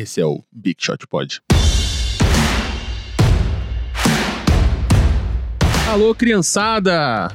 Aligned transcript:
Esse 0.00 0.18
é 0.18 0.24
o 0.24 0.42
Big 0.50 0.76
Shot 0.78 1.06
Pod. 1.06 1.42
Alô, 5.86 6.14
criançada! 6.14 7.30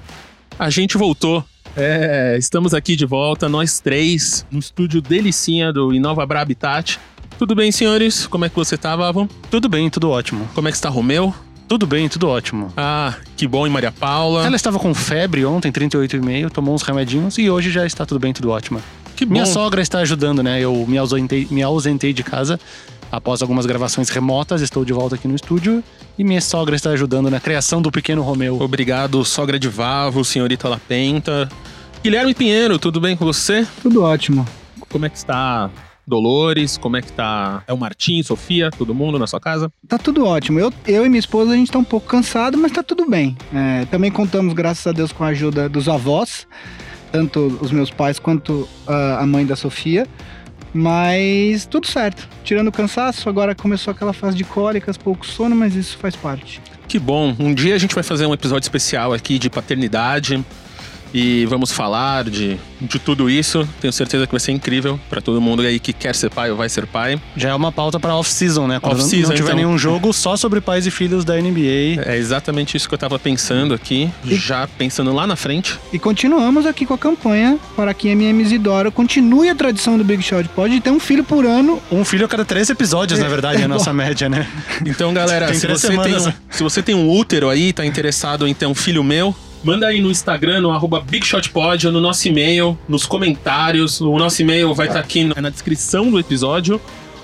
A 0.57 0.69
gente 0.71 0.97
voltou. 0.97 1.45
É, 1.77 2.35
estamos 2.39 2.73
aqui 2.73 2.95
de 2.95 3.05
volta, 3.05 3.47
nós 3.47 3.79
três, 3.79 4.47
no 4.49 4.57
estúdio 4.57 4.99
delicinha 4.99 5.71
do 5.71 5.93
Inova 5.93 6.25
Bra 6.25 6.41
Habitat. 6.41 6.99
Tudo 7.37 7.53
bem, 7.53 7.71
senhores? 7.71 8.25
Como 8.25 8.45
é 8.45 8.49
que 8.49 8.55
você 8.55 8.75
tá, 8.75 8.95
Vavon? 8.95 9.27
Tudo 9.51 9.69
bem, 9.69 9.87
tudo 9.87 10.09
ótimo. 10.09 10.49
Como 10.55 10.67
é 10.67 10.71
que 10.71 10.77
está 10.77 10.89
Romeu? 10.89 11.35
Tudo 11.67 11.85
bem, 11.85 12.09
tudo 12.09 12.27
ótimo. 12.27 12.73
Ah, 12.75 13.13
que 13.37 13.47
bom, 13.47 13.67
e 13.67 13.69
Maria 13.69 13.91
Paula? 13.91 14.43
Ela 14.43 14.55
estava 14.55 14.79
com 14.79 14.91
febre 14.91 15.45
ontem, 15.45 15.71
38,5, 15.71 16.49
tomou 16.49 16.73
uns 16.73 16.81
remedinhos 16.81 17.37
e 17.37 17.47
hoje 17.47 17.69
já 17.69 17.85
está 17.85 18.07
tudo 18.07 18.19
bem, 18.19 18.33
tudo 18.33 18.49
ótimo. 18.49 18.81
Que 19.15 19.25
bom. 19.25 19.33
Minha 19.33 19.45
sogra 19.45 19.81
está 19.81 19.99
ajudando, 19.99 20.43
né? 20.43 20.59
Eu 20.59 20.85
me 20.87 20.97
ausentei, 20.97 21.47
me 21.49 21.63
ausentei 21.63 22.13
de 22.13 22.23
casa 22.23 22.59
após 23.11 23.41
algumas 23.41 23.65
gravações 23.65 24.09
remotas, 24.09 24.61
estou 24.61 24.83
de 24.83 24.91
volta 24.91 25.15
aqui 25.15 25.27
no 25.27 25.35
estúdio 25.35 25.83
e 26.17 26.23
minha 26.23 26.41
sogra 26.41 26.75
está 26.75 26.89
ajudando 26.91 27.29
na 27.29 27.39
criação 27.39 27.81
do 27.81 27.91
pequeno 27.91 28.21
Romeu. 28.21 28.59
Obrigado, 28.59 29.23
sogra 29.23 29.57
de 29.57 29.69
Vavo, 29.69 30.23
senhorita 30.23 30.67
Lapenta. 30.67 31.49
Guilherme 32.03 32.33
Pinheiro, 32.33 32.77
tudo 32.77 32.99
bem 32.99 33.15
com 33.15 33.25
você? 33.25 33.65
Tudo 33.81 34.03
ótimo. 34.03 34.45
Como 34.89 35.05
é 35.05 35.09
que 35.09 35.17
está 35.17 35.69
Dolores? 36.05 36.77
Como 36.77 36.97
é 36.97 37.01
que 37.01 37.11
tá? 37.11 37.63
É 37.67 37.73
o 37.73 37.77
Martim, 37.77 38.21
Sofia, 38.21 38.69
todo 38.69 38.93
mundo 38.93 39.17
na 39.17 39.27
sua 39.27 39.39
casa? 39.39 39.71
Tá 39.87 39.97
tudo 39.97 40.25
ótimo. 40.25 40.59
Eu, 40.59 40.71
eu 40.85 41.05
e 41.05 41.09
minha 41.09 41.19
esposa, 41.19 41.53
a 41.53 41.55
gente 41.55 41.71
tá 41.71 41.79
um 41.79 41.83
pouco 41.83 42.07
cansado, 42.07 42.57
mas 42.57 42.71
tá 42.71 42.83
tudo 42.83 43.09
bem. 43.09 43.35
É, 43.53 43.85
também 43.85 44.11
contamos, 44.11 44.53
graças 44.53 44.85
a 44.85 44.91
Deus, 44.91 45.11
com 45.11 45.23
a 45.23 45.27
ajuda 45.27 45.67
dos 45.67 45.89
avós, 45.89 46.45
tanto 47.15 47.57
os 47.61 47.71
meus 47.71 47.89
pais 47.89 48.19
quanto 48.19 48.67
a 48.85 49.25
mãe 49.25 49.45
da 49.45 49.55
Sofia. 49.55 50.05
Mas 50.73 51.65
tudo 51.65 51.87
certo. 51.87 52.27
Tirando 52.43 52.67
o 52.67 52.71
cansaço, 52.71 53.29
agora 53.29 53.55
começou 53.55 53.91
aquela 53.91 54.11
fase 54.11 54.35
de 54.35 54.43
cólicas, 54.43 54.97
pouco 54.97 55.25
sono, 55.25 55.55
mas 55.55 55.73
isso 55.73 55.97
faz 55.97 56.17
parte. 56.17 56.61
Que 56.85 56.99
bom. 56.99 57.33
Um 57.39 57.53
dia 57.53 57.73
a 57.73 57.77
gente 57.77 57.95
vai 57.95 58.03
fazer 58.03 58.25
um 58.25 58.33
episódio 58.33 58.65
especial 58.65 59.13
aqui 59.13 59.39
de 59.39 59.49
paternidade 59.49 60.43
e 61.17 61.45
vamos 61.45 61.71
falar 61.71 62.25
de, 62.25 62.57
de 62.81 62.99
tudo 62.99 63.29
isso. 63.29 63.65
Tenho 63.79 63.93
certeza 63.93 64.27
que 64.27 64.33
vai 64.33 64.39
ser 64.41 64.51
incrível 64.51 64.99
para 65.09 65.21
todo 65.21 65.39
mundo 65.39 65.61
aí 65.61 65.79
que 65.79 65.93
quer 65.93 66.13
ser 66.13 66.29
pai 66.29 66.51
ou 66.51 66.57
vai 66.57 66.67
ser 66.67 66.85
pai. 66.85 67.17
Já 67.37 67.51
é 67.51 67.55
uma 67.55 67.71
pauta 67.71 67.97
para 67.97 68.13
off-season, 68.17 68.67
né? 68.67 68.81
Quando 68.81 68.99
Off-season, 68.99 69.29
não 69.29 69.35
tiver 69.35 69.47
então. 69.51 69.55
nenhum 69.55 69.77
jogo 69.77 70.11
só 70.11 70.35
sobre 70.35 70.59
pais 70.59 70.85
e 70.85 70.91
filhos 70.91 71.23
da 71.23 71.35
NBA. 71.37 72.03
É 72.05 72.17
exatamente 72.17 72.75
isso 72.75 72.89
que 72.89 72.93
eu 72.93 72.97
tava 72.97 73.17
pensando 73.17 73.73
aqui, 73.73 74.11
já 74.25 74.67
pensando 74.67 75.13
lá 75.13 75.25
na 75.25 75.37
frente. 75.37 75.79
E 75.93 75.97
continuamos 75.97 76.65
aqui 76.65 76.85
com 76.85 76.93
a 76.93 76.97
campanha 76.97 77.57
para 77.77 77.93
que 77.93 78.09
MM 78.09 78.43
Isidoro 78.43 78.91
continue 78.91 79.47
a 79.47 79.55
tradição 79.55 79.97
do 79.97 80.03
Big 80.03 80.21
Shot 80.21 80.49
Pode 80.49 80.81
ter 80.81 80.89
um 80.89 80.99
filho 80.99 81.23
por 81.23 81.45
ano. 81.45 81.81
Um 81.89 82.03
filho 82.03 82.25
a 82.25 82.27
cada 82.27 82.43
três 82.43 82.69
episódios, 82.69 83.21
na 83.21 83.29
verdade, 83.29 83.61
é 83.61 83.65
a 83.65 83.69
nossa 83.69 83.91
média, 83.95 84.27
né? 84.27 84.45
Então, 84.85 85.13
galera, 85.13 85.53
se 85.53 85.65
você 85.65 85.97
tem, 85.97 86.13
um, 86.13 86.33
se 86.49 86.61
você 86.61 86.83
tem 86.83 86.93
um 86.93 87.09
útero 87.09 87.47
aí, 87.47 87.71
tá 87.71 87.85
interessado 87.85 88.45
em 88.45 88.53
ter 88.53 88.65
um 88.65 88.75
filho 88.75 89.01
meu, 89.01 89.33
manda 89.63 89.87
aí 89.87 90.01
no 90.01 90.11
Instagram, 90.11 90.61
no 90.61 90.71
arroba 90.71 90.99
BigShotPod, 91.01 91.87
ou 91.87 91.93
no 91.93 92.01
nosso 92.01 92.27
e-mail, 92.27 92.77
nos 92.87 93.05
comentários. 93.05 93.99
O 94.01 94.17
nosso 94.17 94.41
e-mail 94.41 94.73
vai 94.73 94.87
estar 94.87 94.99
aqui 94.99 95.23
na 95.23 95.49
descrição 95.49 96.09
do 96.11 96.19
episódio. 96.19 96.79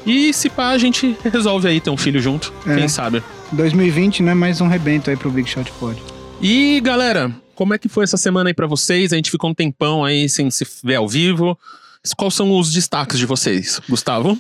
E 0.06 0.34
se 0.34 0.50
pá, 0.50 0.70
a 0.70 0.78
gente 0.78 1.16
resolve 1.24 1.68
aí 1.68 1.80
ter 1.80 1.90
um 1.92 1.98
filho 1.98 2.20
junto, 2.20 2.52
É. 2.66 2.76
quem 2.76 2.88
sabe. 2.88 3.22
2020, 3.52 4.24
né? 4.24 4.34
Mais 4.34 4.60
um 4.62 4.68
rebento 4.68 5.10
aí 5.10 5.16
pro 5.18 5.30
Big 5.30 5.48
Shot 5.50 5.72
Pod. 5.74 6.02
E 6.42 6.82
galera, 6.82 7.32
como 7.54 7.74
é 7.74 7.78
que 7.78 7.88
foi 7.88 8.04
essa 8.04 8.18
semana 8.18 8.50
aí 8.50 8.54
pra 8.54 8.66
vocês? 8.66 9.14
A 9.14 9.16
gente 9.16 9.30
ficou 9.30 9.50
um 9.52 9.54
tempão 9.54 10.04
aí 10.04 10.28
sem 10.28 10.50
se 10.50 10.66
ver 10.84 10.96
ao 10.96 11.08
vivo. 11.08 11.58
Quais 12.18 12.34
são 12.34 12.58
os 12.58 12.72
destaques 12.74 13.20
de 13.20 13.28
vocês, 13.28 13.80
Gustavo? 13.88 14.36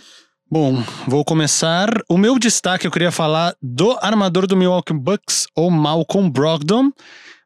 Bom, 0.49 0.83
vou 1.07 1.23
começar. 1.23 1.89
O 2.09 2.17
meu 2.17 2.39
destaque 2.39 2.87
eu 2.87 2.91
queria 2.91 3.11
falar 3.11 3.55
do 3.61 3.91
armador 4.01 4.47
do 4.47 4.57
Milwaukee 4.57 4.93
Bucks, 4.93 5.45
o 5.55 5.69
Malcolm 5.69 6.27
Brogdon. 6.29 6.91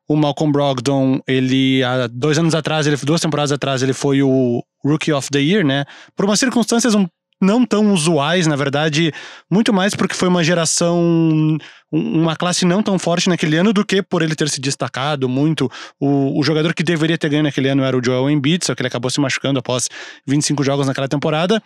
O 0.07 0.15
Malcolm 0.15 0.51
Brogdon, 0.51 1.19
ele 1.27 1.83
há 1.83 2.07
dois 2.07 2.37
anos 2.37 2.53
atrás, 2.53 2.85
ele, 2.85 2.95
duas 2.97 3.21
temporadas 3.21 3.51
atrás, 3.51 3.81
ele 3.81 3.93
foi 3.93 4.21
o 4.21 4.63
Rookie 4.83 5.11
of 5.11 5.29
the 5.31 5.39
Year, 5.39 5.65
né? 5.65 5.83
Por 6.15 6.25
umas 6.25 6.39
circunstâncias 6.39 6.93
um- 6.93 7.07
não 7.41 7.65
tão 7.65 7.91
usuais, 7.91 8.47
na 8.47 8.55
verdade, 8.55 9.11
muito 9.51 9.73
mais 9.73 9.93
porque 9.93 10.13
foi 10.15 10.27
uma 10.29 10.43
geração, 10.43 10.97
um- 11.01 11.57
uma 11.91 12.35
classe 12.35 12.65
não 12.65 12.81
tão 12.83 12.97
forte 12.99 13.27
naquele 13.29 13.57
ano 13.57 13.73
do 13.73 13.83
que 13.85 14.01
por 14.01 14.21
ele 14.21 14.35
ter 14.35 14.47
se 14.49 14.61
destacado 14.61 15.27
muito. 15.27 15.69
O, 15.99 16.39
o 16.39 16.43
jogador 16.43 16.73
que 16.73 16.83
deveria 16.83 17.17
ter 17.17 17.29
ganho 17.29 17.43
naquele 17.43 17.67
ano 17.69 17.83
era 17.83 17.97
o 17.97 18.03
Joel 18.03 18.29
Embiid, 18.29 18.65
só 18.65 18.73
que 18.75 18.81
ele 18.81 18.87
acabou 18.87 19.09
se 19.09 19.19
machucando 19.19 19.59
após 19.59 19.89
25 20.27 20.63
jogos 20.63 20.87
naquela 20.87 21.07
temporada. 21.07 21.61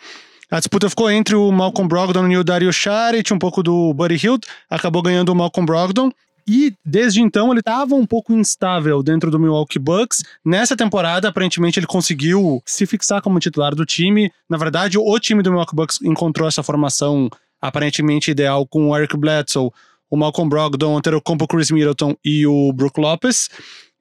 A 0.51 0.57
disputa 0.59 0.89
ficou 0.89 1.11
entre 1.11 1.35
o 1.35 1.51
Malcolm 1.51 1.87
Brogdon 1.87 2.27
e 2.29 2.37
o 2.37 2.43
Dario 2.43 2.73
Saric, 2.73 3.31
um 3.31 3.37
pouco 3.37 3.61
do 3.61 3.93
Buddy 3.93 4.15
Hield, 4.25 4.47
acabou 4.69 5.01
ganhando 5.03 5.29
o 5.29 5.35
Malcolm 5.35 5.65
Brogdon. 5.65 6.09
E 6.47 6.73
desde 6.85 7.21
então 7.21 7.51
ele 7.51 7.59
estava 7.59 7.95
um 7.95 8.05
pouco 8.05 8.33
instável 8.33 9.01
dentro 9.03 9.29
do 9.29 9.39
Milwaukee 9.39 9.79
Bucks. 9.79 10.23
Nessa 10.43 10.75
temporada, 10.75 11.27
aparentemente, 11.27 11.79
ele 11.79 11.87
conseguiu 11.87 12.61
se 12.65 12.85
fixar 12.85 13.21
como 13.21 13.39
titular 13.39 13.75
do 13.75 13.85
time. 13.85 14.31
Na 14.49 14.57
verdade, 14.57 14.97
o 14.97 15.19
time 15.19 15.43
do 15.43 15.49
Milwaukee 15.49 15.75
Bucks 15.75 16.01
encontrou 16.01 16.47
essa 16.47 16.63
formação 16.63 17.29
aparentemente 17.61 18.31
ideal 18.31 18.65
com 18.65 18.89
o 18.89 18.97
Eric 18.97 19.17
Bledsoe, 19.17 19.69
o 20.09 20.17
Malcolm 20.17 20.49
Brogdon, 20.49 20.93
o 20.93 20.97
Antetokounmpo, 20.97 21.47
Chris 21.47 21.69
Middleton 21.71 22.15
e 22.23 22.47
o 22.47 22.73
Brook 22.73 22.99
Lopez. 22.99 23.49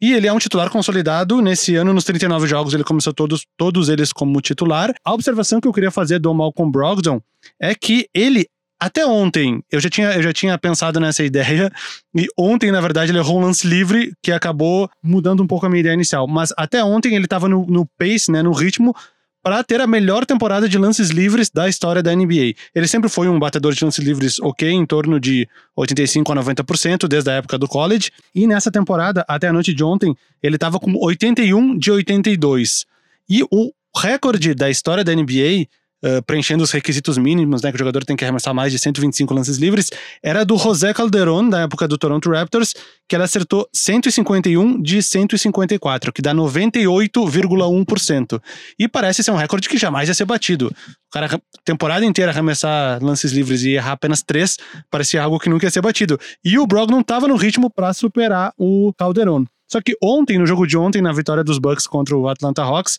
E 0.01 0.13
ele 0.13 0.29
é 0.29 0.33
um 0.33 0.39
titular 0.39 0.71
consolidado. 0.71 1.43
Nesse 1.43 1.75
ano, 1.75 1.93
nos 1.93 2.05
39 2.05 2.47
jogos, 2.47 2.73
ele 2.73 2.85
começou 2.85 3.13
todos, 3.13 3.45
todos 3.57 3.89
eles 3.89 4.13
como 4.13 4.41
titular. 4.41 4.95
A 5.05 5.13
observação 5.13 5.61
que 5.61 5.67
eu 5.67 5.73
queria 5.73 5.91
fazer 5.91 6.21
do 6.21 6.33
Malcolm 6.33 6.71
Brogdon 6.71 7.21
é 7.61 7.75
que 7.75 8.09
ele, 8.15 8.47
até 8.81 9.05
ontem, 9.05 9.63
eu 9.71 9.81
já 9.81 9.91
tinha, 9.91 10.13
eu 10.13 10.23
já 10.23 10.33
tinha 10.33 10.57
pensado 10.57 11.01
nessa 11.01 11.25
ideia. 11.25 11.71
E 12.15 12.27
ontem, 12.39 12.71
na 12.71 12.81
verdade, 12.81 13.11
ele 13.11 13.19
errou 13.19 13.39
um 13.39 13.43
lance 13.43 13.67
livre 13.67 14.13
que 14.23 14.31
acabou 14.31 14.89
mudando 15.03 15.43
um 15.43 15.47
pouco 15.47 15.67
a 15.67 15.69
minha 15.69 15.81
ideia 15.81 15.95
inicial. 15.95 16.29
Mas 16.29 16.53
até 16.57 16.83
ontem 16.83 17.15
ele 17.15 17.25
estava 17.25 17.49
no, 17.49 17.67
no 17.67 17.87
pace, 17.99 18.31
né, 18.31 18.43
no 18.43 18.53
ritmo, 18.53 18.95
para 19.43 19.65
ter 19.65 19.81
a 19.81 19.87
melhor 19.87 20.27
temporada 20.27 20.69
de 20.69 20.79
lances 20.79 21.11
livres 21.11 21.51
da 21.51 21.69
história 21.69 22.03
da 22.03 22.15
NBA. 22.15 22.55
Ele 22.75 22.87
sempre 22.87 23.09
foi 23.09 23.29
um 23.29 23.39
batedor 23.39 23.73
de 23.73 23.85
lances 23.85 24.05
livres 24.05 24.39
ok, 24.41 24.71
em 24.71 24.87
torno 24.87 25.19
de 25.19 25.49
85 25.77 26.33
a 26.33 26.37
90%, 26.37 27.09
desde 27.09 27.31
a 27.31 27.35
época 27.35 27.59
do 27.59 27.67
college. 27.67 28.11
E 28.35 28.47
nessa 28.47 28.71
temporada, 28.71 29.25
até 29.27 29.49
a 29.49 29.53
noite 29.53 29.75
de 29.75 29.83
ontem, 29.83 30.15
ele 30.43 30.57
estava 30.57 30.79
com 30.79 30.95
81 30.95 31.79
de 31.79 31.91
82. 31.91 32.85
E 33.29 33.43
o 33.51 33.73
recorde 33.97 34.55
da 34.55 34.71
história 34.71 35.03
da 35.03 35.15
NBA, 35.15 35.67
eh, 36.03 36.21
preenchendo 36.21 36.63
os 36.63 36.71
requisitos 36.71 37.19
mínimos, 37.19 37.63
né, 37.63 37.71
que 37.71 37.77
o 37.77 37.79
jogador 37.79 38.05
tem 38.05 38.17
que 38.17 38.25
arremessar 38.25 38.55
mais 38.55 38.71
de 38.71 38.79
125 38.79 39.35
lances 39.35 39.59
livres, 39.59 39.91
era 40.23 40.45
do 40.45 40.57
José 40.57 40.95
Calderon, 40.95 41.49
da 41.49 41.63
época 41.63 41.89
do 41.89 41.99
Toronto 41.99 42.31
Raptors, 42.31 42.75
que 43.09 43.17
ele 43.17 43.25
acertou 43.25 43.69
151 43.73 44.81
de 44.81 45.03
154, 45.03 46.13
que 46.13 46.23
dá 46.23 46.33
98,1%. 46.35 48.41
E 48.79 48.87
parece 48.87 49.25
ser 49.25 49.33
um 49.33 49.37
recorde 49.37 49.69
que 49.69 49.77
jamais 49.77 50.09
ia 50.09 50.15
ser 50.15 50.25
batido. 50.25 50.69
O 50.69 51.11
cara, 51.11 51.41
temporada 51.65 52.05
inteira, 52.05 52.31
arremessar 52.31 53.03
lances 53.03 53.33
livres 53.33 53.63
e 53.63 53.71
errar 53.71 53.93
apenas 53.93 54.23
três, 54.23 54.57
parecia 54.91 55.23
algo 55.23 55.39
que 55.39 55.49
nunca 55.49 55.67
ia 55.67 55.71
ser 55.71 55.81
batido. 55.81 56.19
E 56.45 56.59
o 56.59 56.67
Brogdon 56.67 57.01
estava 57.01 57.27
no 57.27 57.37
ritmo 57.37 57.71
para 57.71 57.93
superar 57.93 58.53
o 58.57 58.93
Calderon. 58.97 59.45
Só 59.67 59.81
que 59.81 59.97
ontem, 60.03 60.39
no 60.39 60.47
jogo 60.47 60.67
de 60.67 60.77
ontem, 60.77 61.03
na 61.03 61.13
vitória 61.13 61.43
dos 61.43 61.59
Bucks 61.59 61.87
contra 61.87 62.17
o 62.17 62.29
Atlanta 62.29 62.63
Hawks, 62.63 62.99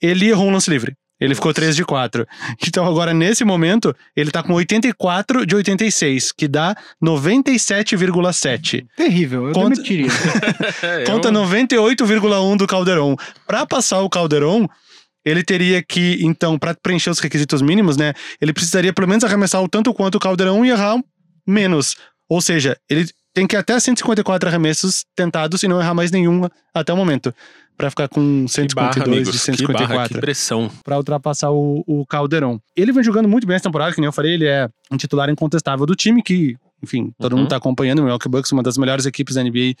ele 0.00 0.28
errou 0.28 0.46
um 0.46 0.52
lance 0.52 0.70
livre. 0.70 0.96
Ele 1.20 1.34
ficou 1.34 1.52
3 1.52 1.74
de 1.74 1.84
4. 1.84 2.26
Então 2.66 2.86
agora, 2.86 3.12
nesse 3.12 3.44
momento, 3.44 3.94
ele 4.16 4.30
tá 4.30 4.42
com 4.42 4.52
84 4.54 5.44
de 5.44 5.56
86, 5.56 6.30
que 6.32 6.46
dá 6.46 6.76
97,7. 7.02 8.86
Terrível, 8.96 9.48
eu 9.48 9.52
Conta- 9.52 9.70
demitiria. 9.74 10.08
É, 10.82 11.04
Conta 11.04 11.30
98,1 11.30 12.56
do 12.56 12.66
Calderon. 12.66 13.16
Pra 13.46 13.66
passar 13.66 14.00
o 14.00 14.08
Calderon, 14.10 14.68
ele 15.24 15.42
teria 15.42 15.82
que, 15.82 16.18
então, 16.20 16.58
pra 16.58 16.74
preencher 16.74 17.10
os 17.10 17.18
requisitos 17.18 17.60
mínimos, 17.62 17.96
né? 17.96 18.14
Ele 18.40 18.52
precisaria 18.52 18.92
pelo 18.92 19.08
menos 19.08 19.24
arremessar 19.24 19.62
o 19.62 19.68
tanto 19.68 19.92
quanto 19.92 20.14
o 20.16 20.20
Calderon 20.20 20.64
e 20.64 20.70
errar 20.70 20.96
menos. 21.46 21.96
Ou 22.28 22.40
seja, 22.40 22.76
ele 22.88 23.06
tem 23.34 23.46
que 23.46 23.56
ir 23.56 23.58
até 23.58 23.78
154 23.78 24.48
arremessos 24.48 25.04
tentados 25.16 25.62
e 25.62 25.68
não 25.68 25.80
errar 25.80 25.94
mais 25.94 26.10
nenhum 26.10 26.48
até 26.74 26.92
o 26.92 26.96
momento. 26.96 27.34
Pra 27.78 27.88
ficar 27.90 28.08
com 28.08 28.44
Que 28.46 28.74
barra, 28.74 28.92
152 28.92 29.06
amigos. 29.06 29.32
de 29.32 29.56
Que 29.56 29.72
barra, 29.72 29.84
que 29.86 29.86
154 29.86 30.20
pressão. 30.20 30.70
para 30.84 30.96
ultrapassar 30.98 31.50
o, 31.52 31.82
o 31.86 32.04
Calderon. 32.04 32.58
Ele 32.76 32.90
vem 32.92 33.02
jogando 33.04 33.28
muito 33.28 33.46
bem 33.46 33.54
essa 33.56 33.62
temporada, 33.62 33.94
que 33.94 34.00
nem 34.00 34.06
eu 34.06 34.12
falei, 34.12 34.34
ele 34.34 34.46
é 34.46 34.68
um 34.90 34.96
titular 34.96 35.30
incontestável 35.30 35.86
do 35.86 35.94
time, 35.94 36.20
que, 36.22 36.56
enfim, 36.82 37.12
todo 37.18 37.32
Uhum. 37.32 37.38
mundo 37.38 37.48
tá 37.48 37.56
acompanhando 37.56 38.00
o 38.00 38.02
Milwaukee 38.02 38.28
Bucks, 38.28 38.50
uma 38.52 38.62
das 38.64 38.76
melhores 38.76 39.06
equipes 39.06 39.36
da 39.36 39.44
NBA 39.44 39.74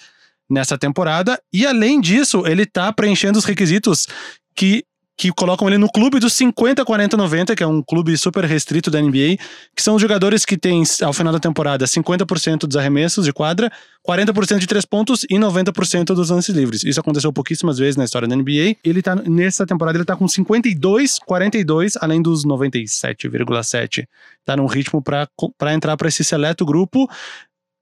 nessa 0.48 0.78
temporada. 0.78 1.38
E 1.52 1.66
além 1.66 2.00
disso, 2.00 2.44
ele 2.46 2.64
tá 2.64 2.90
preenchendo 2.92 3.38
os 3.38 3.44
requisitos 3.44 4.06
que 4.54 4.84
que 5.18 5.32
colocam 5.32 5.66
ele 5.66 5.78
no 5.78 5.90
clube 5.90 6.20
dos 6.20 6.32
50, 6.34 6.84
40, 6.84 7.16
90, 7.16 7.56
que 7.56 7.62
é 7.64 7.66
um 7.66 7.82
clube 7.82 8.16
super 8.16 8.44
restrito 8.44 8.88
da 8.88 9.02
NBA, 9.02 9.36
que 9.74 9.82
são 9.82 9.96
os 9.96 10.00
jogadores 10.00 10.44
que 10.44 10.56
têm, 10.56 10.84
ao 11.02 11.12
final 11.12 11.32
da 11.32 11.40
temporada, 11.40 11.84
50% 11.84 12.68
dos 12.68 12.76
arremessos 12.76 13.24
de 13.24 13.32
quadra, 13.32 13.68
40% 14.08 14.58
de 14.60 14.66
três 14.68 14.84
pontos 14.84 15.24
e 15.28 15.34
90% 15.34 16.14
dos 16.14 16.30
lances 16.30 16.54
livres. 16.54 16.84
Isso 16.84 17.00
aconteceu 17.00 17.32
pouquíssimas 17.32 17.78
vezes 17.78 17.96
na 17.96 18.04
história 18.04 18.28
da 18.28 18.36
NBA. 18.36 18.76
Ele 18.84 19.02
tá, 19.02 19.16
nessa 19.16 19.66
temporada, 19.66 19.98
ele 19.98 20.04
tá 20.04 20.14
com 20.14 20.28
52, 20.28 21.18
42, 21.18 21.96
além 22.00 22.22
dos 22.22 22.46
97,7. 22.46 24.06
Tá 24.44 24.56
num 24.56 24.66
ritmo 24.66 25.02
para 25.02 25.74
entrar 25.74 25.96
para 25.96 26.08
esse 26.08 26.22
seleto 26.22 26.64
grupo. 26.64 27.10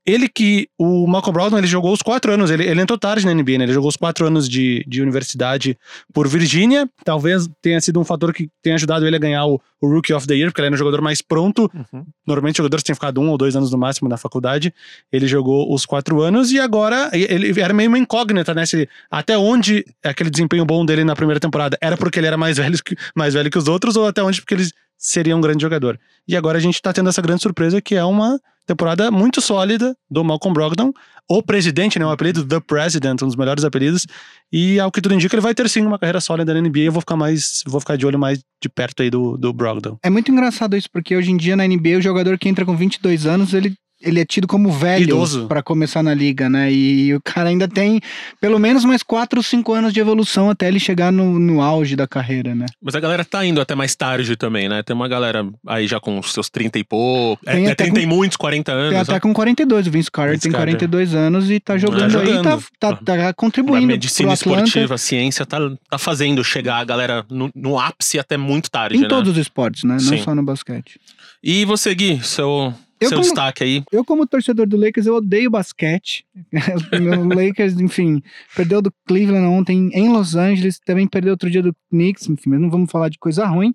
Ele 0.07 0.29
que. 0.29 0.69
O 0.79 1.07
Malcolm 1.07 1.33
Brogdon, 1.33 1.59
ele 1.59 1.67
jogou 1.67 1.93
os 1.93 2.01
quatro 2.01 2.33
anos. 2.33 2.51
Ele, 2.51 2.65
ele 2.65 2.81
entrou 2.81 2.99
tarde 2.99 3.27
na 3.27 3.35
NBA, 3.35 3.59
né? 3.59 3.65
Ele 3.65 3.73
jogou 3.73 3.89
os 3.89 3.97
quatro 3.97 4.27
anos 4.27 4.49
de, 4.49 4.85
de 4.87 5.03
universidade 5.03 5.77
por 6.13 6.29
Virgínia. 6.29 6.89
Talvez 7.05 7.49
tenha 7.61 7.81
sido 7.81 7.99
um 7.99 8.05
fator 8.05 8.33
que 8.33 8.49
tenha 8.63 8.77
ajudado 8.77 9.07
ele 9.07 9.17
a 9.17 9.19
ganhar 9.19 9.45
o, 9.47 9.61
o 9.81 9.89
Rookie 9.89 10.13
of 10.13 10.27
the 10.27 10.35
Year, 10.35 10.51
porque 10.51 10.61
ele 10.61 10.67
era 10.67 10.75
um 10.75 10.79
jogador 10.79 11.01
mais 11.01 11.21
pronto. 11.21 11.71
Uhum. 11.75 12.05
Normalmente, 12.27 12.59
jogadores 12.59 12.85
têm 12.85 12.95
ficado 12.95 13.21
um 13.21 13.31
ou 13.31 13.37
dois 13.37 13.57
anos 13.57 13.73
no 13.73 13.79
máximo 13.79 14.09
na 14.09 14.17
faculdade. 14.17 14.73
Ele 15.11 15.27
jogou 15.27 15.75
os 15.75 15.85
quatro 15.85 16.21
anos 16.21 16.53
e 16.53 16.61
agora 16.61 17.11
ele 17.13 17.61
era 17.61 17.75
meio 17.75 17.89
uma 17.89 17.99
incógnita, 17.99 18.55
né? 18.55 18.65
Se, 18.65 18.89
até 19.11 19.37
onde 19.37 19.85
aquele 20.05 20.31
desempenho 20.31 20.65
bom 20.65 20.87
dele 20.87 21.03
na 21.05 21.17
primeira 21.17 21.41
temporada 21.41 21.77
era 21.81 21.97
porque 21.97 22.21
ele 22.21 22.29
era 22.29 22.37
mais 22.37 22.59
velho, 22.59 22.79
que, 22.83 22.97
mais 23.15 23.35
velho 23.35 23.51
que 23.51 23.59
os 23.59 23.67
outros, 23.67 23.97
ou 23.97 24.07
até 24.07 24.23
onde 24.23 24.41
porque 24.41 24.55
ele 24.55 24.69
seria 24.97 25.37
um 25.37 25.41
grande 25.41 25.63
jogador. 25.63 25.99
E 26.29 26.37
agora 26.37 26.59
a 26.59 26.61
gente 26.61 26.81
tá 26.81 26.93
tendo 26.93 27.09
essa 27.09 27.23
grande 27.23 27.43
surpresa 27.43 27.81
que 27.81 27.95
é 27.95 28.05
uma 28.05 28.41
temporada 28.67 29.11
muito 29.11 29.41
sólida 29.41 29.97
do 30.11 30.25
Malcolm 30.25 30.53
Brogdon, 30.53 30.93
o 31.29 31.43
presidente, 31.43 31.99
né, 31.99 32.07
o 32.07 32.11
apelido 32.11 32.45
The 32.45 32.61
President, 32.61 33.23
um 33.23 33.27
dos 33.27 33.37
melhores 33.37 33.65
apelidos, 33.65 34.07
e 34.53 34.79
ao 34.79 34.91
que 34.93 35.01
tudo 35.01 35.15
indica 35.15 35.35
ele 35.35 35.43
vai 35.43 35.55
ter 35.55 35.69
sim 35.69 35.85
uma 35.85 35.99
carreira 35.99 36.21
sólida 36.21 36.53
na 36.53 36.61
NBA, 36.61 36.81
eu 36.81 36.93
vou 36.93 37.01
ficar 37.01 37.17
mais, 37.17 37.63
vou 37.67 37.81
ficar 37.81 37.97
de 37.97 38.07
olho 38.07 38.19
mais 38.19 38.39
de 38.63 38.69
perto 38.69 39.03
aí 39.03 39.11
do, 39.11 39.37
do 39.37 39.53
Brogdon. 39.53 39.99
É 40.03 40.11
muito 40.11 40.31
engraçado 40.31 40.77
isso, 40.77 40.89
porque 40.91 41.17
hoje 41.17 41.31
em 41.31 41.37
dia 41.37 41.57
na 41.57 41.67
NBA 41.67 41.99
o 41.99 42.03
jogador 42.03 42.39
que 42.39 42.49
entra 42.49 42.65
com 42.65 42.77
22 42.77 43.27
anos, 43.27 43.55
ele 43.55 43.75
ele 44.07 44.21
é 44.21 44.25
tido 44.25 44.47
como 44.47 44.71
velho 44.71 45.47
para 45.49 45.63
começar 45.63 46.03
na 46.03 46.15
liga, 46.15 46.49
né? 46.49 46.73
E 46.73 47.15
o 47.15 47.21
cara 47.21 47.49
ainda 47.49 47.67
tem 47.67 48.01
pelo 48.41 48.59
menos 48.59 48.85
mais 48.85 49.03
4 49.03 49.39
ou 49.39 49.43
5 49.43 49.73
anos 49.73 49.93
de 49.93 50.01
evolução 50.01 50.49
até 50.49 50.69
ele 50.69 50.79
chegar 50.79 51.13
no, 51.13 51.39
no 51.39 51.61
auge 51.61 51.97
da 51.97 52.07
carreira, 52.07 52.55
né? 52.55 52.67
Mas 52.81 52.95
a 52.95 53.01
galera 53.01 53.25
tá 53.25 53.45
indo 53.45 53.61
até 53.61 53.75
mais 53.75 53.95
tarde 53.97 54.37
também, 54.37 54.69
né? 54.69 54.83
Tem 54.83 54.95
uma 54.95 55.09
galera 55.09 55.47
aí 55.67 55.87
já 55.87 55.99
com 55.99 56.23
seus 56.23 56.49
30 56.49 56.79
e 56.79 56.85
pouco. 56.85 57.43
É, 57.45 57.55
tem 57.55 57.67
é, 57.67 57.71
é 57.71 57.75
30 57.75 57.93
com, 57.93 58.01
e 58.01 58.07
muitos, 58.07 58.37
40 58.37 58.73
anos. 58.73 58.91
Tem 58.91 59.01
até 59.01 59.13
né? 59.13 59.21
com 59.21 59.33
42. 59.35 59.87
O 59.87 59.91
Vince 59.91 60.11
Carter 60.11 60.35
Vince 60.35 60.43
tem 60.43 60.53
42 60.53 61.11
Carter. 61.11 61.27
anos 61.27 61.51
e 61.51 61.61
tá 61.61 61.77
jogando, 61.77 62.01
tá 62.01 62.09
jogando. 62.09 62.49
aí, 62.49 62.59
tá, 62.79 62.93
tá, 62.95 62.97
tá 62.97 63.35
contribuindo. 63.35 63.85
A 63.85 63.89
medicina 63.89 64.33
esportiva, 64.33 64.95
a 64.95 64.99
ciência 64.99 65.45
tá, 65.45 65.59
tá 65.91 65.99
fazendo 65.99 66.45
chegar 66.45 66.79
a 66.79 66.85
galera 66.85 67.25
no, 67.31 67.51
no 67.55 67.79
ápice 67.79 68.19
até 68.19 68.37
muito 68.37 68.71
tarde. 68.71 68.97
Em 68.97 69.01
né? 69.01 69.09
todos 69.09 69.33
os 69.33 69.39
esportes, 69.39 69.85
né? 69.85 69.99
Sim. 69.99 70.17
Não 70.17 70.19
só 70.19 70.35
no 70.35 70.43
basquete. 70.43 71.01
E 71.43 71.65
você, 71.65 71.95
Gui, 71.95 72.21
seu 72.23 72.75
eu 73.01 73.09
Seu 73.09 73.19
como, 73.19 73.23
destaque 73.23 73.65
aí. 73.65 73.85
Eu, 73.93 74.05
como 74.05 74.27
torcedor 74.27 74.67
do 74.67 74.77
Lakers, 74.77 75.07
eu 75.07 75.17
odeio 75.17 75.51
basquete. 75.51 76.25
o 77.23 77.35
Lakers, 77.35 77.79
enfim, 77.79 78.23
perdeu 78.55 78.81
do 78.81 78.93
Cleveland 79.07 79.47
ontem 79.47 79.91
em 79.93 80.09
Los 80.09 80.35
Angeles, 80.35 80.79
também 80.79 81.07
perdeu 81.07 81.33
outro 81.33 81.51
dia 81.51 81.63
do 81.63 81.75
Knicks, 81.91 82.29
enfim, 82.29 82.51
mas 82.51 82.61
não 82.61 82.71
vamos 82.71 82.91
falar 82.91 83.09
de 83.09 83.19
coisa 83.19 83.47
ruim. 83.47 83.75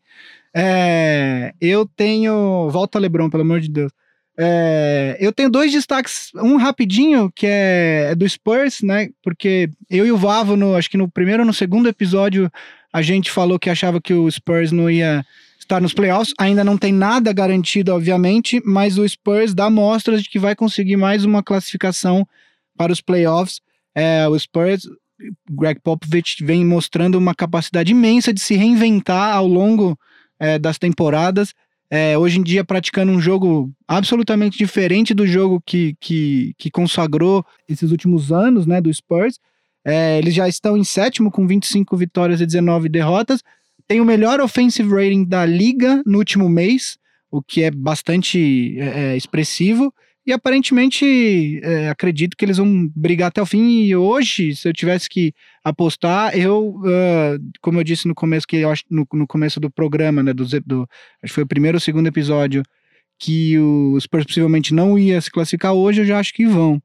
É, 0.55 1.53
eu 1.61 1.85
tenho. 1.85 2.69
Volta, 2.69 2.99
Lebron, 2.99 3.29
pelo 3.29 3.43
amor 3.43 3.59
de 3.61 3.69
Deus. 3.69 3.91
É, 4.37 5.17
eu 5.19 5.31
tenho 5.31 5.49
dois 5.49 5.71
destaques, 5.71 6.31
um 6.35 6.57
rapidinho, 6.57 7.31
que 7.35 7.45
é, 7.45 8.09
é, 8.11 8.15
do 8.15 8.27
Spurs, 8.27 8.81
né? 8.81 9.09
Porque 9.23 9.69
eu 9.89 10.05
e 10.05 10.11
o 10.11 10.17
Vavo, 10.17 10.55
no, 10.55 10.75
acho 10.75 10.89
que 10.89 10.97
no 10.97 11.09
primeiro 11.09 11.43
ou 11.43 11.47
no 11.47 11.53
segundo 11.53 11.87
episódio, 11.87 12.51
a 12.91 13.01
gente 13.01 13.29
falou 13.29 13.59
que 13.59 13.69
achava 13.69 14.01
que 14.01 14.13
o 14.13 14.29
Spurs 14.29 14.71
não 14.71 14.89
ia 14.89 15.23
estar 15.61 15.81
nos 15.81 15.93
playoffs. 15.93 16.33
Ainda 16.37 16.63
não 16.63 16.77
tem 16.77 16.91
nada 16.91 17.31
garantido, 17.31 17.93
obviamente, 17.93 18.61
mas 18.65 18.97
o 18.97 19.07
Spurs 19.07 19.53
dá 19.53 19.69
mostras 19.69 20.21
de 20.23 20.29
que 20.29 20.39
vai 20.39 20.55
conseguir 20.55 20.97
mais 20.97 21.23
uma 21.23 21.41
classificação 21.41 22.27
para 22.77 22.91
os 22.91 23.01
playoffs. 23.01 23.61
É, 23.95 24.27
o 24.27 24.37
Spurs, 24.37 24.83
Greg 25.49 25.79
Popovich, 25.81 26.43
vem 26.43 26.65
mostrando 26.65 27.17
uma 27.17 27.35
capacidade 27.35 27.91
imensa 27.91 28.33
de 28.33 28.41
se 28.41 28.55
reinventar 28.55 29.35
ao 29.35 29.47
longo 29.47 29.97
é, 30.39 30.57
das 30.57 30.77
temporadas. 30.77 31.53
É, 31.93 32.17
hoje 32.17 32.39
em 32.39 32.43
dia 32.43 32.63
praticando 32.63 33.11
um 33.11 33.19
jogo 33.19 33.69
absolutamente 33.85 34.57
diferente 34.57 35.13
do 35.13 35.27
jogo 35.27 35.61
que, 35.65 35.93
que, 35.99 36.53
que 36.57 36.71
consagrou 36.71 37.45
esses 37.67 37.91
últimos 37.91 38.31
anos 38.31 38.65
né, 38.65 38.79
do 38.79 38.93
Spurs. 38.93 39.37
É, 39.85 40.17
eles 40.17 40.33
já 40.33 40.47
estão 40.47 40.77
em 40.77 40.83
sétimo 40.83 41.29
com 41.29 41.45
25 41.45 41.97
vitórias 41.97 42.39
e 42.39 42.45
19 42.45 42.87
derrotas, 42.87 43.41
tem 43.91 43.99
o 43.99 44.05
melhor 44.05 44.39
offensive 44.39 44.89
rating 44.89 45.25
da 45.25 45.45
liga 45.45 46.01
no 46.05 46.19
último 46.19 46.47
mês, 46.47 46.97
o 47.29 47.43
que 47.43 47.61
é 47.61 47.69
bastante 47.69 48.79
é, 48.79 48.85
é, 48.85 49.17
expressivo. 49.17 49.93
E 50.25 50.31
aparentemente 50.31 51.59
é, 51.61 51.89
acredito 51.89 52.37
que 52.37 52.45
eles 52.45 52.55
vão 52.55 52.87
brigar 52.95 53.27
até 53.27 53.41
o 53.41 53.45
fim. 53.45 53.81
E 53.81 53.93
hoje, 53.93 54.55
se 54.55 54.65
eu 54.65 54.71
tivesse 54.71 55.09
que 55.09 55.33
apostar, 55.61 56.37
eu, 56.37 56.69
uh, 56.77 57.51
como 57.59 57.81
eu 57.81 57.83
disse 57.83 58.07
no 58.07 58.15
começo, 58.15 58.47
que 58.47 58.63
acho 58.63 58.85
no, 58.89 59.05
no 59.11 59.27
começo 59.27 59.59
do 59.59 59.69
programa, 59.69 60.23
né, 60.23 60.31
do, 60.31 60.45
do, 60.61 60.87
acho 61.21 61.33
que 61.33 61.35
foi 61.35 61.43
o 61.43 61.47
primeiro 61.47 61.75
ou 61.75 61.81
segundo 61.81 62.07
episódio, 62.07 62.63
que 63.19 63.59
os 63.59 64.03
Spurs 64.05 64.23
possivelmente 64.23 64.73
não 64.73 64.97
ia 64.97 65.19
se 65.19 65.29
classificar 65.29 65.73
hoje, 65.73 65.99
eu 65.99 66.05
já 66.05 66.17
acho 66.17 66.33
que 66.33 66.45
vão. 66.45 66.81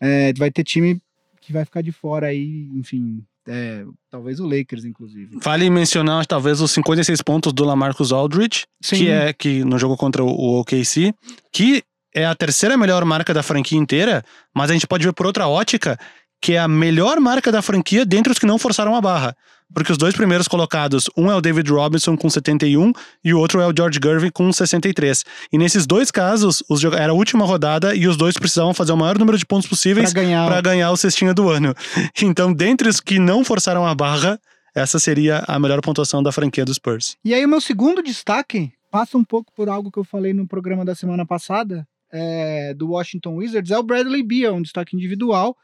É, 0.00 0.32
vai 0.32 0.50
ter 0.50 0.64
time 0.64 0.98
que 1.42 1.52
vai 1.52 1.66
ficar 1.66 1.82
de 1.82 1.92
fora 1.92 2.28
aí, 2.28 2.70
enfim, 2.74 3.22
é, 3.48 3.84
talvez 4.10 4.40
o 4.40 4.46
Lakers, 4.46 4.84
inclusive. 4.84 5.38
Vale 5.42 5.70
mencionar 5.70 6.26
talvez 6.26 6.60
os 6.60 6.70
56 6.72 7.22
pontos 7.22 7.52
do 7.52 7.64
Lamarcus 7.64 8.12
Aldridge, 8.12 8.66
Sim. 8.82 8.96
que 8.96 9.08
é 9.08 9.32
que 9.32 9.64
no 9.64 9.78
jogo 9.78 9.96
contra 9.96 10.22
o 10.24 10.60
OKC, 10.60 11.14
que 11.52 11.82
é 12.14 12.24
a 12.26 12.34
terceira 12.34 12.76
melhor 12.76 13.04
marca 13.04 13.32
da 13.32 13.42
franquia 13.42 13.78
inteira, 13.78 14.24
mas 14.54 14.70
a 14.70 14.72
gente 14.72 14.86
pode 14.86 15.04
ver 15.04 15.12
por 15.12 15.26
outra 15.26 15.46
ótica 15.46 15.98
que 16.40 16.52
é 16.52 16.58
a 16.58 16.68
melhor 16.68 17.18
marca 17.18 17.50
da 17.50 17.62
franquia 17.62 18.04
dentre 18.04 18.32
os 18.32 18.38
que 18.38 18.46
não 18.46 18.58
forçaram 18.58 18.94
a 18.94 19.00
barra. 19.00 19.36
Porque 19.74 19.90
os 19.90 19.98
dois 19.98 20.14
primeiros 20.14 20.46
colocados, 20.46 21.10
um 21.16 21.30
é 21.30 21.34
o 21.34 21.40
David 21.40 21.70
Robinson 21.70 22.16
com 22.16 22.30
71 22.30 22.92
e 23.24 23.34
o 23.34 23.38
outro 23.38 23.60
é 23.60 23.66
o 23.66 23.74
George 23.76 23.98
Gervin 24.02 24.30
com 24.30 24.52
63. 24.52 25.24
E 25.52 25.58
nesses 25.58 25.86
dois 25.86 26.10
casos, 26.10 26.62
os, 26.68 26.84
era 26.84 27.12
a 27.12 27.14
última 27.14 27.44
rodada 27.44 27.94
e 27.94 28.06
os 28.06 28.16
dois 28.16 28.36
precisavam 28.36 28.72
fazer 28.72 28.92
o 28.92 28.96
maior 28.96 29.18
número 29.18 29.36
de 29.36 29.44
pontos 29.44 29.68
possíveis 29.68 30.12
para 30.12 30.22
ganhar. 30.22 30.62
ganhar 30.62 30.90
o 30.90 30.96
cestinha 30.96 31.34
do 31.34 31.48
ano. 31.48 31.74
Então, 32.22 32.52
dentre 32.52 32.88
os 32.88 33.00
que 33.00 33.18
não 33.18 33.44
forçaram 33.44 33.86
a 33.86 33.94
barra, 33.94 34.40
essa 34.74 34.98
seria 34.98 35.44
a 35.46 35.58
melhor 35.58 35.80
pontuação 35.80 36.22
da 36.22 36.32
franquia 36.32 36.64
dos 36.64 36.76
Spurs. 36.76 37.16
E 37.24 37.32
aí, 37.32 37.44
o 37.44 37.48
meu 37.48 37.60
segundo 37.60 38.02
destaque 38.02 38.72
passa 38.90 39.16
um 39.16 39.24
pouco 39.24 39.52
por 39.54 39.68
algo 39.68 39.90
que 39.90 39.98
eu 39.98 40.04
falei 40.04 40.32
no 40.32 40.46
programa 40.46 40.84
da 40.84 40.94
semana 40.94 41.24
passada, 41.24 41.86
é, 42.12 42.74
do 42.74 42.90
Washington 42.90 43.36
Wizards, 43.36 43.70
é 43.70 43.78
o 43.78 43.82
Bradley 43.82 44.22
Beal, 44.22 44.54
um 44.54 44.62
destaque 44.62 44.96
individual 44.96 45.56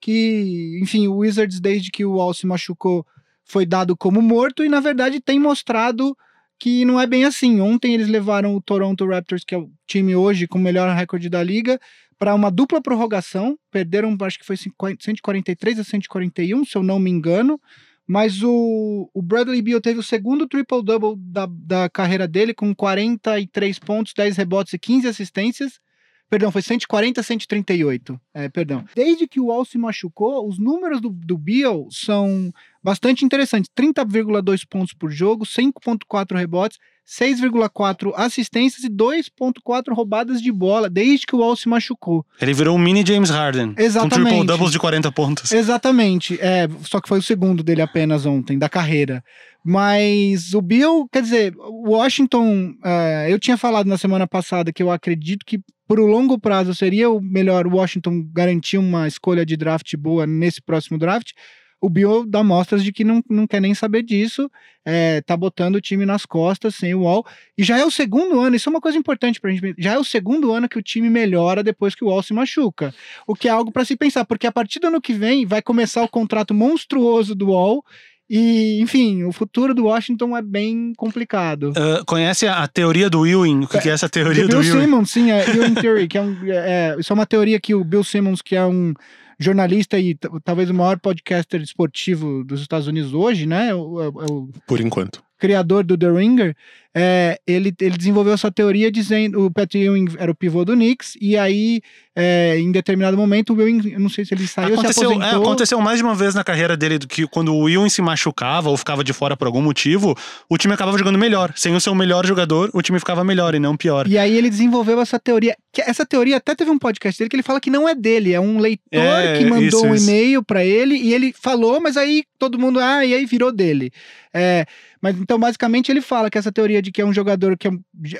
que, 0.00 0.78
enfim, 0.82 1.08
o 1.08 1.18
Wizards, 1.18 1.60
desde 1.60 1.90
que 1.90 2.04
o 2.04 2.14
Wall 2.14 2.34
se 2.34 2.46
machucou, 2.46 3.06
foi 3.46 3.64
dado 3.64 3.96
como 3.96 4.20
morto 4.20 4.64
e, 4.64 4.68
na 4.68 4.80
verdade, 4.80 5.20
tem 5.20 5.38
mostrado 5.38 6.16
que 6.58 6.84
não 6.84 7.00
é 7.00 7.06
bem 7.06 7.24
assim. 7.24 7.60
Ontem 7.60 7.94
eles 7.94 8.08
levaram 8.08 8.54
o 8.54 8.60
Toronto 8.60 9.06
Raptors, 9.06 9.44
que 9.44 9.54
é 9.54 9.58
o 9.58 9.70
time 9.86 10.16
hoje 10.16 10.46
com 10.46 10.58
o 10.58 10.62
melhor 10.62 10.94
recorde 10.94 11.28
da 11.28 11.42
liga, 11.42 11.78
para 12.18 12.34
uma 12.34 12.50
dupla 12.50 12.82
prorrogação. 12.82 13.56
Perderam, 13.70 14.16
acho 14.22 14.38
que 14.38 14.46
foi 14.46 14.56
143 14.56 15.78
a 15.78 15.84
141, 15.84 16.64
se 16.64 16.76
eu 16.76 16.82
não 16.82 16.98
me 16.98 17.10
engano. 17.10 17.60
Mas 18.06 18.42
o, 18.42 19.10
o 19.12 19.20
Bradley 19.22 19.60
Beal 19.60 19.80
teve 19.80 19.98
o 19.98 20.02
segundo 20.02 20.46
triple-double 20.46 21.16
da, 21.18 21.46
da 21.50 21.90
carreira 21.90 22.28
dele, 22.28 22.54
com 22.54 22.74
43 22.74 23.78
pontos, 23.80 24.12
10 24.16 24.36
rebotes 24.36 24.72
e 24.72 24.78
15 24.78 25.08
assistências. 25.08 25.80
Perdão, 26.28 26.50
foi 26.50 26.62
140 26.62 27.20
a 27.20 27.24
138. 27.24 28.20
É, 28.34 28.48
perdão. 28.48 28.84
Desde 28.94 29.28
que 29.28 29.40
o 29.40 29.46
Wall 29.46 29.64
se 29.64 29.78
machucou, 29.78 30.48
os 30.48 30.58
números 30.58 31.00
do, 31.00 31.10
do 31.10 31.38
Beal 31.38 31.86
são 31.90 32.52
bastante 32.86 33.24
interessantes. 33.24 33.68
30,2 33.76 34.62
pontos 34.70 34.94
por 34.94 35.10
jogo, 35.10 35.44
5,4 35.44 36.36
rebotes, 36.36 36.78
6,4 37.04 38.12
assistências 38.14 38.84
e 38.84 38.88
2,4 38.88 39.92
roubadas 39.92 40.40
de 40.40 40.52
bola, 40.52 40.88
desde 40.88 41.26
que 41.26 41.34
o 41.34 41.40
Wall 41.40 41.56
se 41.56 41.68
machucou. 41.68 42.24
Ele 42.40 42.54
virou 42.54 42.76
um 42.76 42.78
mini 42.78 43.04
James 43.04 43.28
Harden. 43.28 43.74
Exatamente. 43.76 44.14
Com 44.14 44.24
triple 44.24 44.46
doubles 44.46 44.70
de 44.70 44.78
40 44.78 45.10
pontos. 45.10 45.50
Exatamente. 45.50 46.38
É, 46.40 46.68
só 46.84 47.00
que 47.00 47.08
foi 47.08 47.18
o 47.18 47.22
segundo 47.22 47.64
dele 47.64 47.82
apenas 47.82 48.24
ontem, 48.24 48.56
da 48.56 48.68
carreira. 48.68 49.20
Mas 49.64 50.54
o 50.54 50.62
Bill, 50.62 51.08
quer 51.12 51.22
dizer, 51.22 51.56
o 51.58 51.90
Washington, 51.90 52.70
uh, 52.84 53.28
eu 53.28 53.40
tinha 53.40 53.56
falado 53.56 53.88
na 53.88 53.98
semana 53.98 54.28
passada 54.28 54.72
que 54.72 54.80
eu 54.80 54.92
acredito 54.92 55.44
que 55.44 55.58
por 55.88 55.98
um 55.98 56.06
longo 56.06 56.38
prazo 56.38 56.72
seria 56.72 57.10
o 57.10 57.20
melhor 57.20 57.66
Washington 57.66 58.24
garantir 58.32 58.78
uma 58.78 59.08
escolha 59.08 59.44
de 59.44 59.56
draft 59.56 59.92
boa 59.96 60.24
nesse 60.24 60.62
próximo 60.62 60.96
draft. 60.96 61.32
O 61.80 61.90
Bill 61.90 62.24
dá 62.26 62.42
mostras 62.42 62.82
de 62.82 62.92
que 62.92 63.04
não, 63.04 63.22
não 63.28 63.46
quer 63.46 63.60
nem 63.60 63.74
saber 63.74 64.02
disso, 64.02 64.50
é, 64.84 65.20
tá 65.20 65.36
botando 65.36 65.76
o 65.76 65.80
time 65.80 66.06
nas 66.06 66.24
costas 66.24 66.74
sem 66.74 66.94
o 66.94 67.02
Wall. 67.02 67.24
E 67.56 67.62
já 67.62 67.78
é 67.78 67.84
o 67.84 67.90
segundo 67.90 68.40
ano, 68.40 68.56
isso 68.56 68.68
é 68.68 68.70
uma 68.70 68.80
coisa 68.80 68.96
importante 68.96 69.40
pra 69.40 69.50
gente. 69.50 69.74
Já 69.78 69.94
é 69.94 69.98
o 69.98 70.04
segundo 70.04 70.52
ano 70.52 70.68
que 70.68 70.78
o 70.78 70.82
time 70.82 71.10
melhora 71.10 71.62
depois 71.62 71.94
que 71.94 72.04
o 72.04 72.08
Wall 72.08 72.22
se 72.22 72.32
machuca. 72.32 72.94
O 73.26 73.34
que 73.34 73.48
é 73.48 73.50
algo 73.50 73.70
para 73.70 73.84
se 73.84 73.96
pensar, 73.96 74.24
porque 74.24 74.46
a 74.46 74.52
partir 74.52 74.78
do 74.78 74.86
ano 74.86 75.00
que 75.00 75.12
vem 75.12 75.44
vai 75.44 75.60
começar 75.60 76.02
o 76.02 76.08
contrato 76.08 76.54
monstruoso 76.54 77.34
do 77.34 77.48
Wall 77.48 77.84
E, 78.28 78.80
enfim, 78.80 79.22
o 79.22 79.30
futuro 79.30 79.72
do 79.72 79.84
Washington 79.84 80.36
é 80.36 80.42
bem 80.42 80.92
complicado. 80.96 81.70
Uh, 81.70 82.04
conhece 82.04 82.46
a, 82.46 82.64
a, 82.64 82.68
teoria 82.68 83.08
do 83.08 83.24
Ewing? 83.24 83.64
O 83.64 83.68
que, 83.68 83.78
que 83.78 83.88
é 83.88 83.92
essa 83.92 84.08
teoria 84.08 84.42
do, 84.42 84.48
do 84.48 84.60
Bill 84.60 84.72
Ewing? 84.72 84.80
Simmons, 84.80 85.10
sim, 85.10 85.30
é 85.30 85.48
Ewing 85.48 85.74
Theory, 85.74 86.08
que 86.08 86.18
é, 86.18 86.22
um, 86.22 86.36
é, 86.44 86.96
isso 86.98 87.12
é 87.12 87.14
uma 87.14 87.26
teoria 87.26 87.60
que 87.60 87.72
o 87.74 87.84
Bill 87.84 88.02
Simmons, 88.02 88.42
que 88.42 88.56
é 88.56 88.64
um 88.64 88.94
jornalista 89.38 89.98
e 89.98 90.14
talvez 90.44 90.70
o 90.70 90.74
maior 90.74 90.98
podcaster 90.98 91.60
esportivo 91.60 92.44
dos 92.44 92.60
Estados 92.60 92.86
Unidos 92.86 93.12
hoje, 93.12 93.46
né? 93.46 93.68
É 93.68 93.70
é 93.70 93.74
o, 93.74 94.48
Por 94.66 94.80
enquanto. 94.80 95.25
Criador 95.38 95.84
do 95.84 95.96
The 95.96 96.10
Ringer, 96.10 96.56
é, 96.98 97.38
ele, 97.46 97.74
ele 97.78 97.98
desenvolveu 97.98 98.32
essa 98.32 98.50
teoria 98.50 98.90
dizendo 98.90 99.44
o 99.44 99.50
Pat 99.50 99.74
Ewing 99.74 100.16
era 100.18 100.30
o 100.30 100.34
pivô 100.34 100.64
do 100.64 100.72
Knicks 100.72 101.12
e 101.20 101.36
aí 101.36 101.82
é, 102.16 102.58
em 102.58 102.72
determinado 102.72 103.18
momento 103.18 103.52
o 103.52 103.60
Ewing, 103.60 103.98
não 103.98 104.08
sei 104.08 104.24
se 104.24 104.32
ele 104.32 104.46
saiu 104.46 104.72
aconteceu, 104.72 105.10
se. 105.10 105.20
É, 105.20 105.30
aconteceu 105.32 105.78
mais 105.82 105.98
de 105.98 106.02
uma 106.02 106.14
vez 106.14 106.34
na 106.34 106.42
carreira 106.42 106.74
dele 106.74 106.98
do 106.98 107.06
que 107.06 107.26
quando 107.26 107.54
o 107.54 107.68
Ewing 107.68 107.90
se 107.90 108.00
machucava 108.00 108.70
ou 108.70 108.76
ficava 108.78 109.04
de 109.04 109.12
fora 109.12 109.36
por 109.36 109.46
algum 109.46 109.60
motivo, 109.60 110.16
o 110.48 110.56
time 110.56 110.72
acabava 110.72 110.96
jogando 110.96 111.18
melhor. 111.18 111.52
Sem 111.54 111.74
o 111.74 111.80
seu 111.82 111.94
melhor 111.94 112.24
jogador, 112.24 112.70
o 112.72 112.80
time 112.80 112.98
ficava 112.98 113.22
melhor 113.22 113.54
e 113.54 113.58
não 113.58 113.76
pior. 113.76 114.08
E 114.08 114.16
aí 114.16 114.34
ele 114.34 114.48
desenvolveu 114.48 114.98
essa 114.98 115.18
teoria. 115.18 115.54
Que 115.70 115.82
essa 115.82 116.06
teoria 116.06 116.38
até 116.38 116.54
teve 116.54 116.70
um 116.70 116.78
podcast 116.78 117.18
dele 117.18 117.28
que 117.28 117.36
ele 117.36 117.42
fala 117.42 117.60
que 117.60 117.68
não 117.68 117.86
é 117.86 117.94
dele, 117.94 118.32
é 118.32 118.40
um 118.40 118.58
leitor 118.58 118.80
é, 118.92 119.36
que 119.36 119.44
mandou 119.44 119.66
isso, 119.66 119.86
um 119.86 119.94
e-mail 119.94 120.42
para 120.42 120.64
ele 120.64 120.96
e 120.96 121.12
ele 121.12 121.34
falou, 121.38 121.78
mas 121.78 121.98
aí 121.98 122.24
todo 122.38 122.58
mundo 122.58 122.80
ah, 122.80 123.04
e 123.04 123.12
aí 123.12 123.26
virou 123.26 123.52
dele. 123.52 123.92
É, 124.32 124.64
mas 125.06 125.20
então, 125.20 125.38
basicamente, 125.38 125.88
ele 125.88 126.00
fala 126.00 126.28
que 126.28 126.36
essa 126.36 126.50
teoria 126.50 126.82
de 126.82 126.90
que 126.90 127.00
é 127.00 127.04
um 127.04 127.12
jogador 127.12 127.56
que 127.56 127.68
é 127.68 127.70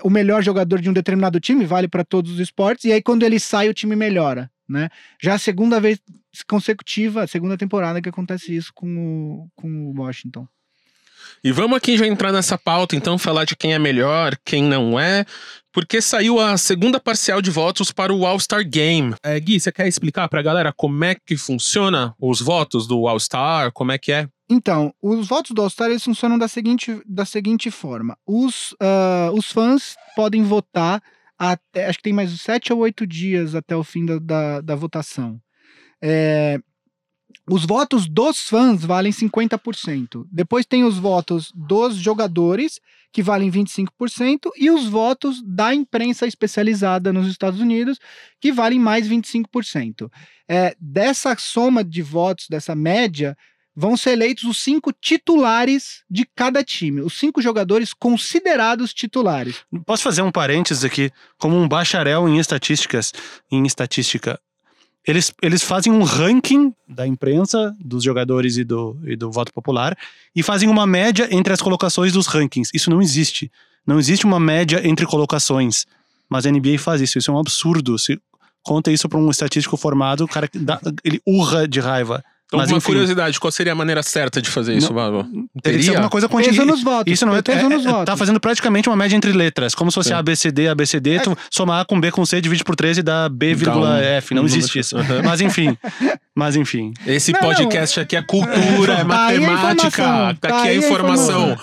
o 0.04 0.08
melhor 0.08 0.40
jogador 0.40 0.80
de 0.80 0.88
um 0.88 0.92
determinado 0.92 1.40
time 1.40 1.64
vale 1.64 1.88
para 1.88 2.04
todos 2.04 2.30
os 2.30 2.38
esportes, 2.38 2.84
e 2.84 2.92
aí 2.92 3.02
quando 3.02 3.24
ele 3.24 3.40
sai, 3.40 3.68
o 3.68 3.74
time 3.74 3.96
melhora. 3.96 4.48
Né? 4.68 4.88
Já 5.20 5.34
a 5.34 5.38
segunda 5.38 5.80
vez 5.80 5.98
consecutiva, 6.48 7.24
a 7.24 7.26
segunda 7.26 7.58
temporada 7.58 8.00
que 8.00 8.08
acontece 8.08 8.54
isso 8.54 8.70
com 8.72 8.86
o, 8.86 9.48
com 9.56 9.68
o 9.68 10.00
Washington. 10.00 10.46
E 11.42 11.50
vamos 11.50 11.76
aqui 11.76 11.96
já 11.96 12.06
entrar 12.06 12.30
nessa 12.30 12.56
pauta, 12.56 12.94
então, 12.94 13.18
falar 13.18 13.44
de 13.44 13.56
quem 13.56 13.74
é 13.74 13.80
melhor, 13.80 14.36
quem 14.44 14.62
não 14.62 14.98
é, 14.98 15.24
porque 15.72 16.00
saiu 16.00 16.38
a 16.38 16.56
segunda 16.56 17.00
parcial 17.00 17.42
de 17.42 17.50
votos 17.50 17.90
para 17.90 18.14
o 18.14 18.24
All-Star 18.24 18.64
Game. 18.64 19.12
É, 19.24 19.40
Gui, 19.40 19.58
você 19.58 19.72
quer 19.72 19.88
explicar 19.88 20.28
para 20.28 20.38
a 20.38 20.42
galera 20.44 20.72
como 20.72 21.04
é 21.04 21.16
que 21.16 21.36
funciona 21.36 22.14
os 22.20 22.40
votos 22.40 22.86
do 22.86 23.08
All-Star, 23.08 23.72
como 23.72 23.90
é 23.90 23.98
que 23.98 24.12
é? 24.12 24.28
Então, 24.48 24.94
os 25.02 25.26
votos 25.26 25.50
do 25.50 25.62
All-Star 25.62 25.98
funcionam 25.98 26.38
da 26.38 26.46
seguinte, 26.46 27.00
da 27.04 27.24
seguinte 27.24 27.70
forma: 27.70 28.16
os, 28.24 28.72
uh, 28.72 29.32
os 29.34 29.50
fãs 29.50 29.96
podem 30.14 30.42
votar 30.42 31.02
até. 31.38 31.86
Acho 31.86 31.98
que 31.98 32.04
tem 32.04 32.12
mais 32.12 32.40
sete 32.40 32.72
ou 32.72 32.80
oito 32.80 33.06
dias 33.06 33.54
até 33.54 33.74
o 33.74 33.82
fim 33.82 34.06
da, 34.06 34.18
da, 34.18 34.60
da 34.60 34.74
votação. 34.74 35.40
É, 36.00 36.60
os 37.48 37.64
votos 37.64 38.08
dos 38.08 38.40
fãs 38.48 38.84
valem 38.84 39.12
50%. 39.12 40.26
Depois 40.30 40.66
tem 40.66 40.84
os 40.84 40.98
votos 40.98 41.52
dos 41.54 41.96
jogadores, 41.96 42.80
que 43.12 43.22
valem 43.22 43.50
25%, 43.50 44.50
e 44.56 44.68
os 44.70 44.86
votos 44.86 45.40
da 45.44 45.72
imprensa 45.72 46.26
especializada 46.26 47.12
nos 47.12 47.28
Estados 47.28 47.60
Unidos, 47.60 47.98
que 48.40 48.50
valem 48.50 48.80
mais 48.80 49.08
25%. 49.08 50.10
É, 50.48 50.76
dessa 50.80 51.36
soma 51.36 51.84
de 51.84 52.02
votos, 52.02 52.46
dessa 52.48 52.74
média, 52.74 53.36
vão 53.76 53.96
ser 53.96 54.12
eleitos 54.12 54.44
os 54.44 54.56
cinco 54.58 54.90
titulares 54.90 56.02
de 56.10 56.26
cada 56.34 56.64
time, 56.64 57.02
os 57.02 57.18
cinco 57.18 57.42
jogadores 57.42 57.92
considerados 57.92 58.94
titulares. 58.94 59.56
Posso 59.84 60.02
fazer 60.02 60.22
um 60.22 60.32
parênteses 60.32 60.82
aqui, 60.82 61.10
como 61.36 61.56
um 61.56 61.68
bacharel 61.68 62.26
em 62.26 62.38
estatísticas, 62.38 63.12
em 63.52 63.66
estatística. 63.66 64.40
Eles, 65.06 65.32
eles 65.40 65.62
fazem 65.62 65.92
um 65.92 66.02
ranking 66.02 66.74
da 66.88 67.06
imprensa, 67.06 67.76
dos 67.78 68.02
jogadores 68.02 68.56
e 68.56 68.64
do, 68.64 68.98
e 69.04 69.14
do 69.14 69.30
voto 69.30 69.52
popular, 69.52 69.96
e 70.34 70.42
fazem 70.42 70.68
uma 70.68 70.86
média 70.86 71.28
entre 71.30 71.52
as 71.52 71.60
colocações 71.60 72.12
dos 72.12 72.26
rankings. 72.26 72.70
Isso 72.74 72.90
não 72.90 73.00
existe. 73.00 73.52
Não 73.86 74.00
existe 74.00 74.24
uma 74.24 74.40
média 74.40 74.80
entre 74.84 75.06
colocações. 75.06 75.86
Mas 76.28 76.44
a 76.44 76.50
NBA 76.50 76.78
faz 76.78 77.00
isso. 77.00 77.18
Isso 77.18 77.30
é 77.30 77.34
um 77.34 77.38
absurdo. 77.38 77.96
Se 77.96 78.18
conta 78.64 78.90
isso 78.90 79.08
para 79.08 79.18
um 79.18 79.30
estatístico 79.30 79.76
formado, 79.76 80.24
o 80.24 80.28
cara 80.28 80.50
dá, 80.52 80.80
ele 81.04 81.20
urra 81.24 81.68
de 81.68 81.78
raiva. 81.78 82.24
Então, 82.46 82.60
Mas, 82.60 82.70
uma 82.70 82.78
enfim, 82.78 82.86
curiosidade, 82.86 83.40
qual 83.40 83.50
seria 83.50 83.72
a 83.72 83.74
maneira 83.74 84.04
certa 84.04 84.40
de 84.40 84.48
fazer 84.48 84.76
isso, 84.76 84.94
Vavo? 84.94 85.26
Teria 85.60 85.78
que 85.80 85.84
ser 85.84 85.90
alguma 85.90 86.08
coisa 86.08 86.28
quantitativa. 86.28 86.64
nos 86.64 86.80
votos. 86.80 87.12
Isso 87.12 87.26
não 87.26 87.34
é, 87.34 87.38
é, 87.38 87.62
nos 87.64 87.84
é, 87.84 87.88
votos. 87.88 88.04
Tá 88.04 88.16
fazendo 88.16 88.38
praticamente 88.38 88.88
uma 88.88 88.94
média 88.94 89.16
entre 89.16 89.32
letras, 89.32 89.74
como 89.74 89.90
se 89.90 89.96
fosse 89.96 90.12
A, 90.12 90.22
B, 90.22 90.36
C, 90.36 90.52
D, 90.52 90.68
A, 90.68 90.74
B, 90.74 90.86
C, 90.86 91.00
D, 91.00 91.16
é. 91.16 91.18
tu 91.18 91.36
somar 91.50 91.80
A 91.80 91.84
com 91.84 92.00
B 92.00 92.12
com 92.12 92.24
C, 92.24 92.40
divide 92.40 92.62
por 92.62 92.76
13 92.76 93.00
e 93.00 93.02
dá 93.02 93.28
B, 93.28 93.52
vírgula 93.52 94.00
F. 94.00 94.32
Não 94.32 94.44
existe 94.44 94.78
isso. 94.78 94.96
Mas 95.24 95.40
enfim. 95.40 95.76
Mas 96.36 96.54
enfim. 96.54 96.92
Esse 97.04 97.32
não, 97.32 97.40
podcast 97.40 97.98
aqui 97.98 98.14
é 98.14 98.22
cultura, 98.22 98.94
é 98.94 99.04
matemática. 99.04 100.02
Tá, 100.04 100.34
tá 100.34 100.48
aqui 100.48 100.68
é 100.68 100.70
a 100.72 100.74
informação. 100.76 101.56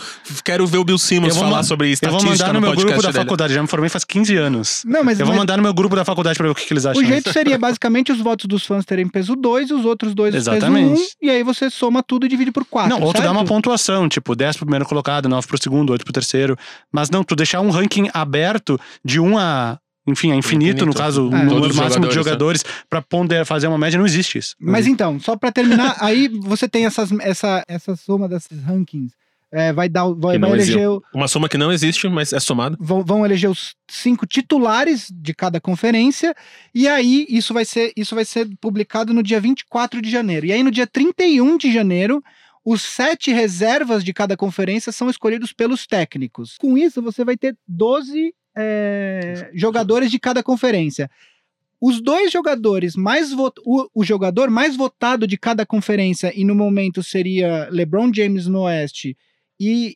Quero 0.43 0.67
ver 0.67 0.79
o 0.79 0.83
Bill 0.83 0.97
Simmons 0.97 1.37
falar 1.37 1.63
sobre 1.63 1.91
estatística 1.91 2.07
Eu 2.07 2.27
vou 2.27 2.37
mandar 2.37 2.47
no, 2.47 2.53
no 2.59 2.61
meu 2.61 2.75
grupo 2.75 3.01
da 3.01 3.11
dele. 3.11 3.23
faculdade. 3.23 3.53
Já 3.53 3.61
me 3.61 3.67
formei 3.67 3.89
faz 3.89 4.03
15 4.03 4.35
anos. 4.35 4.81
Não, 4.85 5.03
mas, 5.03 5.19
eu 5.19 5.25
vou 5.25 5.35
mandar 5.35 5.55
no 5.55 5.63
meu 5.63 5.73
grupo 5.73 5.95
da 5.95 6.03
faculdade 6.03 6.35
pra 6.35 6.47
ver 6.47 6.51
o 6.51 6.55
que, 6.55 6.65
que 6.65 6.73
eles 6.73 6.85
acham. 6.85 7.01
O 7.01 7.05
jeito 7.05 7.31
seria 7.31 7.55
basicamente 7.59 8.11
os 8.11 8.19
votos 8.19 8.47
dos 8.47 8.65
fãs 8.65 8.83
terem 8.83 9.07
peso 9.07 9.35
2 9.35 9.69
e 9.69 9.73
os 9.73 9.85
outros 9.85 10.13
dois 10.13 10.33
Exatamente. 10.33 10.61
peso 10.65 10.72
1. 10.79 10.93
Um, 10.93 11.05
e 11.21 11.29
aí 11.29 11.43
você 11.43 11.69
soma 11.69 12.03
tudo 12.03 12.25
e 12.25 12.29
divide 12.29 12.51
por 12.51 12.65
4. 12.65 12.89
Não, 12.89 13.05
ou 13.05 13.13
tu 13.13 13.21
dá 13.21 13.31
uma 13.31 13.45
pontuação, 13.45 14.09
tipo 14.09 14.35
10 14.35 14.57
pro 14.57 14.65
primeiro 14.65 14.85
colocado, 14.85 15.29
9 15.29 15.47
pro 15.47 15.61
segundo, 15.61 15.91
8 15.91 16.03
pro 16.03 16.13
terceiro. 16.13 16.57
Mas 16.91 17.09
não, 17.09 17.23
tu 17.23 17.35
deixar 17.35 17.61
um 17.61 17.69
ranking 17.69 18.09
aberto 18.13 18.79
de 19.03 19.19
1 19.19 19.37
a 19.37 19.79
enfim, 20.05 20.31
é 20.31 20.35
infinito, 20.35 20.71
infinito. 20.71 20.85
no 20.85 20.93
caso, 20.93 21.21
é. 21.21 21.23
o 21.23 21.45
número 21.45 21.73
máximo 21.73 22.07
de 22.07 22.13
jogadores, 22.13 22.63
é. 22.65 22.67
para 22.89 23.01
poder 23.01 23.45
fazer 23.45 23.67
uma 23.67 23.77
média, 23.77 23.97
não 23.97 24.05
existe 24.05 24.37
isso. 24.37 24.55
Mas 24.59 24.85
então, 24.85 25.17
só 25.19 25.37
para 25.37 25.51
terminar, 25.51 25.95
aí 26.01 26.27
você 26.27 26.67
tem 26.67 26.85
essas, 26.85 27.09
essa, 27.21 27.63
essa 27.67 27.95
soma 27.95 28.27
desses 28.27 28.61
rankings. 28.63 29.13
É, 29.55 29.71
vai 29.71 29.87
dar 29.87 30.05
vai, 30.15 30.39
vai 30.39 30.49
eleger 30.49 30.89
o, 30.89 30.99
uma 31.13 31.27
soma 31.27 31.47
que 31.47 31.59
não 31.59 31.71
existe, 31.71 32.09
mas 32.09 32.33
é 32.33 32.39
somada. 32.39 32.75
Vão, 32.79 33.03
vão, 33.03 33.23
eleger 33.23 33.49
os 33.49 33.75
cinco 33.87 34.25
titulares 34.25 35.07
de 35.13 35.31
cada 35.31 35.61
conferência 35.61 36.33
e 36.73 36.87
aí 36.87 37.27
isso 37.29 37.53
vai 37.53 37.63
ser 37.63 37.93
isso 37.95 38.15
vai 38.15 38.25
ser 38.25 38.49
publicado 38.59 39.13
no 39.13 39.21
dia 39.21 39.39
24 39.39 40.01
de 40.01 40.09
janeiro. 40.09 40.47
E 40.47 40.51
aí 40.51 40.63
no 40.63 40.71
dia 40.71 40.87
31 40.87 41.57
de 41.57 41.71
janeiro 41.71 42.23
os 42.65 42.81
sete 42.81 43.31
reservas 43.31 44.03
de 44.03 44.13
cada 44.13 44.37
conferência 44.37 44.91
são 44.91 45.09
escolhidos 45.09 45.51
pelos 45.51 45.85
técnicos. 45.85 46.57
Com 46.57 46.77
isso, 46.77 47.01
você 47.01 47.25
vai 47.25 47.35
ter 47.35 47.57
12 47.67 48.33
é, 48.55 49.51
jogadores 49.53 50.09
de 50.09 50.17
cada 50.17 50.41
conferência. 50.41 51.09
Os 51.81 52.01
dois 52.01 52.31
jogadores 52.31 52.95
mais 52.95 53.33
o, 53.33 53.89
o, 53.93 54.03
jogador 54.05 54.49
mais 54.49 54.77
votado 54.77 55.27
de 55.27 55.37
cada 55.37 55.65
conferência, 55.65 56.31
e 56.33 56.45
no 56.45 56.55
momento 56.55 57.03
seria 57.03 57.67
LeBron 57.69 58.13
James 58.13 58.47
no 58.47 58.61
Oeste 58.61 59.17
e 59.59 59.95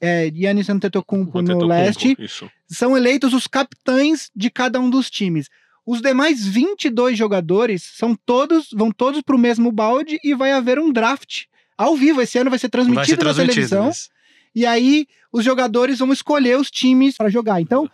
é, 0.00 0.30
Giannis 0.32 0.68
Antetokounmpo 0.68 1.42
no 1.42 1.66
Leste, 1.66 2.16
isso. 2.18 2.50
são 2.68 2.96
eleitos 2.96 3.34
os 3.34 3.46
capitães 3.46 4.30
de 4.34 4.50
cada 4.50 4.80
um 4.80 4.88
dos 4.88 5.10
times. 5.10 5.48
Os 5.86 6.00
demais 6.00 6.46
22 6.46 7.18
jogadores 7.18 7.82
são 7.82 8.16
todos 8.24 8.68
vão 8.72 8.90
todos 8.90 9.20
para 9.20 9.36
o 9.36 9.38
mesmo 9.38 9.70
balde 9.70 10.18
e 10.24 10.34
vai 10.34 10.52
haver 10.52 10.78
um 10.78 10.90
draft 10.90 11.44
ao 11.76 11.96
vivo. 11.96 12.22
Esse 12.22 12.38
ano 12.38 12.50
vai 12.50 12.58
ser 12.58 12.70
transmitido, 12.70 12.96
vai 12.96 13.06
ser 13.06 13.16
transmitido 13.16 13.46
na 13.46 13.54
televisão. 13.54 13.86
Mas... 13.86 14.08
E 14.54 14.64
aí 14.64 15.06
os 15.32 15.44
jogadores 15.44 15.98
vão 15.98 16.12
escolher 16.12 16.58
os 16.58 16.70
times 16.70 17.16
para 17.16 17.28
jogar. 17.28 17.60
Então, 17.60 17.90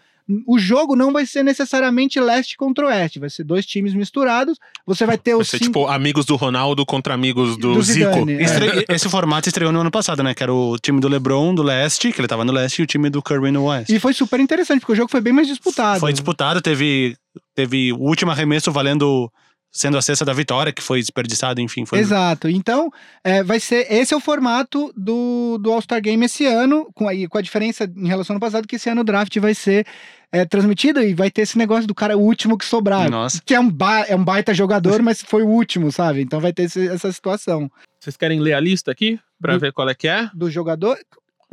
o 0.47 0.59
jogo 0.59 0.95
não 0.95 1.13
vai 1.13 1.27
ser 1.27 1.43
necessariamente 1.43 2.21
leste 2.21 2.57
contra 2.57 2.87
oeste, 2.87 3.19
vai 3.19 3.29
ser 3.31 3.45
dois 3.45 3.67
times 3.67 3.95
misturados. 3.95 4.59
Você 4.87 5.05
vai 5.05 5.19
ter 5.19 5.33
vai 5.33 5.41
os. 5.41 5.49
Ser, 5.49 5.59
cinco... 5.59 5.71
tipo 5.71 5.87
amigos 5.89 6.25
do 6.25 6.37
Ronaldo 6.37 6.85
contra 6.87 7.15
amigos 7.15 7.57
do, 7.57 7.75
do 7.75 7.83
Zico. 7.83 8.13
Zidane, 8.13 8.35
é. 8.35 8.85
Esse 8.89 9.09
formato 9.09 9.49
estreou 9.49 9.73
no 9.73 9.81
ano 9.81 9.91
passado, 9.91 10.23
né? 10.23 10.35
Que 10.35 10.43
era 10.43 10.53
o 10.53 10.79
time 10.79 11.01
do 11.01 11.09
LeBron 11.09 11.55
do 11.55 11.63
leste, 11.63 12.13
que 12.13 12.21
ele 12.21 12.29
tava 12.29 12.45
no 12.45 12.53
leste, 12.53 12.81
e 12.81 12.83
o 12.83 12.87
time 12.87 13.11
do 13.11 13.23
Curry 13.23 13.51
no 13.51 13.65
oeste. 13.65 13.95
E 13.95 13.99
foi 13.99 14.13
super 14.13 14.39
interessante, 14.41 14.81
porque 14.81 14.93
o 14.93 14.97
jogo 14.97 15.11
foi 15.11 15.21
bem 15.21 15.33
mais 15.33 15.49
disputado. 15.49 16.01
Foi 16.01 16.13
disputado, 16.13 16.61
teve, 16.61 17.17
teve 17.55 17.93
o 17.93 17.99
último 17.99 18.31
arremesso 18.31 18.71
valendo 18.71 19.31
sendo 19.73 19.97
a 19.97 20.03
cesta 20.03 20.25
da 20.25 20.33
vitória, 20.33 20.73
que 20.73 20.83
foi 20.83 21.01
desperdiçado, 21.01 21.61
enfim. 21.61 21.85
Foi... 21.87 21.99
Exato. 21.99 22.49
Então, 22.49 22.91
é, 23.23 23.43
vai 23.43 23.61
ser. 23.61 23.91
Esse 23.91 24.13
é 24.13 24.17
o 24.17 24.21
formato 24.21 24.93
do, 24.97 25.59
do 25.59 25.73
All-Star 25.73 26.01
Game 26.01 26.25
esse 26.25 26.45
ano, 26.47 26.91
com 26.95 27.09
a, 27.09 27.13
com 27.29 27.39
a 27.39 27.43
diferença 27.43 27.91
em 27.97 28.09
relação 28.09 28.37
ao 28.37 28.41
passado, 28.41 28.67
que 28.67 28.77
esse 28.77 28.89
ano 28.89 29.03
o 29.03 29.05
draft 29.05 29.37
vai 29.39 29.55
ser 29.55 29.87
é, 30.33 30.45
transmitido 30.45 31.01
e 31.01 31.15
vai 31.15 31.31
ter 31.31 31.43
esse 31.43 31.59
negócio 31.59 31.87
do 31.87 31.95
cara 31.95 32.17
o 32.17 32.21
último 32.21 32.59
que 32.59 32.65
sobrar. 32.65 33.11
Nossa. 33.11 33.41
Que 33.45 33.55
é 33.55 33.61
um, 33.61 33.71
ba 33.71 34.01
é 34.09 34.17
um 34.17 34.25
baita 34.25 34.53
jogador, 34.53 35.01
mas 35.03 35.23
foi 35.23 35.43
o 35.43 35.49
último, 35.49 35.93
sabe? 35.93 36.21
Então 36.21 36.41
vai 36.41 36.53
ter 36.53 36.65
esse, 36.65 36.89
essa 36.89 37.13
situação. 37.13 37.71
Vocês 37.99 38.17
querem 38.17 38.41
ler 38.41 38.55
a 38.55 38.61
lista 38.61 38.91
aqui? 38.91 39.21
Pra 39.41 39.55
do, 39.55 39.61
ver 39.61 39.73
qual 39.73 39.89
é 39.89 39.95
que 39.95 40.09
é? 40.09 40.31
Do 40.35 40.51
jogador 40.51 40.99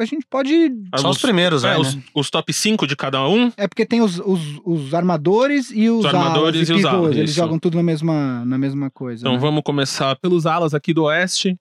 a 0.04 0.06
gente 0.06 0.26
pode. 0.30 0.72
Só 0.96 1.10
os, 1.10 1.18
os 1.18 1.22
primeiros, 1.22 1.64
é, 1.64 1.72
né? 1.72 1.78
Os, 1.78 1.98
os, 2.14 2.30
top 2.30 2.52
5 2.52 2.86
de 2.86 2.96
cada 2.96 3.28
um. 3.28 3.52
É 3.58 3.68
porque 3.68 3.86
tem 3.86 4.02
os, 4.02 4.20
os, 4.20 4.42
os 4.66 4.94
armadores 4.94 5.72
e 5.72 5.90
os, 5.90 6.00
os 6.00 6.06
armadores 6.06 6.70
alas 6.70 6.70
e, 6.70 6.72
e 6.72 6.76
os 6.76 6.86
alas. 6.86 7.16
Eles 7.16 7.30
isso. 7.32 7.40
jogam 7.40 7.60
tudo 7.60 7.76
na 7.76 7.84
mesma, 7.84 8.46
na 8.46 8.58
mesma 8.58 8.90
coisa. 8.90 9.22
Então 9.22 9.34
né? 9.34 9.40
vamos 9.40 9.64
começar 9.64 10.16
pelos 10.18 10.46
alas 10.46 10.74
aqui 10.74 10.94
do 10.94 11.04
Oeste: 11.04 11.58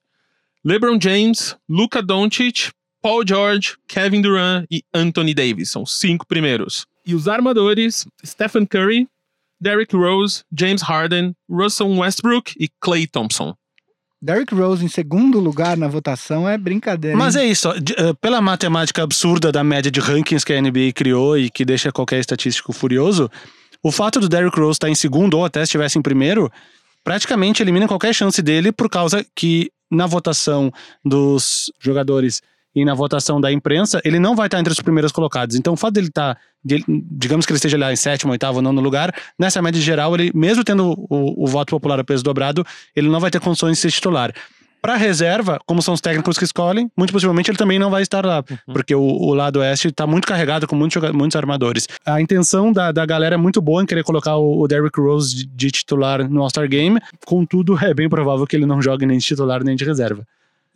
LeBron 0.63 0.99
James, 1.01 1.55
Luca 1.69 2.01
Doncic, 2.01 2.71
Paul 3.01 3.25
George, 3.25 3.75
Kevin 3.87 4.21
Durant 4.21 4.65
e 4.71 4.83
Anthony 4.93 5.33
Davis. 5.33 5.69
São 5.69 5.85
cinco 5.85 6.25
primeiros. 6.27 6.85
E 7.05 7.15
os 7.15 7.27
armadores: 7.27 8.07
Stephen 8.25 8.65
Curry, 8.65 9.07
Derrick 9.59 9.95
Rose, 9.95 10.43
James 10.51 10.81
Harden, 10.81 11.35
Russell 11.49 11.89
Westbrook 11.89 12.53
e 12.59 12.69
Clay 12.79 13.07
Thompson. 13.07 13.55
Derrick 14.21 14.53
Rose 14.53 14.83
em 14.83 14.87
segundo 14.87 15.39
lugar 15.39 15.77
na 15.77 15.87
votação 15.87 16.49
é 16.49 16.57
brincadeira. 16.57 17.15
Mas 17.15 17.35
hein? 17.35 17.43
é 17.43 17.45
isso, 17.47 17.69
ó, 17.69 17.75
eh, 17.75 18.13
pela 18.19 18.41
matemática 18.41 19.03
absurda 19.03 19.51
da 19.51 19.63
média 19.63 19.91
de 19.91 19.99
rankings 19.99 20.43
que 20.43 20.53
a 20.53 20.61
NBA 20.61 20.91
criou 20.93 21.37
e 21.37 21.49
que 21.49 21.63
deixa 21.63 21.91
qualquer 21.91 22.19
estatístico 22.19 22.73
furioso, 22.73 23.29
o 23.83 23.91
fato 23.91 24.19
do 24.19 24.27
Derrick 24.27 24.59
Rose 24.59 24.77
estar 24.77 24.89
em 24.89 24.95
segundo 24.95 25.37
ou 25.37 25.45
até 25.45 25.61
estivesse 25.61 25.99
em 25.99 26.01
primeiro, 26.01 26.51
praticamente 27.03 27.61
elimina 27.61 27.87
qualquer 27.87 28.13
chance 28.13 28.41
dele 28.41 28.71
por 28.71 28.89
causa 28.89 29.25
que 29.35 29.71
na 29.89 30.05
votação 30.05 30.71
dos 31.05 31.71
jogadores 31.79 32.41
e 32.81 32.85
na 32.85 32.93
votação 32.93 33.41
da 33.41 33.51
imprensa, 33.51 33.99
ele 34.05 34.19
não 34.19 34.35
vai 34.35 34.47
estar 34.47 34.59
entre 34.59 34.71
os 34.71 34.79
primeiros 34.79 35.11
colocados. 35.11 35.55
Então, 35.55 35.73
o 35.73 35.77
fato 35.77 35.93
dele 35.95 36.07
estar, 36.07 36.37
de- 36.63 36.83
digamos 36.87 37.45
que 37.45 37.51
ele 37.51 37.57
esteja 37.57 37.77
lá 37.77 37.91
em 37.91 37.95
sétimo, 37.95 38.31
oitavo, 38.31 38.61
nono 38.61 38.79
lugar, 38.79 39.13
nessa 39.37 39.61
média 39.61 39.81
geral, 39.81 40.13
ele, 40.13 40.31
mesmo 40.35 40.63
tendo 40.63 40.91
o, 41.09 41.43
o 41.43 41.47
voto 41.47 41.71
popular 41.71 41.99
a 41.99 42.03
peso 42.03 42.23
dobrado, 42.23 42.63
ele 42.95 43.09
não 43.09 43.19
vai 43.19 43.31
ter 43.31 43.39
condições 43.39 43.73
de 43.73 43.77
ser 43.79 43.91
titular. 43.91 44.31
Para 44.79 44.95
reserva, 44.95 45.59
como 45.65 45.81
são 45.81 45.95
os 45.95 45.99
técnicos 45.99 46.37
que 46.37 46.43
escolhem, 46.43 46.89
muito 46.95 47.11
possivelmente 47.11 47.49
ele 47.49 47.57
também 47.57 47.79
não 47.79 47.89
vai 47.89 48.03
estar 48.03 48.23
lá, 48.23 48.43
porque 48.71 48.93
o, 48.93 49.01
o 49.01 49.33
lado 49.33 49.57
oeste 49.59 49.87
está 49.87 50.05
muito 50.05 50.27
carregado 50.27 50.67
com 50.67 50.75
muitos, 50.75 51.01
muitos 51.13 51.35
armadores. 51.35 51.87
A 52.05 52.21
intenção 52.21 52.71
da, 52.71 52.91
da 52.91 53.03
galera 53.05 53.33
é 53.33 53.37
muito 53.37 53.59
boa 53.59 53.81
em 53.81 53.87
querer 53.87 54.03
colocar 54.03 54.37
o, 54.37 54.61
o 54.61 54.67
Derrick 54.67 55.01
Rose 55.01 55.35
de, 55.35 55.45
de 55.47 55.71
titular 55.71 56.29
no 56.29 56.41
All-Star 56.43 56.69
Game, 56.69 56.99
contudo, 57.25 57.75
é 57.83 57.91
bem 57.91 58.07
provável 58.07 58.45
que 58.45 58.55
ele 58.55 58.67
não 58.67 58.79
jogue 58.79 59.05
nem 59.07 59.17
de 59.17 59.25
titular 59.25 59.63
nem 59.63 59.75
de 59.75 59.83
reserva. 59.83 60.23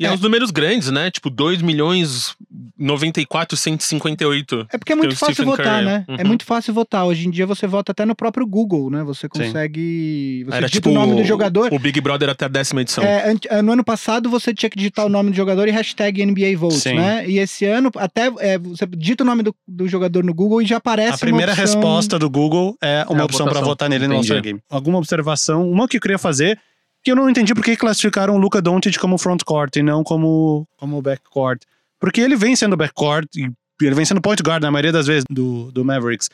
E 0.02 0.06
é. 0.06 0.10
É. 0.10 0.12
uns 0.12 0.22
números 0.22 0.52
grandes, 0.52 0.90
né? 0.92 1.12
Tipo, 1.12 1.30
2 1.30 1.62
milhões 1.62 2.36
94, 2.78 3.56
158. 3.56 4.68
É 4.72 4.78
porque 4.78 4.94
é 4.94 4.96
muito 4.96 5.16
fácil 5.16 5.36
Stephen 5.36 5.52
votar, 5.52 5.66
Curry. 5.84 5.86
né? 5.86 6.06
É 6.08 6.22
Uhum. 6.24 6.28
muito 6.30 6.46
fácil 6.46 6.74
votar. 6.74 7.06
Hoje 7.06 7.28
em 7.28 7.32
dia 7.32 7.46
você 7.46 7.68
vota 7.68 7.92
até 7.92 8.06
no 8.06 8.16
próprio 8.16 8.46
Google, 8.46 8.90
né? 8.90 9.04
Você 9.04 9.30
consegue. 9.30 10.44
Você 10.46 10.58
Era 10.58 10.68
digita 10.68 10.90
tipo 10.90 10.90
o 10.90 10.94
nome 10.94 11.16
do 11.22 11.24
jogador. 11.24 11.72
O 11.74 11.80
Big 11.80 12.00
Brother 12.02 12.30
até 12.30 12.46
a 12.46 12.48
décima 12.48 12.82
edição. 12.82 13.04
É, 13.04 13.34
é, 13.50 13.62
no 13.62 13.74
ano 13.74 13.84
passado 13.84 14.30
você 14.30 14.54
tinha 14.54 14.70
que 14.70 14.78
digitar 14.78 15.06
o 15.06 15.10
nome 15.10 15.30
do 15.32 15.36
jogador 15.36 15.68
e 15.68 15.72
hashtag 15.72 16.26
NBA 16.26 16.58
Vote, 16.58 16.76
Sim. 16.80 16.96
né? 16.96 17.28
E 17.30 17.38
esse 17.38 17.66
ano, 17.66 17.92
até 17.96 18.32
é, 18.40 18.58
você 18.58 18.86
digita 18.88 19.24
o 19.24 19.28
nome 19.28 19.44
do, 19.44 19.56
do 19.68 19.88
jogador 19.88 20.24
no 20.24 20.34
Google 20.34 20.62
e 20.62 20.66
já 20.66 20.78
aparece 20.78 21.16
A 21.16 21.18
primeira 21.18 21.52
uma 21.54 21.62
opção... 21.62 21.76
resposta 21.80 22.18
do 22.20 22.30
Google 22.30 22.76
é 22.82 23.06
uma 23.10 23.20
É 23.20 23.22
a 23.22 23.26
opção 23.26 23.48
para 23.48 23.62
votar 23.62 23.90
nele 23.90 24.08
no. 24.08 24.16
All-Star 24.16 24.42
Game. 24.42 24.60
Alguma 24.70 24.98
observação? 24.98 25.70
Uma 25.70 25.88
que 25.88 25.98
eu 25.98 26.02
queria 26.02 26.18
fazer, 26.18 26.58
que 27.04 27.12
eu 27.12 27.16
não 27.16 27.30
entendi 27.30 27.54
por 27.54 27.64
que 27.64 27.76
classificaram 27.76 28.36
o 28.36 28.38
Luca 28.38 28.62
Doncic 28.62 28.98
como 28.98 29.18
frontcourt 29.18 29.76
e 29.76 29.84
não 29.84 30.04
como, 30.04 30.68
como 30.78 31.02
backcourt. 31.02 31.64
Porque 32.00 32.22
ele 32.22 32.36
vem 32.36 32.56
sendo 32.56 32.78
backcourt 32.78 33.28
e 33.36 33.52
ele 33.82 33.96
vem 33.96 34.06
sendo 34.06 34.22
point 34.22 34.42
guard 34.42 34.62
na 34.62 34.72
maioria 34.72 34.92
das 34.92 35.08
vezes 35.08 35.24
do, 35.30 35.72
do 35.72 35.84
Mavericks. 35.84 36.30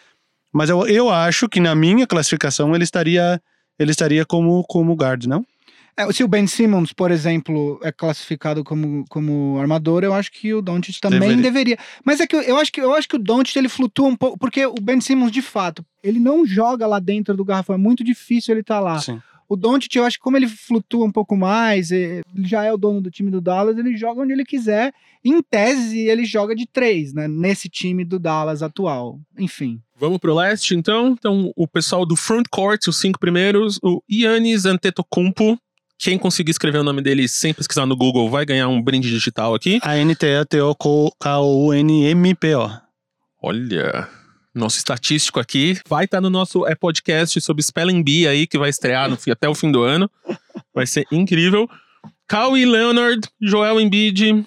Mas 0.52 0.70
eu, 0.70 0.86
eu 0.88 1.10
acho 1.10 1.48
que 1.48 1.60
na 1.60 1.76
minha 1.76 2.08
classificação 2.08 2.74
ele 2.76 2.84
estaria 2.84 3.42
ele 3.80 3.92
estaria 3.92 4.26
como, 4.26 4.64
como 4.64 4.96
guard, 4.96 5.26
não? 5.26 5.46
É, 5.96 6.12
se 6.12 6.24
o 6.24 6.28
Ben 6.28 6.46
Simmons, 6.46 6.94
por 6.94 7.10
exemplo, 7.10 7.80
é 7.84 7.92
classificado 7.92 8.64
como, 8.64 9.04
como 9.10 9.58
armador, 9.60 10.04
eu 10.04 10.14
acho 10.14 10.32
que 10.32 10.54
o 10.54 10.62
Doncic 10.62 11.00
também 11.00 11.20
Deveria. 11.20 11.44
deveria. 11.44 11.78
Mas 12.06 12.20
é 12.20 12.28
que 12.28 12.36
eu, 12.36 12.42
eu 12.42 12.58
acho 12.58 12.72
que 12.72 12.82
eu 12.82 12.94
acho 12.94 13.10
que 13.10 13.16
o 13.16 13.20
Doncic 13.20 13.56
ele 13.56 13.68
flutua 13.68 14.08
um 14.08 14.16
pouco, 14.16 14.38
porque 14.38 14.66
o 14.66 14.76
Ben 14.76 15.02
Simmons, 15.02 15.32
de 15.32 15.42
fato, 15.42 15.84
ele 16.04 16.20
não 16.20 16.46
joga 16.46 16.86
lá 16.86 17.00
dentro 17.00 17.36
do 17.36 17.44
garrafão, 17.44 17.76
é 17.76 17.80
muito 17.80 18.04
difícil 18.04 18.54
ele 18.54 18.62
estar 18.62 18.80
lá. 18.80 19.00
Sim. 19.00 19.20
O 19.50 19.56
Doncic, 19.56 19.96
eu 19.96 20.04
acho 20.04 20.18
que 20.18 20.24
como 20.24 20.36
ele 20.36 20.48
flutua 20.48 21.06
um 21.06 21.12
pouco 21.12 21.38
mais, 21.38 21.92
eh, 21.92 22.22
ele 22.36 22.48
já 22.48 22.66
é 22.66 22.74
o 22.74 22.78
dono 22.78 23.00
do 23.00 23.10
time 23.10 23.32
do 23.32 23.40
Dallas, 23.40 23.78
ele 23.78 23.96
joga 23.96 24.22
onde 24.22 24.34
ele 24.34 24.44
quiser. 24.44 24.94
Em 25.24 25.42
tese, 25.42 26.00
ele 26.00 26.26
joga 26.26 26.54
de 26.54 26.66
três, 26.66 27.14
né? 27.14 27.28
Nesse 27.28 27.70
time 27.70 28.04
do 28.04 28.20
Dallas 28.20 28.62
atual. 28.62 29.20
Enfim. 29.38 29.80
Vamos 29.98 30.20
pro 30.20 30.36
leste, 30.36 30.76
então. 30.76 31.10
Então, 31.10 31.52
o 31.56 31.68
pessoal 31.68 32.06
do 32.06 32.16
frontcourt, 32.16 32.88
os 32.88 33.00
cinco 33.00 33.20
primeiros, 33.20 33.80
o 33.82 34.02
Yannis 34.12 34.66
Antetokounmpo. 34.66 35.58
Quem 35.98 36.18
conseguir 36.18 36.52
escrever 36.52 36.78
o 36.78 36.84
nome 36.84 37.02
dele 37.02 37.28
sem 37.28 37.54
pesquisar 37.54 37.88
no 37.88 37.96
Google 37.96 38.30
vai 38.30 38.46
ganhar 38.46 38.68
um 38.68 38.82
brinde 38.82 39.10
digital 39.10 39.56
aqui. 39.56 39.80
A 39.82 39.98
N-T-A-T-O-K-O-U-N-M-P-O. 39.98 42.70
Olha, 43.42 44.08
nosso 44.58 44.78
estatístico 44.78 45.40
aqui 45.40 45.80
vai 45.88 46.06
estar 46.06 46.22
no 46.22 46.30
nosso 46.30 46.66
é, 46.68 46.76
podcast 46.76 47.40
sobre 47.42 47.64
Spelling 47.64 48.04
Bee 48.04 48.28
aí, 48.28 48.48
que 48.48 48.58
vai 48.58 48.70
estrear 48.70 49.10
no 49.10 49.18
até 49.32 49.48
o 49.48 49.56
fim 49.56 49.72
do 49.72 49.84
ano. 49.84 50.10
Vai 50.74 50.86
ser 50.86 51.06
incrível. 51.12 51.70
Kawhi 52.28 52.66
Leonard, 52.66 53.28
Joel 53.42 53.80
Embiid, 53.80 54.46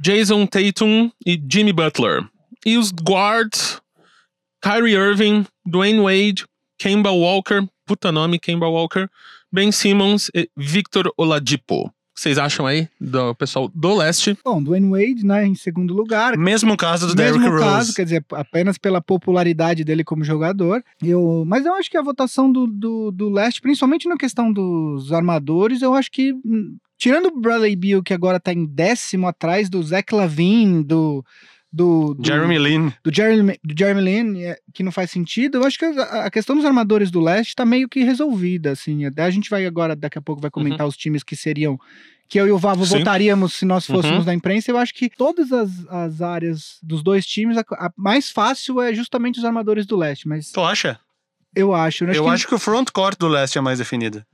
Jason 0.00 0.46
Tatum 0.46 1.10
e 1.24 1.40
Jimmy 1.50 1.72
Butler. 1.72 2.26
E 2.66 2.76
os 2.76 2.90
guards, 2.90 3.80
Kyrie 4.62 4.94
Irving, 4.94 5.46
Dwayne 5.64 6.00
Wade, 6.00 6.44
Kemba 6.78 7.10
Walker, 7.10 7.66
puta 7.86 8.10
nome, 8.10 8.38
Kemba 8.38 8.68
Walker, 8.68 9.08
Ben 9.52 9.70
Simmons 9.70 10.30
e 10.34 10.48
Victor 10.56 11.12
Oladipo. 11.16 11.92
O 12.14 12.16
que 12.16 12.20
vocês 12.20 12.38
acham 12.38 12.64
aí 12.64 12.88
do 13.00 13.34
pessoal 13.34 13.68
do 13.74 13.92
leste? 13.92 14.38
Bom, 14.44 14.62
Dwayne 14.62 14.88
Wade, 14.88 15.26
né, 15.26 15.44
em 15.44 15.56
segundo 15.56 15.92
lugar. 15.92 16.36
Mesmo 16.38 16.76
caso 16.76 17.08
do 17.08 17.16
Mesmo 17.20 17.40
Derrick 17.40 17.58
caso, 17.58 17.76
Rose. 17.78 17.94
quer 17.94 18.04
dizer, 18.04 18.24
apenas 18.34 18.78
pela 18.78 19.00
popularidade 19.00 19.82
dele 19.82 20.04
como 20.04 20.22
jogador. 20.22 20.80
Eu, 21.02 21.42
mas 21.44 21.66
eu 21.66 21.74
acho 21.74 21.90
que 21.90 21.96
a 21.96 22.02
votação 22.02 22.52
do, 22.52 22.68
do, 22.68 23.10
do 23.10 23.28
leste, 23.28 23.60
principalmente 23.60 24.08
na 24.08 24.16
questão 24.16 24.52
dos 24.52 25.12
armadores, 25.12 25.82
eu 25.82 25.92
acho 25.92 26.08
que, 26.08 26.32
hum, 26.32 26.76
tirando 26.96 27.26
o 27.26 27.40
Bradley 27.40 27.74
Beal, 27.74 28.00
que 28.00 28.14
agora 28.14 28.38
tá 28.38 28.52
em 28.52 28.64
décimo 28.64 29.26
atrás 29.26 29.68
do 29.68 29.82
Zach 29.82 30.14
Lavine, 30.14 30.84
do. 30.84 31.24
Do, 31.76 32.14
do, 32.14 32.24
Jeremy 32.24 32.56
Lin. 32.58 32.92
do 33.02 33.12
Jeremy, 33.12 33.58
do 33.64 33.74
Jeremy 33.76 34.00
Lin, 34.00 34.42
é, 34.44 34.56
que 34.72 34.84
não 34.84 34.92
faz 34.92 35.10
sentido, 35.10 35.58
eu 35.58 35.64
acho 35.64 35.76
que 35.76 35.84
a, 35.84 36.26
a 36.26 36.30
questão 36.30 36.54
dos 36.54 36.64
armadores 36.64 37.10
do 37.10 37.20
leste 37.20 37.56
tá 37.56 37.64
meio 37.66 37.88
que 37.88 38.04
resolvida, 38.04 38.70
assim. 38.70 39.04
Até 39.04 39.22
a 39.24 39.30
gente 39.30 39.50
vai 39.50 39.66
agora, 39.66 39.96
daqui 39.96 40.16
a 40.16 40.22
pouco, 40.22 40.40
vai 40.40 40.52
comentar 40.52 40.86
os 40.86 40.96
times 40.96 41.24
que 41.24 41.34
seriam. 41.34 41.76
Que 42.28 42.40
eu 42.40 42.46
e 42.46 42.52
o 42.52 42.58
Vavo 42.58 42.86
Sim. 42.86 42.98
votaríamos 42.98 43.54
se 43.54 43.64
nós 43.64 43.86
fôssemos 43.86 44.20
Uhum. 44.20 44.24
da 44.24 44.32
imprensa. 44.34 44.70
Eu 44.70 44.78
acho 44.78 44.94
que 44.94 45.10
todas 45.10 45.52
as, 45.52 45.70
as 45.88 46.22
áreas 46.22 46.78
dos 46.82 47.02
dois 47.02 47.26
times, 47.26 47.58
a, 47.58 47.62
a 47.72 47.90
mais 47.96 48.30
fácil 48.30 48.80
é 48.80 48.94
justamente 48.94 49.38
os 49.40 49.44
armadores 49.44 49.84
do 49.84 49.96
leste. 49.96 50.28
Mas 50.28 50.50
Tu 50.52 50.60
acha? 50.60 50.98
eu 51.56 51.74
acho. 51.74 52.04
né? 52.06 52.16
Eu 52.16 52.24
que- 52.24 52.30
acho 52.30 52.46
que 52.48 52.54
o 52.54 52.58
frontcourt 52.58 53.18
do 53.18 53.28
leste 53.28 53.58
é 53.58 53.60
mais 53.60 53.78
definido. 53.78 54.24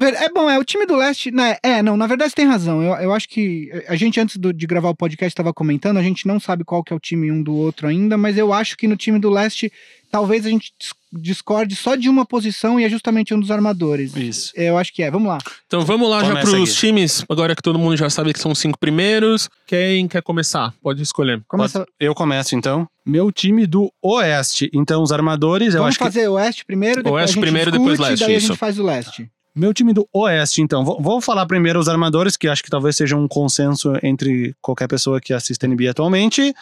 É 0.00 0.28
bom, 0.28 0.50
é 0.50 0.58
o 0.58 0.64
time 0.64 0.86
do 0.86 0.96
leste. 0.96 1.30
Né, 1.30 1.56
é, 1.62 1.80
não, 1.82 1.96
na 1.96 2.06
verdade 2.06 2.30
você 2.30 2.36
tem 2.36 2.46
razão. 2.46 2.82
Eu, 2.82 2.94
eu 2.96 3.12
acho 3.12 3.28
que 3.28 3.70
a 3.86 3.94
gente, 3.94 4.18
antes 4.20 4.36
do- 4.36 4.52
de 4.52 4.66
gravar 4.66 4.88
o 4.90 4.94
podcast, 4.96 5.30
estava 5.32 5.52
comentando, 5.54 5.98
a 5.98 6.02
gente 6.02 6.26
não 6.26 6.40
sabe 6.40 6.64
qual 6.64 6.82
que 6.82 6.92
é 6.92 6.96
o 6.96 7.00
time 7.00 7.30
um 7.30 7.42
do 7.42 7.54
outro 7.54 7.86
ainda, 7.86 8.16
mas 8.18 8.36
eu 8.36 8.52
acho 8.52 8.76
que 8.76 8.88
no 8.88 8.96
time 8.96 9.20
do 9.20 9.30
leste, 9.30 9.72
talvez 10.10 10.44
a 10.46 10.48
gente 10.50 10.72
dis- 10.78 10.92
discorde 11.12 11.76
só 11.76 11.94
de 11.94 12.08
uma 12.08 12.26
posição 12.26 12.80
e 12.80 12.82
é 12.84 12.88
justamente 12.88 13.32
um 13.32 13.38
dos 13.38 13.52
armadores. 13.52 14.16
Isso. 14.16 14.52
Eu 14.56 14.76
acho 14.76 14.92
que 14.92 15.00
é. 15.00 15.08
Vamos 15.12 15.28
lá. 15.28 15.38
Então 15.68 15.82
vamos 15.82 16.10
lá 16.10 16.22
já 16.24 16.30
Começa, 16.30 16.50
pros 16.50 16.70
Gui. 16.70 16.76
times, 16.76 17.24
agora 17.28 17.54
que 17.54 17.62
todo 17.62 17.78
mundo 17.78 17.96
já 17.96 18.10
sabe 18.10 18.32
que 18.32 18.40
são 18.40 18.50
os 18.50 18.58
cinco 18.58 18.76
primeiros. 18.76 19.48
Quem 19.64 20.08
quer 20.08 20.22
começar? 20.22 20.74
Pode 20.82 21.00
escolher. 21.02 21.40
Começa, 21.46 21.86
Eu 22.00 22.16
começo 22.16 22.56
então. 22.56 22.88
Meu 23.06 23.30
time 23.30 23.64
do 23.64 23.92
Oeste. 24.02 24.68
Então, 24.74 25.04
os 25.04 25.12
armadores, 25.12 25.68
eu 25.68 25.82
vamos 25.82 25.90
acho 25.90 25.98
que. 25.98 26.04
fazer 26.04 26.26
o 26.28 26.32
oeste 26.32 26.64
primeiro, 26.64 26.96
depois 27.02 27.14
Oeste 27.14 27.30
a 27.30 27.34
gente 27.34 27.40
primeiro, 27.42 27.70
discute, 27.70 27.90
depois 27.92 28.10
leste, 28.10 28.24
daí 28.24 28.34
a 28.34 28.38
isso. 28.38 28.46
gente 28.48 28.56
faz 28.58 28.78
o 28.78 28.82
leste. 28.82 29.30
Meu 29.54 29.72
time 29.72 29.92
do 29.92 30.08
Oeste, 30.12 30.60
então. 30.60 30.84
Vou, 30.84 31.00
vou 31.00 31.20
falar 31.20 31.46
primeiro 31.46 31.78
os 31.78 31.88
armadores, 31.88 32.36
que 32.36 32.48
acho 32.48 32.62
que 32.62 32.70
talvez 32.70 32.96
seja 32.96 33.16
um 33.16 33.28
consenso 33.28 33.92
entre 34.02 34.54
qualquer 34.60 34.88
pessoa 34.88 35.20
que 35.20 35.32
assiste 35.32 35.66
NBA 35.66 35.90
atualmente. 35.90 36.52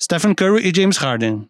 Stephen 0.00 0.34
Curry 0.34 0.68
e 0.68 0.72
James 0.74 0.96
Harden. 0.96 1.48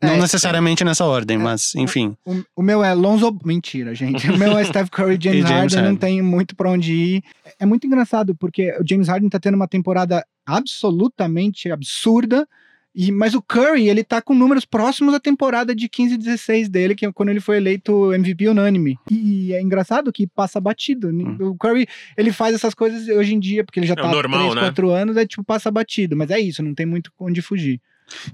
Não 0.00 0.10
É, 0.10 0.20
necessariamente 0.20 0.84
nessa 0.84 1.04
ordem, 1.04 1.36
mas 1.38 1.74
enfim. 1.74 2.14
O, 2.24 2.42
o 2.56 2.62
meu 2.62 2.84
é 2.84 2.92
Lonzo. 2.94 3.36
Mentira, 3.44 3.94
gente. 3.94 4.30
O 4.30 4.36
meu 4.38 4.56
é 4.56 4.62
Steph 4.64 4.90
Curry 4.90 5.16
e 5.16 5.18
James, 5.24 5.38
E 5.44 5.48
James 5.48 5.50
Harden. 5.50 5.76
Não 5.78 5.84
Harden. 5.86 5.96
tem 5.96 6.22
muito 6.22 6.54
pra 6.54 6.70
onde 6.70 6.92
ir. 6.92 7.24
É 7.58 7.66
muito 7.66 7.86
engraçado, 7.86 8.34
porque 8.36 8.70
o 8.78 8.84
James 8.88 9.08
Harden 9.08 9.28
tá 9.28 9.40
tendo 9.40 9.54
uma 9.54 9.66
temporada 9.66 10.24
absolutamente 10.46 11.70
absurda. 11.70 12.46
E, 12.94 13.12
mas 13.12 13.34
o 13.34 13.42
Curry, 13.42 13.88
ele 13.88 14.02
tá 14.02 14.20
com 14.20 14.34
números 14.34 14.64
próximos 14.64 15.14
à 15.14 15.20
temporada 15.20 15.74
de 15.74 15.88
15 15.88 16.14
e 16.14 16.18
16 16.18 16.68
dele, 16.68 16.94
que 16.94 17.06
é 17.06 17.12
quando 17.12 17.28
ele 17.28 17.40
foi 17.40 17.58
eleito 17.58 18.12
MVP 18.12 18.48
unânime. 18.48 18.98
E 19.10 19.52
é 19.52 19.62
engraçado 19.62 20.12
que 20.12 20.26
passa 20.26 20.60
batido. 20.60 21.08
Hum. 21.08 21.36
O 21.40 21.56
Curry, 21.56 21.86
ele 22.16 22.32
faz 22.32 22.54
essas 22.54 22.74
coisas 22.74 23.06
hoje 23.08 23.34
em 23.34 23.38
dia, 23.38 23.62
porque 23.64 23.78
ele 23.78 23.86
já 23.86 23.92
É 23.92 23.96
tá 23.96 24.08
há 24.08 24.10
normal, 24.10 24.50
3, 24.50 24.54
né? 24.54 24.60
4 24.62 24.90
anos, 24.90 25.16
é 25.16 25.26
tipo, 25.26 25.44
passa 25.44 25.70
batido. 25.70 26.16
Mas 26.16 26.30
é 26.30 26.40
isso, 26.40 26.62
não 26.62 26.74
tem 26.74 26.86
muito 26.86 27.12
onde 27.20 27.40
fugir. 27.40 27.80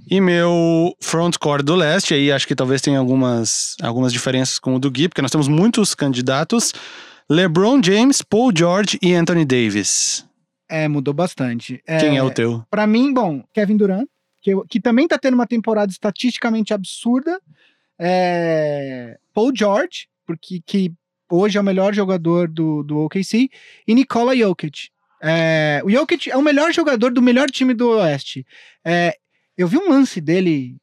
E 0.08 0.20
meu 0.20 0.94
frontcourt 1.00 1.64
do 1.64 1.74
leste, 1.74 2.14
aí 2.14 2.30
acho 2.30 2.46
que 2.46 2.54
talvez 2.54 2.80
tenha 2.80 2.98
algumas, 2.98 3.76
algumas 3.82 4.12
diferenças 4.12 4.58
com 4.58 4.76
o 4.76 4.78
do 4.78 4.90
Gui, 4.90 5.08
porque 5.08 5.20
nós 5.20 5.30
temos 5.30 5.48
muitos 5.48 5.94
candidatos. 5.94 6.72
LeBron 7.28 7.82
James, 7.82 8.22
Paul 8.22 8.52
George 8.56 8.98
e 9.02 9.14
Anthony 9.14 9.44
Davis. 9.44 10.24
É, 10.70 10.88
mudou 10.88 11.12
bastante. 11.12 11.82
Quem 12.00 12.16
é 12.16 12.22
o 12.22 12.30
teu? 12.30 12.62
Pra 12.70 12.86
mim, 12.86 13.12
bom, 13.12 13.42
Kevin 13.52 13.76
Durant, 13.76 14.06
que, 14.44 14.52
que 14.68 14.78
também 14.78 15.08
tá 15.08 15.18
tendo 15.18 15.34
uma 15.34 15.46
temporada 15.46 15.90
estatisticamente 15.90 16.74
absurda. 16.74 17.40
É, 17.98 19.18
Paul 19.32 19.52
George, 19.56 20.06
porque 20.26 20.60
que 20.64 20.92
hoje 21.30 21.56
é 21.56 21.60
o 21.60 21.64
melhor 21.64 21.94
jogador 21.94 22.46
do, 22.46 22.82
do 22.82 22.98
OKC, 22.98 23.48
e 23.88 23.94
Nikola 23.94 24.36
Jokic. 24.36 24.90
É, 25.22 25.80
o 25.82 25.90
Jokic 25.90 26.30
é 26.30 26.36
o 26.36 26.42
melhor 26.42 26.72
jogador 26.74 27.10
do 27.10 27.22
melhor 27.22 27.50
time 27.50 27.72
do 27.72 27.88
Oeste. 27.88 28.46
É, 28.84 29.16
eu 29.56 29.66
vi 29.66 29.78
um 29.78 29.88
lance 29.88 30.20
dele 30.20 30.76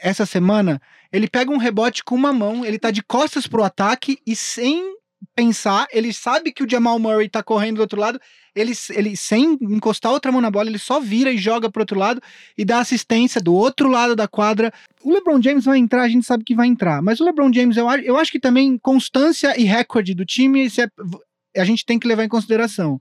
essa 0.00 0.24
semana. 0.24 0.80
Ele 1.12 1.28
pega 1.28 1.52
um 1.52 1.58
rebote 1.58 2.02
com 2.02 2.14
uma 2.14 2.32
mão, 2.32 2.64
ele 2.64 2.78
tá 2.78 2.90
de 2.90 3.02
costas 3.02 3.46
pro 3.46 3.62
ataque 3.62 4.18
e 4.26 4.34
sem 4.34 4.96
pensar, 5.36 5.86
ele 5.92 6.12
sabe 6.12 6.52
que 6.52 6.62
o 6.62 6.68
Jamal 6.68 6.98
Murray 6.98 7.28
tá 7.28 7.42
correndo 7.42 7.76
do 7.76 7.82
outro 7.82 8.00
lado, 8.00 8.20
ele, 8.54 8.72
ele 8.90 9.16
sem 9.16 9.58
encostar 9.60 10.12
outra 10.12 10.30
mão 10.30 10.40
na 10.40 10.50
bola, 10.50 10.68
ele 10.68 10.78
só 10.78 11.00
vira 11.00 11.30
e 11.30 11.38
joga 11.38 11.70
pro 11.70 11.82
outro 11.82 11.98
lado 11.98 12.20
e 12.56 12.64
dá 12.64 12.78
assistência 12.78 13.40
do 13.40 13.54
outro 13.54 13.88
lado 13.88 14.14
da 14.14 14.28
quadra. 14.28 14.72
O 15.02 15.12
LeBron 15.12 15.42
James 15.42 15.64
vai 15.64 15.78
entrar, 15.78 16.02
a 16.02 16.08
gente 16.08 16.24
sabe 16.24 16.44
que 16.44 16.54
vai 16.54 16.66
entrar, 16.66 17.02
mas 17.02 17.20
o 17.20 17.24
LeBron 17.24 17.52
James, 17.52 17.76
eu, 17.76 17.88
eu 18.02 18.16
acho 18.16 18.30
que 18.30 18.40
também 18.40 18.78
constância 18.78 19.58
e 19.60 19.64
recorde 19.64 20.14
do 20.14 20.24
time 20.24 20.66
é, 20.66 21.60
a 21.60 21.64
gente 21.64 21.84
tem 21.84 21.98
que 21.98 22.06
levar 22.06 22.24
em 22.24 22.28
consideração. 22.28 23.00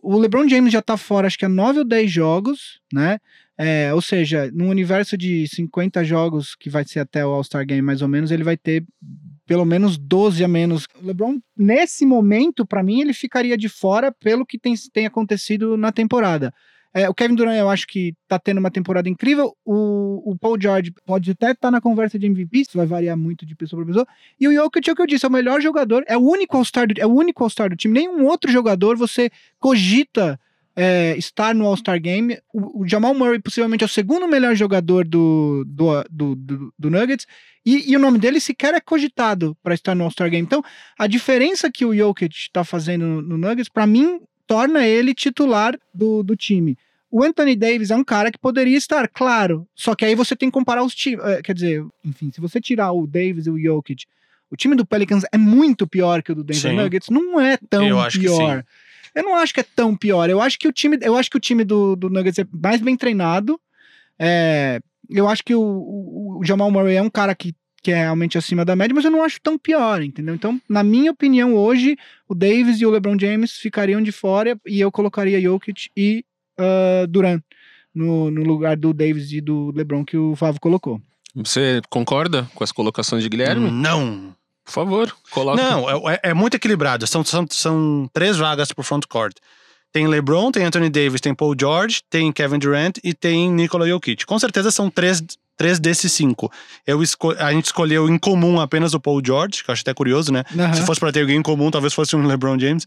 O 0.00 0.16
LeBron 0.16 0.48
James 0.48 0.72
já 0.72 0.80
tá 0.82 0.96
fora, 0.96 1.26
acho 1.26 1.38
que 1.38 1.44
há 1.44 1.48
9 1.48 1.80
ou 1.80 1.84
10 1.84 2.10
jogos, 2.10 2.80
né? 2.92 3.18
É, 3.56 3.92
ou 3.92 4.00
seja, 4.00 4.48
num 4.54 4.68
universo 4.68 5.18
de 5.18 5.48
50 5.48 6.04
jogos, 6.04 6.54
que 6.54 6.70
vai 6.70 6.84
ser 6.84 7.00
até 7.00 7.26
o 7.26 7.30
All-Star 7.30 7.66
Game 7.66 7.82
mais 7.82 8.02
ou 8.02 8.08
menos, 8.08 8.30
ele 8.30 8.44
vai 8.44 8.56
ter 8.56 8.84
pelo 9.48 9.64
menos 9.64 9.96
12 9.96 10.44
a 10.44 10.46
menos. 10.46 10.86
O 11.02 11.06
LeBron, 11.06 11.40
nesse 11.56 12.04
momento, 12.04 12.66
para 12.66 12.82
mim, 12.82 13.00
ele 13.00 13.14
ficaria 13.14 13.56
de 13.56 13.68
fora 13.68 14.12
pelo 14.12 14.44
que 14.44 14.58
tem, 14.58 14.74
tem 14.92 15.06
acontecido 15.06 15.74
na 15.76 15.90
temporada. 15.90 16.52
É, 16.92 17.08
o 17.08 17.14
Kevin 17.14 17.34
Durant, 17.34 17.56
eu 17.56 17.68
acho 17.70 17.86
que 17.86 18.14
tá 18.26 18.38
tendo 18.38 18.58
uma 18.58 18.70
temporada 18.70 19.08
incrível. 19.08 19.56
O, 19.64 20.32
o 20.32 20.38
Paul 20.38 20.60
George 20.60 20.92
pode 21.06 21.30
até 21.30 21.52
estar 21.52 21.68
tá 21.68 21.70
na 21.70 21.80
conversa 21.80 22.18
de 22.18 22.26
MVP, 22.26 22.58
isso 22.58 22.76
vai 22.76 22.86
variar 22.86 23.16
muito 23.16 23.46
de 23.46 23.56
pessoa 23.56 23.82
para 23.82 23.92
pessoa. 23.92 24.06
E 24.38 24.46
o 24.46 24.52
Jokic 24.52 24.88
é 24.88 24.92
o 24.92 24.96
que 24.96 25.02
eu 25.02 25.06
disse, 25.06 25.24
é 25.24 25.28
o 25.28 25.32
melhor 25.32 25.62
jogador, 25.62 26.04
é 26.06 26.16
o 26.16 26.20
único 26.20 26.56
All-Star 26.56 26.86
do, 26.86 27.00
é 27.00 27.06
o 27.06 27.14
único 27.14 27.42
All-Star 27.42 27.70
do 27.70 27.76
time. 27.76 27.94
Nenhum 27.94 28.26
outro 28.26 28.52
jogador 28.52 28.98
você 28.98 29.30
cogita 29.58 30.38
é, 30.80 31.16
estar 31.18 31.56
no 31.56 31.66
All-Star 31.66 32.00
Game. 32.00 32.38
O, 32.54 32.82
o, 32.82 32.88
Jamal 32.88 33.12
Murray 33.12 33.40
possivelmente 33.40 33.82
é 33.82 33.86
o 33.86 33.88
segundo 33.88 34.28
melhor 34.28 34.54
jogador 34.54 35.04
do, 35.04 35.64
do, 35.66 36.04
do, 36.08 36.36
do, 36.36 36.74
do 36.78 36.90
Nuggets. 36.90 37.26
E, 37.66 37.90
e, 37.90 37.96
o 37.96 37.98
nome 37.98 38.16
dele 38.16 38.38
sequer 38.38 38.72
é 38.74 38.80
cogitado 38.80 39.56
para 39.60 39.74
estar 39.74 39.92
no 39.96 40.04
All-Star 40.04 40.30
Game. 40.30 40.46
Então, 40.46 40.62
a 40.96 41.08
diferença 41.08 41.68
que 41.68 41.84
o 41.84 41.92
Jokic 41.92 42.32
está 42.32 42.62
fazendo 42.62 43.04
no, 43.04 43.22
no 43.22 43.38
Nuggets, 43.38 43.68
para 43.68 43.88
mim, 43.88 44.20
torna 44.46 44.86
ele 44.86 45.12
titular 45.14 45.76
do, 45.92 46.22
do 46.22 46.36
time. 46.36 46.78
O 47.10 47.24
Anthony 47.24 47.56
Davis 47.56 47.90
é 47.90 47.96
um 47.96 48.04
cara 48.04 48.30
que 48.30 48.38
poderia 48.38 48.76
estar, 48.76 49.08
claro. 49.08 49.66
Só 49.74 49.96
que 49.96 50.04
aí 50.04 50.14
você 50.14 50.36
tem 50.36 50.48
que 50.48 50.54
comparar 50.54 50.84
os 50.84 50.94
times. 50.94 51.24
É, 51.24 51.42
quer 51.42 51.54
dizer, 51.54 51.84
enfim, 52.04 52.30
se 52.32 52.40
você 52.40 52.60
tirar 52.60 52.92
o 52.92 53.04
Davis 53.04 53.46
e 53.46 53.50
o 53.50 53.60
Jokic, 53.60 54.06
o 54.48 54.56
time 54.56 54.76
do 54.76 54.86
Pelicans 54.86 55.24
é 55.32 55.36
muito 55.36 55.88
pior 55.88 56.22
que 56.22 56.30
o 56.30 56.36
do 56.36 56.44
Denver 56.44 56.70
Sim. 56.70 56.76
Nuggets. 56.76 57.10
Não 57.10 57.40
é 57.40 57.56
tão 57.68 57.82
pior. 58.10 58.64
Eu 59.14 59.22
não 59.22 59.36
acho 59.36 59.54
que 59.54 59.60
é 59.60 59.66
tão 59.74 59.96
pior. 59.96 60.28
Eu 60.28 60.40
acho 60.40 60.58
que 60.58 60.68
o 60.68 60.72
time, 60.72 60.98
eu 61.00 61.16
acho 61.16 61.30
que 61.30 61.36
o 61.36 61.40
time 61.40 61.64
do, 61.64 61.96
do 61.96 62.10
Nuggets 62.10 62.38
é 62.38 62.46
mais 62.52 62.80
bem 62.80 62.96
treinado. 62.96 63.60
É, 64.18 64.80
eu 65.08 65.28
acho 65.28 65.42
que 65.44 65.54
o, 65.54 65.60
o, 65.60 66.38
o, 66.40 66.44
Jamal 66.44 66.70
Murray 66.70 66.96
é 66.96 67.02
um 67.02 67.10
cara 67.10 67.34
que, 67.34 67.54
que 67.82 67.90
é 67.90 68.02
realmente 68.02 68.36
acima 68.36 68.64
da 68.64 68.76
média, 68.76 68.94
mas 68.94 69.04
eu 69.04 69.10
não 69.10 69.22
acho 69.22 69.40
tão 69.40 69.58
pior, 69.58 70.02
entendeu? 70.02 70.34
Então, 70.34 70.60
na 70.68 70.82
minha 70.82 71.10
opinião, 71.10 71.54
hoje, 71.54 71.96
o 72.28 72.34
Davis 72.34 72.80
e 72.80 72.86
o 72.86 72.90
LeBron 72.90 73.18
James 73.18 73.52
ficariam 73.52 74.02
de 74.02 74.12
fora 74.12 74.58
e 74.66 74.80
eu 74.80 74.90
colocaria 74.90 75.40
Jokic 75.40 75.88
e 75.96 76.24
uh, 76.58 77.06
Durant 77.06 77.42
no, 77.94 78.30
no 78.30 78.42
lugar 78.42 78.76
do 78.76 78.92
Davis 78.92 79.32
e 79.32 79.40
do 79.40 79.72
LeBron 79.74 80.04
que 80.04 80.16
o 80.16 80.36
Favo 80.36 80.60
colocou. 80.60 81.00
Você 81.34 81.80
concorda 81.88 82.48
com 82.54 82.64
as 82.64 82.72
colocações 82.72 83.22
de 83.22 83.28
Guilherme? 83.28 83.70
Não. 83.70 84.34
Por 84.68 84.72
favor, 84.72 85.16
coloque. 85.30 85.62
Não, 85.62 85.88
é, 85.88 86.14
é, 86.14 86.20
é, 86.30 86.34
muito 86.34 86.54
equilibrado. 86.54 87.06
São, 87.06 87.24
são, 87.24 87.46
são 87.48 88.08
três 88.12 88.36
vagas 88.36 88.70
pro 88.70 88.84
front 88.84 89.06
court. 89.08 89.34
Tem 89.90 90.06
LeBron, 90.06 90.52
tem 90.52 90.62
Anthony 90.62 90.90
Davis, 90.90 91.22
tem 91.22 91.34
Paul 91.34 91.54
George, 91.58 92.02
tem 92.10 92.30
Kevin 92.30 92.58
Durant 92.58 92.98
e 93.02 93.14
tem 93.14 93.50
Nikola 93.50 93.88
Jokic. 93.88 94.26
Com 94.26 94.38
certeza 94.38 94.70
são 94.70 94.90
três, 94.90 95.22
três 95.56 95.78
desses 95.80 96.12
cinco. 96.12 96.52
Eu 96.86 97.02
esco 97.02 97.32
a 97.32 97.50
gente 97.50 97.64
escolheu 97.64 98.10
em 98.10 98.18
comum 98.18 98.60
apenas 98.60 98.92
o 98.92 99.00
Paul 99.00 99.22
George, 99.24 99.64
que 99.64 99.70
eu 99.70 99.72
acho 99.72 99.80
até 99.80 99.94
curioso, 99.94 100.30
né? 100.30 100.44
Uhum. 100.54 100.74
Se 100.74 100.82
fosse 100.82 101.00
para 101.00 101.10
ter 101.10 101.22
alguém 101.22 101.38
em 101.38 101.42
comum, 101.42 101.70
talvez 101.70 101.94
fosse 101.94 102.14
um 102.14 102.26
LeBron 102.26 102.58
James. 102.58 102.84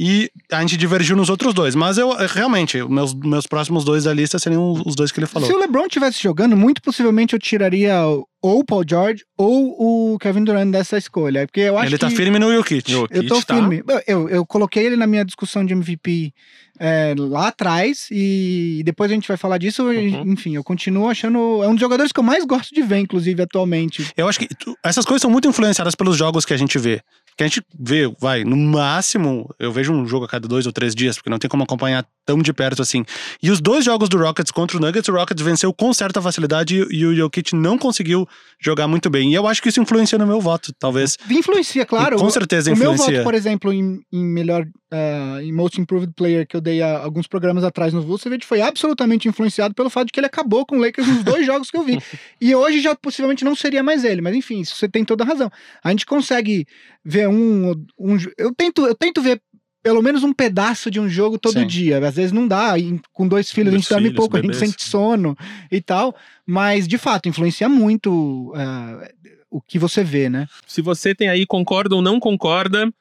E 0.00 0.30
a 0.52 0.60
gente 0.60 0.76
divergiu 0.76 1.16
nos 1.16 1.28
outros 1.28 1.52
dois. 1.52 1.74
Mas 1.74 1.98
eu, 1.98 2.12
realmente, 2.28 2.80
meus, 2.84 3.12
meus 3.12 3.48
próximos 3.48 3.84
dois 3.84 4.04
da 4.04 4.14
lista 4.14 4.38
seriam 4.38 4.80
os 4.86 4.94
dois 4.94 5.10
que 5.10 5.18
ele 5.18 5.26
falou. 5.26 5.48
Se 5.48 5.52
o 5.52 5.58
LeBron 5.58 5.88
tivesse 5.88 6.22
jogando, 6.22 6.56
muito 6.56 6.80
possivelmente 6.80 7.34
eu 7.34 7.38
tiraria 7.40 8.00
ou 8.40 8.60
o 8.60 8.64
Paul 8.64 8.84
George 8.88 9.24
ou 9.36 10.12
o 10.14 10.18
Kevin 10.20 10.44
Durant 10.44 10.70
dessa 10.70 10.96
escolha. 10.96 11.48
Porque 11.48 11.62
eu 11.62 11.76
acho 11.76 11.88
ele 11.88 11.98
tá 11.98 12.08
que... 12.08 12.14
firme 12.14 12.38
no 12.38 12.54
Jokic. 12.54 12.92
Eu 12.92 13.26
tô 13.26 13.42
tá. 13.42 13.56
firme. 13.56 13.82
Eu, 14.06 14.28
eu 14.28 14.46
coloquei 14.46 14.86
ele 14.86 14.94
na 14.94 15.04
minha 15.04 15.24
discussão 15.24 15.66
de 15.66 15.72
MVP 15.72 16.32
é, 16.78 17.16
lá 17.18 17.48
atrás 17.48 18.06
e 18.12 18.82
depois 18.84 19.10
a 19.10 19.14
gente 19.14 19.26
vai 19.26 19.36
falar 19.36 19.58
disso. 19.58 19.82
Uhum. 19.82 20.32
Enfim, 20.32 20.54
eu 20.54 20.62
continuo 20.62 21.08
achando. 21.08 21.60
É 21.64 21.66
um 21.66 21.72
dos 21.72 21.80
jogadores 21.80 22.12
que 22.12 22.20
eu 22.20 22.24
mais 22.24 22.44
gosto 22.44 22.72
de 22.72 22.82
ver, 22.82 22.98
inclusive, 22.98 23.42
atualmente. 23.42 24.08
Eu 24.16 24.28
acho 24.28 24.38
que 24.38 24.48
essas 24.84 25.04
coisas 25.04 25.22
são 25.22 25.30
muito 25.30 25.48
influenciadas 25.48 25.96
pelos 25.96 26.16
jogos 26.16 26.44
que 26.44 26.54
a 26.54 26.56
gente 26.56 26.78
vê 26.78 27.02
que 27.38 27.44
a 27.44 27.46
gente 27.46 27.62
vê, 27.78 28.12
vai, 28.18 28.42
no 28.42 28.56
máximo, 28.56 29.48
eu 29.60 29.70
vejo 29.70 29.92
um 29.92 30.04
jogo 30.08 30.24
a 30.24 30.28
cada 30.28 30.48
dois 30.48 30.66
ou 30.66 30.72
três 30.72 30.92
dias, 30.92 31.14
porque 31.14 31.30
não 31.30 31.38
tem 31.38 31.48
como 31.48 31.62
acompanhar 31.62 32.04
tão 32.26 32.42
de 32.42 32.52
perto 32.52 32.82
assim. 32.82 33.04
E 33.40 33.48
os 33.48 33.60
dois 33.60 33.84
jogos 33.84 34.08
do 34.08 34.18
Rockets 34.18 34.50
contra 34.50 34.76
o 34.76 34.80
Nuggets, 34.80 35.08
o 35.08 35.12
Rockets 35.12 35.42
venceu 35.42 35.72
com 35.72 35.94
certa 35.94 36.20
facilidade 36.20 36.84
e 36.90 37.06
o 37.06 37.14
Jokic 37.14 37.54
não 37.54 37.78
conseguiu 37.78 38.28
jogar 38.60 38.88
muito 38.88 39.08
bem. 39.08 39.30
E 39.30 39.34
eu 39.34 39.46
acho 39.46 39.62
que 39.62 39.68
isso 39.68 39.80
influencia 39.80 40.18
no 40.18 40.26
meu 40.26 40.40
voto, 40.40 40.72
talvez. 40.80 41.16
Influencia, 41.30 41.86
claro. 41.86 42.16
E 42.16 42.18
com 42.18 42.28
certeza 42.28 42.72
influencia. 42.72 43.06
O 43.06 43.10
meu 43.10 43.18
voto, 43.18 43.24
por 43.24 43.34
exemplo, 43.34 43.72
em, 43.72 44.00
em 44.12 44.24
melhor, 44.24 44.64
uh, 44.64 45.40
em 45.40 45.52
Most 45.52 45.80
Improved 45.80 46.12
Player 46.14 46.44
que 46.44 46.56
eu 46.56 46.60
dei 46.60 46.82
há 46.82 46.98
alguns 46.98 47.28
programas 47.28 47.62
atrás 47.62 47.94
no 47.94 48.02
Vucevic 48.02 48.44
foi 48.44 48.60
absolutamente 48.60 49.28
influenciado 49.28 49.74
pelo 49.74 49.88
fato 49.88 50.06
de 50.06 50.12
que 50.12 50.18
ele 50.18 50.26
acabou 50.26 50.66
com 50.66 50.76
o 50.76 50.80
Lakers 50.80 51.06
nos 51.06 51.22
dois 51.22 51.46
jogos 51.46 51.70
que 51.70 51.76
eu 51.76 51.84
vi. 51.84 52.02
E 52.40 52.52
hoje 52.52 52.80
já 52.80 52.96
possivelmente 52.96 53.44
não 53.44 53.54
seria 53.54 53.82
mais 53.82 54.02
ele, 54.02 54.20
mas 54.20 54.34
enfim, 54.34 54.64
você 54.64 54.88
tem 54.88 55.04
toda 55.04 55.22
a 55.22 55.26
razão. 55.26 55.50
A 55.84 55.90
gente 55.90 56.04
consegue 56.04 56.66
ver 57.04 57.27
um, 57.28 57.70
um 57.98 58.16
eu 58.36 58.54
tento 58.54 58.86
eu 58.86 58.94
tento 58.94 59.20
ver 59.20 59.40
pelo 59.82 60.02
menos 60.02 60.22
um 60.22 60.32
pedaço 60.32 60.90
de 60.90 61.00
um 61.00 61.08
jogo 61.08 61.38
todo 61.38 61.60
Sim. 61.60 61.66
dia. 61.66 62.06
Às 62.06 62.16
vezes 62.16 62.32
não 62.32 62.46
dá, 62.46 62.74
com 63.12 63.26
dois 63.26 63.50
filhos 63.50 63.72
dois 63.72 63.80
a 63.80 63.82
gente 63.82 63.88
dorme 63.88 64.14
pouco, 64.14 64.34
bebês. 64.34 64.56
a 64.56 64.64
gente 64.64 64.72
sente 64.72 64.84
sono 64.84 65.36
e 65.70 65.80
tal, 65.80 66.14
mas 66.46 66.86
de 66.86 66.98
fato 66.98 67.28
influencia 67.28 67.68
muito 67.68 68.52
uh, 68.54 69.34
o 69.50 69.60
que 69.60 69.78
você 69.78 70.02
vê, 70.04 70.28
né? 70.28 70.46
Se 70.66 70.82
você 70.82 71.14
tem 71.14 71.28
aí, 71.28 71.46
concorda 71.46 71.94
ou 71.94 72.02
não 72.02 72.20
concorda, 72.20 72.92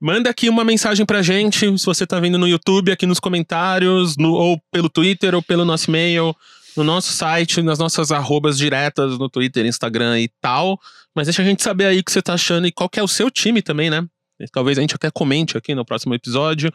manda 0.00 0.28
aqui 0.28 0.48
uma 0.48 0.64
mensagem 0.64 1.06
pra 1.06 1.22
gente, 1.22 1.78
se 1.78 1.86
você 1.86 2.06
tá 2.06 2.20
vendo 2.20 2.38
no 2.38 2.48
YouTube, 2.48 2.92
aqui 2.92 3.06
nos 3.06 3.20
comentários, 3.20 4.16
no, 4.16 4.32
ou 4.32 4.60
pelo 4.70 4.90
Twitter, 4.90 5.34
ou 5.34 5.42
pelo 5.42 5.64
nosso 5.64 5.88
e-mail, 5.88 6.34
no 6.76 6.84
nosso 6.84 7.12
site, 7.12 7.62
nas 7.62 7.78
nossas 7.78 8.10
arrobas 8.10 8.58
diretas 8.58 9.18
no 9.18 9.30
Twitter, 9.30 9.64
Instagram 9.64 10.20
e 10.20 10.28
tal. 10.40 10.78
Mas 11.14 11.26
deixa 11.26 11.42
a 11.42 11.44
gente 11.44 11.62
saber 11.62 11.86
aí 11.86 12.00
o 12.00 12.04
que 12.04 12.10
você 12.12 12.20
tá 12.20 12.34
achando 12.34 12.66
e 12.66 12.72
qual 12.72 12.90
é 12.96 13.02
o 13.02 13.08
seu 13.08 13.30
time 13.30 13.62
também, 13.62 13.88
né? 13.88 14.06
Talvez 14.52 14.76
a 14.78 14.80
gente 14.80 14.94
até 14.94 15.10
comente 15.10 15.56
aqui 15.56 15.74
no 15.74 15.84
próximo 15.84 16.14
episódio 16.14 16.72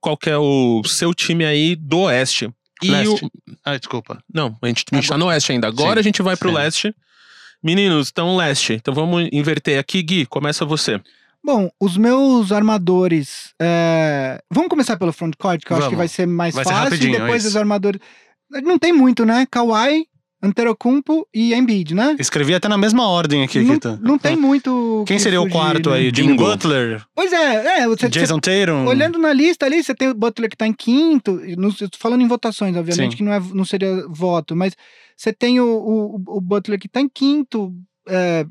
qual 0.00 0.18
é 0.26 0.36
o 0.36 0.82
seu 0.84 1.14
time 1.14 1.44
aí 1.44 1.74
do 1.74 2.00
Oeste. 2.00 2.52
E 2.82 2.90
leste. 2.90 3.24
O... 3.24 3.30
Ah, 3.64 3.76
desculpa. 3.76 4.22
Não, 4.32 4.56
a 4.62 4.66
gente, 4.68 4.84
a 4.92 4.96
gente 4.96 5.08
tá 5.08 5.18
no 5.18 5.26
Oeste 5.26 5.52
ainda. 5.52 5.66
Agora 5.66 5.94
sim, 5.94 6.00
a 6.00 6.02
gente 6.02 6.22
vai 6.22 6.36
pro 6.36 6.50
sim. 6.50 6.54
Leste. 6.54 6.94
Meninos, 7.62 8.08
então 8.10 8.36
Leste. 8.36 8.74
Então 8.74 8.94
vamos 8.94 9.28
inverter 9.32 9.78
aqui. 9.78 10.02
Gui, 10.02 10.26
começa 10.26 10.64
você. 10.64 11.00
Bom, 11.42 11.70
os 11.80 11.96
meus 11.96 12.52
armadores. 12.52 13.54
É... 13.60 14.40
Vamos 14.50 14.68
começar 14.68 14.96
pelo 14.96 15.12
frontcourt, 15.12 15.64
que 15.64 15.72
eu 15.72 15.76
vamos. 15.76 15.86
acho 15.86 15.90
que 15.90 15.96
vai 15.96 16.08
ser 16.08 16.26
mais 16.26 16.54
vai 16.54 16.64
fácil. 16.64 16.98
Ser 16.98 17.10
depois 17.10 17.44
é 17.44 17.48
os 17.48 17.56
armadores. 17.56 18.00
Não 18.62 18.78
tem 18.78 18.92
muito, 18.92 19.24
né? 19.24 19.46
Kawhi, 19.50 20.06
Antetokounmpo 20.40 21.26
e 21.34 21.52
Embiid, 21.52 21.94
né? 21.94 22.16
Escrevi 22.18 22.54
até 22.54 22.68
na 22.68 22.78
mesma 22.78 23.08
ordem 23.08 23.42
aqui, 23.42 23.60
não, 23.60 23.74
Kita. 23.74 23.98
Não 24.00 24.18
tem 24.18 24.36
muito. 24.36 25.04
Quem 25.06 25.18
seria 25.18 25.40
fugir, 25.40 25.50
o 25.50 25.52
quarto 25.52 25.90
né? 25.90 25.96
aí? 25.96 26.12
Jimmy 26.14 26.36
Butler? 26.36 27.04
Pois 27.14 27.32
é, 27.32 27.80
é. 27.80 27.88
Você, 27.88 28.08
Jason 28.08 28.38
você, 28.42 28.66
Tatum. 28.66 28.86
Olhando 28.86 29.18
na 29.18 29.32
lista 29.32 29.66
ali, 29.66 29.82
você 29.82 29.94
tem 29.94 30.08
o 30.08 30.14
Butler 30.14 30.48
que 30.48 30.56
tá 30.56 30.66
em 30.66 30.72
quinto. 30.72 31.40
No, 31.56 31.74
falando 31.98 32.22
em 32.22 32.28
votações, 32.28 32.76
obviamente, 32.76 33.12
Sim. 33.12 33.16
que 33.16 33.22
não, 33.24 33.32
é, 33.32 33.40
não 33.52 33.64
seria 33.64 34.06
voto, 34.08 34.54
mas 34.54 34.76
você 35.16 35.32
tem 35.32 35.60
o, 35.60 35.66
o, 35.66 36.36
o 36.36 36.40
Butler 36.40 36.78
que 36.78 36.88
tá 36.88 37.00
em 37.00 37.08
quinto. 37.08 37.74
É, 38.08 38.46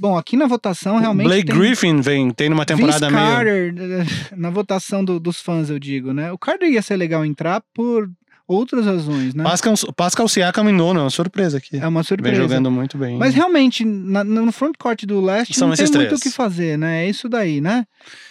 Bom, 0.00 0.16
aqui 0.16 0.34
na 0.34 0.46
votação 0.46 0.96
realmente. 0.96 1.26
Blake 1.26 1.46
tem... 1.46 1.58
Griffin 1.58 2.00
vem, 2.00 2.30
tem 2.30 2.48
numa 2.48 2.64
temporada 2.64 3.06
Vince 3.06 3.20
Carter, 3.20 3.74
meio. 3.74 4.06
Na 4.34 4.48
votação 4.48 5.04
do, 5.04 5.20
dos 5.20 5.42
fãs, 5.42 5.68
eu 5.68 5.78
digo, 5.78 6.14
né? 6.14 6.32
O 6.32 6.38
Carter 6.38 6.70
ia 6.70 6.80
ser 6.80 6.96
legal 6.96 7.22
entrar 7.22 7.62
por 7.74 8.10
outras 8.50 8.84
razões, 8.84 9.34
né? 9.34 9.44
Pascal, 9.44 9.74
Pascal 9.94 10.28
Siakam 10.28 10.68
em 10.68 10.72
nono, 10.72 11.00
é 11.00 11.02
uma 11.04 11.10
surpresa 11.10 11.58
aqui. 11.58 11.78
É 11.78 11.86
uma 11.86 12.02
surpresa. 12.02 12.36
Vem 12.36 12.48
jogando 12.48 12.70
muito 12.70 12.98
bem. 12.98 13.16
Mas 13.16 13.34
realmente, 13.34 13.84
na, 13.84 14.24
no 14.24 14.50
frontcourt 14.50 15.04
do 15.04 15.20
leste 15.20 15.54
São 15.54 15.68
não 15.68 15.76
tem 15.76 15.86
muito 15.86 16.16
o 16.16 16.20
que 16.20 16.30
fazer, 16.30 16.76
né? 16.76 17.04
É 17.04 17.08
isso 17.08 17.28
daí, 17.28 17.60
né? 17.60 17.84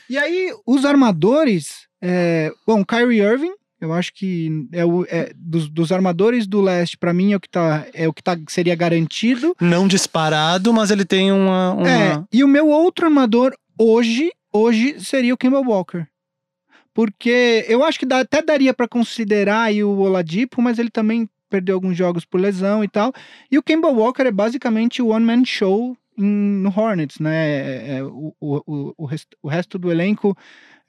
E 0.10 0.18
aí, 0.18 0.54
os 0.66 0.84
armadores... 0.84 1.88
É, 2.02 2.52
bom, 2.66 2.84
Kyrie 2.86 3.22
Irving, 3.22 3.52
eu 3.82 3.94
acho 3.94 4.14
que 4.14 4.50
é 4.72 4.86
o, 4.86 5.06
é, 5.10 5.32
dos, 5.36 5.70
dos, 5.70 5.92
armadores 5.92 6.48
do 6.48 6.62
leste, 6.62 6.98
para 6.98 7.14
mim, 7.14 7.34
é 7.34 7.36
o 7.36 7.40
que 7.40 7.50
tá, 7.50 7.86
é 7.94 8.08
o 8.08 8.14
que 8.14 8.24
tá, 8.24 8.38
seria 8.48 8.76
garantido. 8.76 9.56
Não 9.60 9.88
disparado, 9.88 10.74
mas 10.74 10.92
ele 10.92 11.06
tem 11.06 11.32
uma, 11.32 11.74
uma... 11.74 11.90
É, 11.90 12.24
e 12.32 12.44
o 12.44 12.48
meu 12.48 12.68
outro 12.68 13.06
armador 13.06 13.54
hoje, 13.78 14.32
hoje 14.54 14.96
seria 15.00 15.34
o 15.34 15.38
Kemba 15.38 15.60
Walker. 15.60 16.06
Porque 17.00 17.64
eu 17.70 17.82
acho 17.82 17.98
que 17.98 18.06
dá, 18.06 18.20
até 18.20 18.42
daria 18.42 18.74
para 18.74 18.86
considerar 18.86 19.62
aí 19.62 19.82
o 19.82 20.00
Oladipo, 20.00 20.62
mas 20.62 20.78
ele 20.78 20.90
também 20.90 21.30
perdeu 21.50 21.76
alguns 21.76 21.96
jogos 21.96 22.26
por 22.26 22.42
lesão 22.42 22.84
e 22.84 22.90
tal. 22.90 23.14
E 23.50 23.58
o 23.58 23.64
Kemba 23.64 23.88
Walker 23.88 24.24
é 24.24 24.32
basicamente 24.32 25.02
o 25.02 25.08
one-man 25.08 25.46
show 25.46 25.96
no 26.18 26.68
Hornets, 26.68 27.18
né? 27.18 27.52
É, 27.52 27.98
é, 28.00 28.04
o, 28.04 28.36
o, 28.42 28.94
o, 28.98 29.06
resto, 29.06 29.38
o 29.42 29.48
resto 29.48 29.80
do 29.80 29.90
elenco 29.90 30.38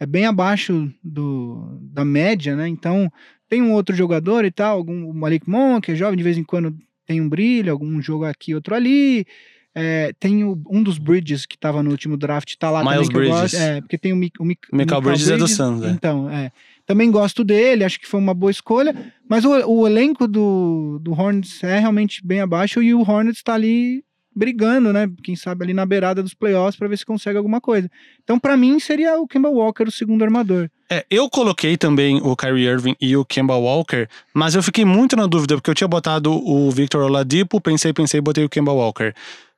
é 0.01 0.05
bem 0.05 0.27
abaixo 0.27 0.93
do, 1.01 1.79
da 1.81 2.05
média, 2.05 2.57
né? 2.57 2.67
Então, 2.67 3.09
tem 3.49 3.63
um 3.63 3.73
outro 3.73 3.95
jogador 3.95 4.45
e 4.45 4.51
tal, 4.51 4.79
algum, 4.79 5.09
o 5.09 5.15
Malik 5.15 5.49
Monk, 5.49 5.87
que 5.87 5.93
é 5.93 5.95
jovem, 5.95 6.17
de 6.17 6.25
vez 6.25 6.37
em 6.37 6.43
quando 6.43 6.77
tem 7.07 7.21
um 7.21 7.29
brilho, 7.29 7.71
algum 7.71 8.03
jogo 8.03 8.25
aqui, 8.25 8.53
outro 8.53 8.75
ali. 8.75 9.25
É, 9.75 10.13
tem 10.19 10.43
o, 10.45 10.61
um 10.69 10.83
dos 10.83 10.99
Bridges 10.99 11.47
que 11.47 11.55
estava 11.55 11.83
no 11.83 11.91
último 11.91 12.17
draft, 12.17 12.55
tá 12.59 12.71
lá 12.71 12.83
Miles 12.83 13.09
também. 13.09 13.31
Bridges. 13.31 13.53
Gosto, 13.53 13.57
é, 13.57 13.81
porque 13.81 13.99
tem 13.99 14.13
o, 14.13 14.17
Mick, 14.17 14.41
o, 14.41 14.45
Mick, 14.45 14.61
o 14.73 14.77
Michael 14.77 15.01
Bridges, 15.01 15.31
é 15.31 15.37
do 15.37 15.47
Suns, 15.47 15.81
né? 15.81 15.91
Então, 15.91 16.29
é. 16.29 16.51
Também 16.87 17.09
gosto 17.11 17.45
dele, 17.45 17.85
acho 17.85 18.01
que 18.01 18.07
foi 18.07 18.19
uma 18.19 18.35
boa 18.35 18.51
escolha. 18.51 18.95
Mas 19.29 19.45
o, 19.45 19.51
o 19.51 19.87
elenco 19.87 20.27
do, 20.27 20.99
do 21.01 21.13
Hornets 21.13 21.63
é 21.63 21.79
realmente 21.79 22.27
bem 22.27 22.41
abaixo 22.41 22.83
e 22.83 22.93
o 22.93 23.09
Hornets 23.09 23.43
tá 23.45 23.55
ali 23.55 24.03
brigando, 24.35 24.93
né? 24.93 25.11
Quem 25.23 25.37
sabe 25.37 25.65
ali 25.65 25.75
na 25.75 25.85
beirada 25.85 26.23
dos 26.23 26.35
playoffs 26.35 26.77
para 26.77 26.89
ver 26.89 26.97
se 26.97 27.05
consegue 27.05 27.37
alguma 27.37 27.61
coisa. 27.61 27.91
Então, 28.23 28.39
para 28.39 28.57
mim, 28.57 28.79
seria 28.79 29.21
o 29.21 29.27
Kemba 29.27 29.49
Walker 29.49 29.85
o 29.85 29.91
segundo 29.91 30.23
armador. 30.23 30.69
É, 30.91 31.05
eu 31.11 31.29
coloquei 31.29 31.77
também 31.77 32.21
o 32.23 32.35
Kyrie 32.35 32.67
Irving 32.67 32.97
e 33.01 33.17
o 33.17 33.25
Kemba 33.25 33.55
Walker, 33.55 34.09
mas 34.35 34.55
eu 34.55 34.63
fiquei 34.63 34.85
muito 34.85 35.15
na 35.15 35.27
dúvida, 35.27 35.57
porque 35.57 35.71
eu 35.71 35.75
tinha 35.75 35.89
botado 35.89 36.33
o 36.33 36.71
Victor 36.71 37.03
Oladipo, 37.03 37.61
pensei, 37.61 37.93
pensei, 37.93 38.21
botei 38.21 38.45
o 38.45 38.49
Kemba 38.49 38.73
Walker. 38.73 39.13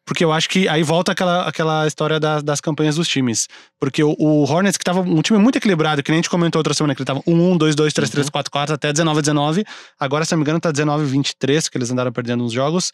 Porque 0.04 0.24
eu 0.24 0.32
acho 0.32 0.48
que 0.48 0.68
aí 0.68 0.82
volta 0.82 1.12
aquela, 1.12 1.46
aquela 1.46 1.86
história 1.86 2.18
da, 2.18 2.40
das 2.40 2.60
campanhas 2.60 2.96
dos 2.96 3.06
times. 3.08 3.48
Porque 3.78 4.02
o, 4.02 4.14
o, 4.18 4.42
Hornets, 4.42 4.76
que 4.76 4.84
tava 4.84 5.00
um 5.00 5.22
time 5.22 5.38
muito 5.38 5.56
equilibrado, 5.56 6.02
que 6.02 6.10
nem 6.10 6.18
a 6.18 6.22
gente 6.22 6.30
comentou 6.30 6.58
outra 6.58 6.74
semana, 6.74 6.94
que 6.94 7.02
ele 7.02 7.06
tava 7.06 7.20
1-1, 7.22 7.58
2-2, 7.58 7.88
3-3, 7.92 8.30
4-4, 8.30 8.72
até 8.72 8.92
19-19. 8.92 9.64
Agora, 9.98 10.24
se 10.24 10.32
não 10.32 10.38
me 10.38 10.42
engano, 10.42 10.60
tá 10.60 10.72
19-23, 10.72 11.70
que 11.70 11.78
eles 11.78 11.90
andaram 11.90 12.12
perdendo 12.12 12.44
uns 12.44 12.52
jogos. 12.52 12.92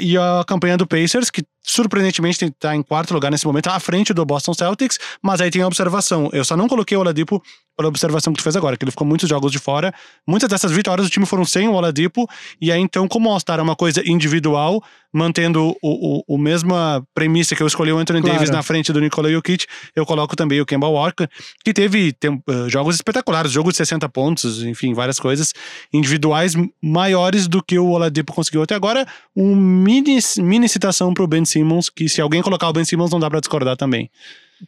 E 0.00 0.16
a 0.16 0.42
campanha 0.46 0.78
do 0.78 0.86
Pacers, 0.86 1.30
que 1.30 1.44
surpreendentemente 1.62 2.42
está 2.42 2.74
em 2.74 2.82
quarto 2.82 3.12
lugar 3.12 3.30
nesse 3.30 3.46
momento, 3.46 3.68
à 3.68 3.78
frente 3.78 4.14
do 4.14 4.24
Boston 4.24 4.54
Celtics, 4.54 4.98
mas 5.22 5.42
aí 5.42 5.50
tem 5.50 5.60
a 5.60 5.66
observação. 5.66 6.30
Eu 6.32 6.44
só 6.44 6.56
não 6.56 6.66
coloquei 6.66 6.96
o 6.96 7.00
Oladipo 7.00 7.42
pela 7.76 7.88
observação 7.88 8.32
que 8.32 8.38
tu 8.38 8.42
fez 8.42 8.56
agora, 8.56 8.76
que 8.76 8.84
ele 8.84 8.90
ficou 8.90 9.06
muitos 9.06 9.28
jogos 9.28 9.50
de 9.50 9.58
fora. 9.58 9.92
Muitas 10.26 10.48
dessas 10.48 10.72
vitórias 10.72 11.06
do 11.06 11.10
time 11.10 11.26
foram 11.26 11.44
sem 11.44 11.68
o 11.68 11.72
Oladipo, 11.72 12.28
e 12.60 12.70
aí 12.70 12.80
então, 12.80 13.08
como 13.08 13.28
o 13.28 13.32
All-Star 13.32 13.58
é 13.58 13.62
uma 13.62 13.76
coisa 13.76 14.02
individual, 14.08 14.82
mantendo 15.12 15.76
o, 15.80 16.18
o, 16.18 16.34
o 16.34 16.38
mesma 16.38 17.06
premissa 17.14 17.54
que 17.54 17.62
eu 17.62 17.66
escolhi 17.66 17.92
o 17.92 17.98
Anthony 17.98 18.20
claro. 18.20 18.34
Davis 18.34 18.50
na 18.50 18.62
frente 18.62 18.92
do 18.92 19.00
Nikola 19.00 19.30
Jokic, 19.30 19.66
eu 19.94 20.04
coloco 20.04 20.34
também 20.34 20.60
o 20.60 20.66
Kemba 20.66 20.88
Walker, 20.88 21.28
que 21.64 21.72
teve 21.72 22.12
tem, 22.12 22.30
uh, 22.30 22.68
jogos 22.68 22.96
espetaculares, 22.96 23.52
jogo 23.52 23.70
de 23.70 23.76
60 23.76 24.08
pontos, 24.08 24.62
enfim, 24.62 24.92
várias 24.92 25.20
coisas 25.20 25.52
individuais 25.92 26.54
maiores 26.82 27.46
do 27.46 27.62
que 27.62 27.78
o 27.78 27.90
Oladipo 27.90 28.32
conseguiu 28.32 28.62
até 28.62 28.74
agora. 28.74 29.06
Um 29.36 29.54
mini, 29.54 30.18
mini 30.38 30.68
citação 30.68 31.14
pro 31.14 31.26
Ben 31.26 31.44
Simmons, 31.44 31.88
que 31.88 32.08
se 32.08 32.20
alguém 32.20 32.42
colocar 32.42 32.68
o 32.68 32.72
Ben 32.72 32.84
Simmons 32.84 33.10
não 33.10 33.20
dá 33.20 33.30
para 33.30 33.40
discordar 33.40 33.76
também. 33.76 34.10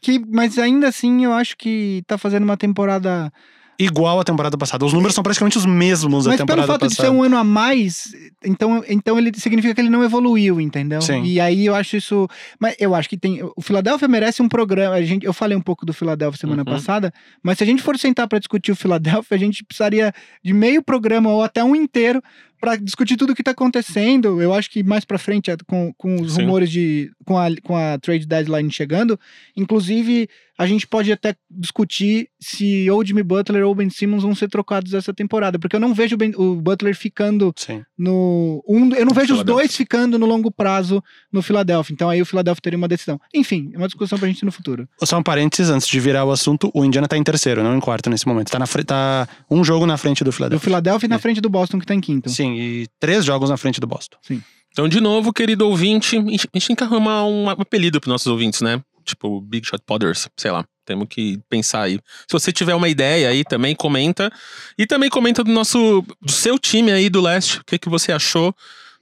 Que, 0.00 0.18
mas 0.18 0.58
ainda 0.58 0.88
assim, 0.88 1.24
eu 1.24 1.32
acho 1.32 1.56
que 1.56 2.02
tá 2.06 2.18
fazendo 2.18 2.44
uma 2.44 2.56
temporada 2.56 3.32
igual 3.78 4.18
à 4.18 4.24
temporada 4.24 4.56
passada. 4.56 4.84
Os 4.84 4.92
números 4.92 5.14
são 5.14 5.22
praticamente 5.22 5.58
os 5.58 5.66
mesmos 5.66 6.24
da 6.24 6.36
temporada 6.36 6.38
passada. 6.38 6.56
Mas 6.56 6.66
pelo 6.66 6.66
fato 6.66 6.80
passada. 6.80 7.08
de 7.08 7.14
ser 7.14 7.14
um 7.14 7.22
ano 7.22 7.36
a 7.36 7.44
mais, 7.44 8.10
então, 8.44 8.82
então 8.88 9.18
ele 9.18 9.32
significa 9.36 9.74
que 9.74 9.80
ele 9.80 9.90
não 9.90 10.02
evoluiu, 10.02 10.60
entendeu? 10.60 11.02
Sim. 11.02 11.22
E 11.24 11.38
aí 11.38 11.66
eu 11.66 11.74
acho 11.74 11.96
isso... 11.96 12.28
Mas 12.58 12.74
eu 12.78 12.94
acho 12.94 13.08
que 13.08 13.18
tem... 13.18 13.40
O 13.54 13.62
Philadelphia 13.62 14.08
merece 14.08 14.42
um 14.42 14.48
programa... 14.48 14.94
A 14.94 15.02
gente, 15.02 15.26
eu 15.26 15.32
falei 15.32 15.56
um 15.56 15.60
pouco 15.60 15.84
do 15.84 15.92
Philadelphia 15.92 16.40
semana 16.40 16.62
uhum. 16.62 16.74
passada, 16.74 17.12
mas 17.42 17.58
se 17.58 17.64
a 17.64 17.66
gente 17.66 17.82
for 17.82 17.98
sentar 17.98 18.26
para 18.26 18.38
discutir 18.38 18.72
o 18.72 18.76
Philadelphia, 18.76 19.36
a 19.36 19.38
gente 19.38 19.62
precisaria 19.62 20.12
de 20.42 20.52
meio 20.52 20.82
programa 20.82 21.30
ou 21.30 21.42
até 21.42 21.62
um 21.62 21.76
inteiro 21.76 22.22
para 22.60 22.76
discutir 22.76 23.16
tudo 23.16 23.32
o 23.32 23.34
que 23.34 23.42
está 23.42 23.50
acontecendo. 23.50 24.40
Eu 24.40 24.52
acho 24.52 24.70
que 24.70 24.82
mais 24.82 25.04
para 25.04 25.18
frente, 25.18 25.50
com, 25.66 25.92
com 25.96 26.20
os 26.20 26.34
Sim. 26.34 26.42
rumores 26.42 26.70
de. 26.70 27.10
Com 27.24 27.38
a, 27.38 27.48
com 27.62 27.76
a 27.76 27.98
trade 27.98 28.26
deadline 28.26 28.70
chegando, 28.70 29.18
inclusive 29.56 30.28
a 30.58 30.66
gente 30.66 30.86
pode 30.86 31.12
até 31.12 31.34
discutir 31.50 32.28
se 32.40 32.90
ou 32.90 33.04
Jimmy 33.04 33.22
Butler 33.22 33.66
ou 33.66 33.74
Ben 33.74 33.90
Simmons 33.90 34.22
vão 34.22 34.34
ser 34.34 34.48
trocados 34.48 34.94
essa 34.94 35.12
temporada, 35.12 35.58
porque 35.58 35.76
eu 35.76 35.80
não 35.80 35.92
vejo 35.92 36.14
o, 36.14 36.18
ben, 36.18 36.32
o 36.36 36.56
Butler 36.56 36.96
ficando 36.96 37.52
Sim. 37.56 37.84
no. 37.98 38.64
Um, 38.66 38.94
eu 38.94 39.04
não 39.04 39.12
vejo 39.12 39.34
os 39.34 39.44
dois 39.44 39.76
ficando 39.76 40.18
no 40.18 40.24
longo 40.24 40.50
prazo 40.50 41.02
no 41.30 41.42
Philadelphia. 41.42 41.92
Então 41.92 42.08
aí 42.08 42.22
o 42.22 42.26
Philadelphia 42.26 42.62
teria 42.62 42.78
uma 42.78 42.88
decisão. 42.88 43.20
Enfim, 43.34 43.70
é 43.74 43.76
uma 43.76 43.86
discussão 43.86 44.18
pra 44.18 44.28
gente 44.28 44.44
no 44.44 44.52
futuro. 44.52 44.88
Só 45.02 45.18
um 45.18 45.22
parênteses 45.22 45.70
antes 45.70 45.86
de 45.86 46.00
virar 46.00 46.24
o 46.24 46.30
assunto: 46.30 46.70
o 46.72 46.84
Indiana 46.84 47.06
tá 47.06 47.18
em 47.18 47.24
terceiro, 47.24 47.62
não 47.62 47.76
em 47.76 47.80
quarto 47.80 48.08
nesse 48.08 48.26
momento. 48.26 48.50
Tá, 48.50 48.58
na, 48.58 48.66
tá 48.66 49.28
um 49.50 49.62
jogo 49.62 49.84
na 49.84 49.98
frente 49.98 50.24
do 50.24 50.32
Philadelphia. 50.32 50.60
Do 50.60 50.64
Philadelphia 50.64 51.06
e 51.06 51.10
na 51.10 51.16
é. 51.16 51.18
frente 51.18 51.40
do 51.40 51.50
Boston, 51.50 51.78
que 51.78 51.86
tá 51.86 51.94
em 51.94 52.00
quinto. 52.00 52.30
Sim, 52.30 52.45
e 52.54 52.86
três 53.00 53.24
jogos 53.24 53.50
na 53.50 53.56
frente 53.56 53.80
do 53.80 53.86
Boston. 53.86 54.16
Sim. 54.22 54.42
Então, 54.70 54.88
de 54.88 55.00
novo, 55.00 55.32
querido 55.32 55.66
ouvinte, 55.66 56.18
a 56.18 56.20
gente 56.20 56.66
tem 56.66 56.76
que 56.76 56.84
arrumar 56.84 57.24
um 57.24 57.48
apelido 57.48 57.98
para 57.98 58.10
nossos 58.10 58.26
ouvintes, 58.26 58.60
né? 58.60 58.82
Tipo, 59.04 59.40
Big 59.40 59.66
Shot 59.66 59.82
Podders, 59.86 60.28
sei 60.36 60.50
lá. 60.50 60.66
Temos 60.84 61.06
que 61.08 61.40
pensar 61.48 61.82
aí. 61.82 61.98
Se 62.28 62.32
você 62.32 62.52
tiver 62.52 62.74
uma 62.74 62.88
ideia 62.88 63.30
aí, 63.30 63.42
também 63.42 63.74
comenta. 63.74 64.30
E 64.78 64.86
também 64.86 65.08
comenta 65.08 65.42
do 65.42 65.50
nosso, 65.50 66.04
do 66.20 66.30
seu 66.30 66.58
time 66.58 66.92
aí 66.92 67.08
do 67.08 67.20
leste. 67.20 67.58
O 67.60 67.64
que, 67.64 67.78
que 67.78 67.88
você 67.88 68.12
achou 68.12 68.54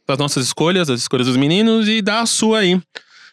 das 0.06 0.18
nossas 0.18 0.46
escolhas, 0.46 0.88
das 0.88 1.00
escolhas 1.00 1.26
dos 1.26 1.36
meninos 1.36 1.88
e 1.88 2.00
dá 2.00 2.20
a 2.20 2.26
sua 2.26 2.60
aí. 2.60 2.80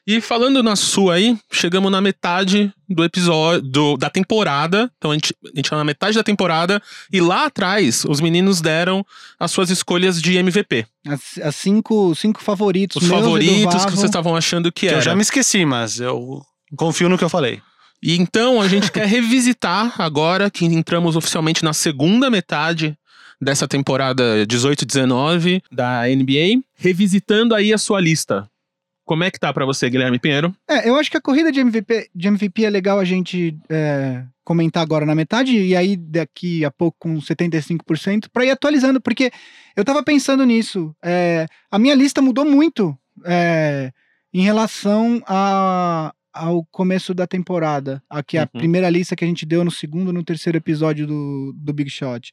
E 0.05 0.19
falando 0.19 0.63
na 0.63 0.75
sua 0.75 1.15
aí, 1.15 1.37
chegamos 1.51 1.91
na 1.91 2.01
metade 2.01 2.73
do 2.89 3.03
episódio 3.03 3.61
do, 3.61 3.97
da 3.97 4.09
temporada. 4.09 4.91
Então 4.97 5.11
a 5.11 5.13
gente, 5.13 5.35
a 5.45 5.55
gente 5.55 5.69
tá 5.69 5.77
na 5.77 5.83
metade 5.83 6.15
da 6.15 6.23
temporada. 6.23 6.81
E 7.13 7.21
lá 7.21 7.45
atrás, 7.45 8.03
os 8.05 8.19
meninos 8.19 8.61
deram 8.61 9.05
as 9.39 9.51
suas 9.51 9.69
escolhas 9.69 10.19
de 10.19 10.37
MVP. 10.37 10.85
As, 11.07 11.37
as 11.43 11.55
cinco, 11.55 12.15
cinco 12.15 12.41
favoritos. 12.41 13.01
Os 13.01 13.07
favoritos 13.07 13.85
que 13.85 13.91
vocês 13.91 14.05
estavam 14.05 14.35
achando 14.35 14.71
que, 14.71 14.81
que 14.81 14.87
era. 14.87 14.97
Eu 14.97 15.01
já 15.01 15.15
me 15.15 15.21
esqueci, 15.21 15.65
mas 15.65 15.99
eu 15.99 16.41
confio 16.75 17.07
no 17.07 17.17
que 17.17 17.23
eu 17.23 17.29
falei. 17.29 17.61
E 18.01 18.15
então 18.17 18.59
a 18.59 18.67
gente 18.67 18.91
quer 18.91 19.05
revisitar 19.05 20.01
agora 20.01 20.49
que 20.49 20.65
entramos 20.65 21.15
oficialmente 21.15 21.63
na 21.63 21.73
segunda 21.73 22.31
metade 22.31 22.97
dessa 23.39 23.67
temporada 23.67 24.45
18-19 24.47 25.61
da 25.71 26.03
NBA, 26.07 26.63
revisitando 26.75 27.53
aí 27.53 27.71
a 27.71 27.77
sua 27.77 28.01
lista. 28.01 28.50
Como 29.11 29.25
é 29.25 29.29
que 29.29 29.37
tá 29.37 29.51
para 29.51 29.65
você, 29.65 29.89
Guilherme 29.89 30.17
Pinheiro? 30.17 30.55
É, 30.65 30.87
eu 30.87 30.95
acho 30.95 31.11
que 31.11 31.17
a 31.17 31.21
corrida 31.21 31.51
de 31.51 31.59
MVP, 31.59 32.09
de 32.15 32.29
MVP 32.29 32.63
é 32.63 32.69
legal 32.69 32.97
a 32.97 33.03
gente 33.03 33.59
é, 33.69 34.23
comentar 34.41 34.81
agora 34.81 35.05
na 35.05 35.13
metade 35.13 35.51
e 35.51 35.75
aí 35.75 35.97
daqui 35.97 36.63
a 36.63 36.71
pouco 36.71 36.95
com 36.97 37.15
75% 37.17 38.29
para 38.31 38.45
ir 38.45 38.51
atualizando, 38.51 39.01
porque 39.01 39.29
eu 39.75 39.83
tava 39.83 40.01
pensando 40.01 40.45
nisso. 40.45 40.95
É, 41.03 41.45
a 41.69 41.77
minha 41.77 41.93
lista 41.93 42.21
mudou 42.21 42.45
muito 42.45 42.97
é, 43.25 43.91
em 44.33 44.43
relação 44.43 45.21
a, 45.27 46.13
ao 46.33 46.65
começo 46.65 47.13
da 47.13 47.27
temporada. 47.27 48.01
Aqui 48.09 48.37
uhum. 48.37 48.43
a 48.43 48.47
primeira 48.47 48.89
lista 48.89 49.15
que 49.15 49.23
a 49.23 49.27
gente 49.27 49.45
deu 49.45 49.63
no 49.63 49.71
segundo, 49.71 50.13
no 50.13 50.23
terceiro 50.23 50.57
episódio 50.57 51.05
do, 51.05 51.53
do 51.55 51.73
Big 51.73 51.89
Shot. 51.89 52.31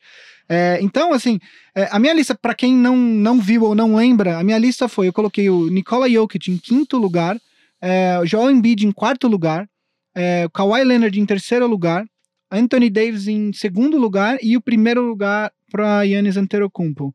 É, 0.48 0.78
então, 0.80 1.12
assim, 1.12 1.38
é, 1.74 1.88
a 1.90 1.98
minha 1.98 2.14
lista, 2.14 2.34
para 2.34 2.54
quem 2.54 2.74
não, 2.74 2.96
não 2.96 3.40
viu 3.40 3.64
ou 3.64 3.74
não 3.74 3.96
lembra, 3.96 4.38
a 4.38 4.44
minha 4.44 4.58
lista 4.58 4.88
foi: 4.88 5.08
eu 5.08 5.12
coloquei 5.12 5.50
o 5.50 5.68
Nikola 5.68 6.08
Jokic 6.08 6.50
em 6.50 6.58
quinto 6.58 6.96
lugar, 6.96 7.40
é, 7.80 8.18
o 8.20 8.26
Joel 8.26 8.50
Embiid 8.50 8.86
em 8.86 8.92
quarto 8.92 9.28
lugar, 9.28 9.68
é, 10.14 10.46
o 10.46 10.50
Kawhi 10.50 10.84
Leonard 10.84 11.20
em 11.20 11.26
terceiro 11.26 11.66
lugar, 11.66 12.06
Anthony 12.50 12.90
Davis 12.90 13.26
em 13.26 13.52
segundo 13.52 13.98
lugar 13.98 14.38
e 14.42 14.56
o 14.56 14.60
primeiro 14.60 15.02
lugar 15.02 15.52
para 15.70 16.02
Yannis 16.02 16.36
Antetokounmpo. 16.36 17.14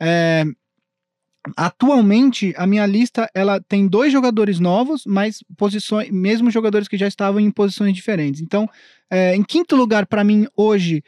É, 0.00 0.44
Atualmente, 1.56 2.54
a 2.56 2.66
minha 2.66 2.86
lista 2.86 3.30
ela 3.34 3.60
tem 3.60 3.86
dois 3.86 4.12
jogadores 4.12 4.58
novos, 4.58 5.04
mas 5.06 5.42
posições, 5.56 6.10
mesmo 6.10 6.50
jogadores 6.50 6.88
que 6.88 6.96
já 6.96 7.06
estavam 7.06 7.40
em 7.40 7.50
posições 7.50 7.94
diferentes. 7.94 8.40
Então, 8.40 8.68
é, 9.10 9.34
em 9.34 9.42
quinto 9.42 9.76
lugar 9.76 10.06
para 10.06 10.24
mim 10.24 10.46
hoje, 10.56 11.02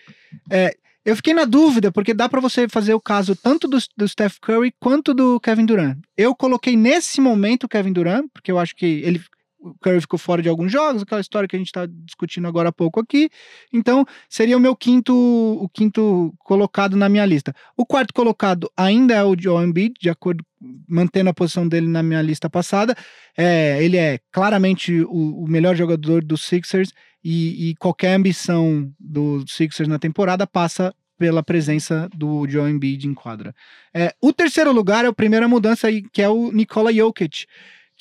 é, 0.50 0.74
eu 1.05 1.16
fiquei 1.16 1.35
na 1.35 1.44
dúvida 1.44 1.90
porque 1.90 2.14
dá 2.14 2.28
para 2.28 2.40
você 2.40 2.68
fazer 2.68 2.94
o 2.94 3.00
caso 3.00 3.35
tanto 3.35 3.66
do, 3.66 3.78
do, 3.96 4.09
Steph 4.09 4.38
Curry 4.40 4.72
quanto 4.78 5.12
do 5.12 5.40
Kevin 5.40 5.66
Durant. 5.66 5.98
Eu 6.16 6.35
coloquei 6.35 6.76
nesse 6.76 7.20
momento 7.20 7.64
o 7.64 7.68
Kevin 7.68 7.92
Durant 7.92 8.26
porque 8.33 8.52
eu 8.52 8.59
acho 8.59 8.76
que 8.76 8.87
ele 8.87 9.20
o 9.62 9.75
Curry 9.81 10.01
ficou 10.01 10.18
fora 10.18 10.42
de 10.42 10.48
alguns 10.48 10.72
jogos, 10.72 11.03
aquela 11.03 11.20
história 11.20 11.48
que 11.48 11.55
a 11.55 11.59
gente 11.59 11.68
está 11.68 11.87
discutindo 11.87 12.48
agora 12.48 12.70
há 12.70 12.72
pouco 12.72 12.98
aqui. 12.98 13.31
Então, 13.72 14.05
seria 14.29 14.57
o 14.57 14.61
meu 14.61 14.75
quinto, 14.75 15.14
o 15.14 15.68
quinto 15.68 16.35
colocado 16.40 16.96
na 16.96 17.09
minha 17.09 17.25
lista. 17.25 17.55
O 17.77 17.87
quarto 17.87 18.12
colocado 18.12 18.70
ainda 18.77 19.14
é 19.14 19.22
o 19.22 19.37
Joel 19.38 19.64
Embiid, 19.64 19.94
de 20.01 20.11
acordo 20.11 20.44
mantendo 20.88 21.31
a 21.31 21.35
posição 21.35 21.66
dele 21.66 21.87
na 21.87 22.03
minha 22.03 22.20
lista 22.20 22.51
passada. 22.51 22.94
É, 23.37 23.83
ele 23.83 23.96
é 23.96 24.18
claramente 24.33 25.01
o, 25.03 25.44
o 25.44 25.48
melhor 25.48 25.77
jogador 25.77 26.25
dos 26.25 26.42
Sixers 26.42 26.92
e, 27.22 27.70
e, 27.70 27.75
qualquer 27.77 28.14
ambição 28.14 28.92
do 28.98 29.44
Sixers 29.46 29.88
na 29.88 29.98
temporada 29.98 30.44
passa 30.44 30.92
pela 31.16 31.42
presença 31.42 32.09
do 32.12 32.48
Joel 32.48 32.68
Embiid 32.68 33.07
em 33.07 33.14
quadra. 33.14 33.55
É, 33.94 34.12
o 34.20 34.33
terceiro 34.33 34.72
lugar 34.72 35.05
é 35.05 35.09
a 35.09 35.12
primeira 35.12 35.46
mudança 35.46 35.87
aí, 35.87 36.03
que 36.03 36.20
é 36.20 36.29
o 36.29 36.51
Nikola 36.51 36.92
Jokic 36.92 37.46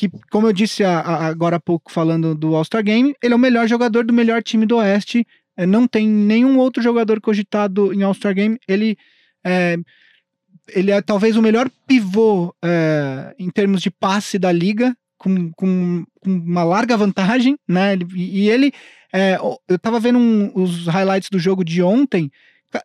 que, 0.10 0.18
como 0.32 0.48
eu 0.48 0.54
disse 0.54 0.84
a, 0.84 1.00
a, 1.00 1.28
agora 1.28 1.58
há 1.58 1.60
pouco 1.60 1.92
falando 1.92 2.34
do 2.34 2.56
All-Star 2.56 2.84
Game, 2.84 3.14
ele 3.22 3.34
é 3.34 3.36
o 3.36 3.40
melhor 3.40 3.68
jogador 3.68 4.04
do 4.04 4.12
melhor 4.12 4.42
time 4.42 4.66
do 4.66 4.78
Oeste. 4.78 5.28
É, 5.56 5.66
não 5.66 5.86
tem 5.88 6.08
nenhum 6.08 6.58
outro 6.58 6.82
jogador 6.82 7.22
cogitado 7.22 7.94
em 7.94 8.02
All-Star 8.02 8.34
Game. 8.34 8.58
Ele 8.68 8.98
é, 9.44 9.78
ele 10.70 10.90
é 10.90 11.02
talvez 11.02 11.38
o 11.38 11.42
melhor 11.42 11.70
pivô 11.86 12.52
é, 12.64 13.36
em 13.38 13.50
termos 13.52 13.80
de 13.82 13.92
passe 13.92 14.40
da 14.40 14.52
liga, 14.52 14.96
com, 15.20 15.52
com, 15.52 16.04
com 16.20 16.30
uma 16.32 16.64
larga 16.64 16.98
vantagem, 16.98 17.56
né? 17.68 17.94
Ele- 17.94 18.08
E, 18.16 18.50
ele, 18.50 18.72
é, 19.14 19.38
eu 19.70 19.78
tava 19.78 20.00
vendo 20.00 20.18
um- 20.18 20.52
os 20.56 20.88
highlights 20.88 21.30
do 21.30 21.38
jogo 21.38 21.64
de 21.64 21.84
ontem. 21.84 22.32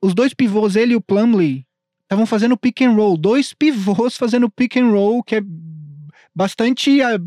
Os 0.03 0.15
dois 0.15 0.35
pivôs, 0.35 0.77
ele 0.77 0.93
e 0.93 0.97
o 0.97 1.01
Plumlee, 1.01 1.65
estavam 2.03 2.27
fazendo 2.27 2.57
pick 2.59 2.83
and 2.83 2.93
roll. 2.93 3.17
Dois 3.17 3.55
pivôs 3.55 4.17
fazendo 4.19 4.51
pick 4.51 4.77
and 4.77 4.91
roll, 4.91 5.23
que 5.23 5.37
é 5.37 5.41
bastante 6.37 7.01
ah, 7.01 7.19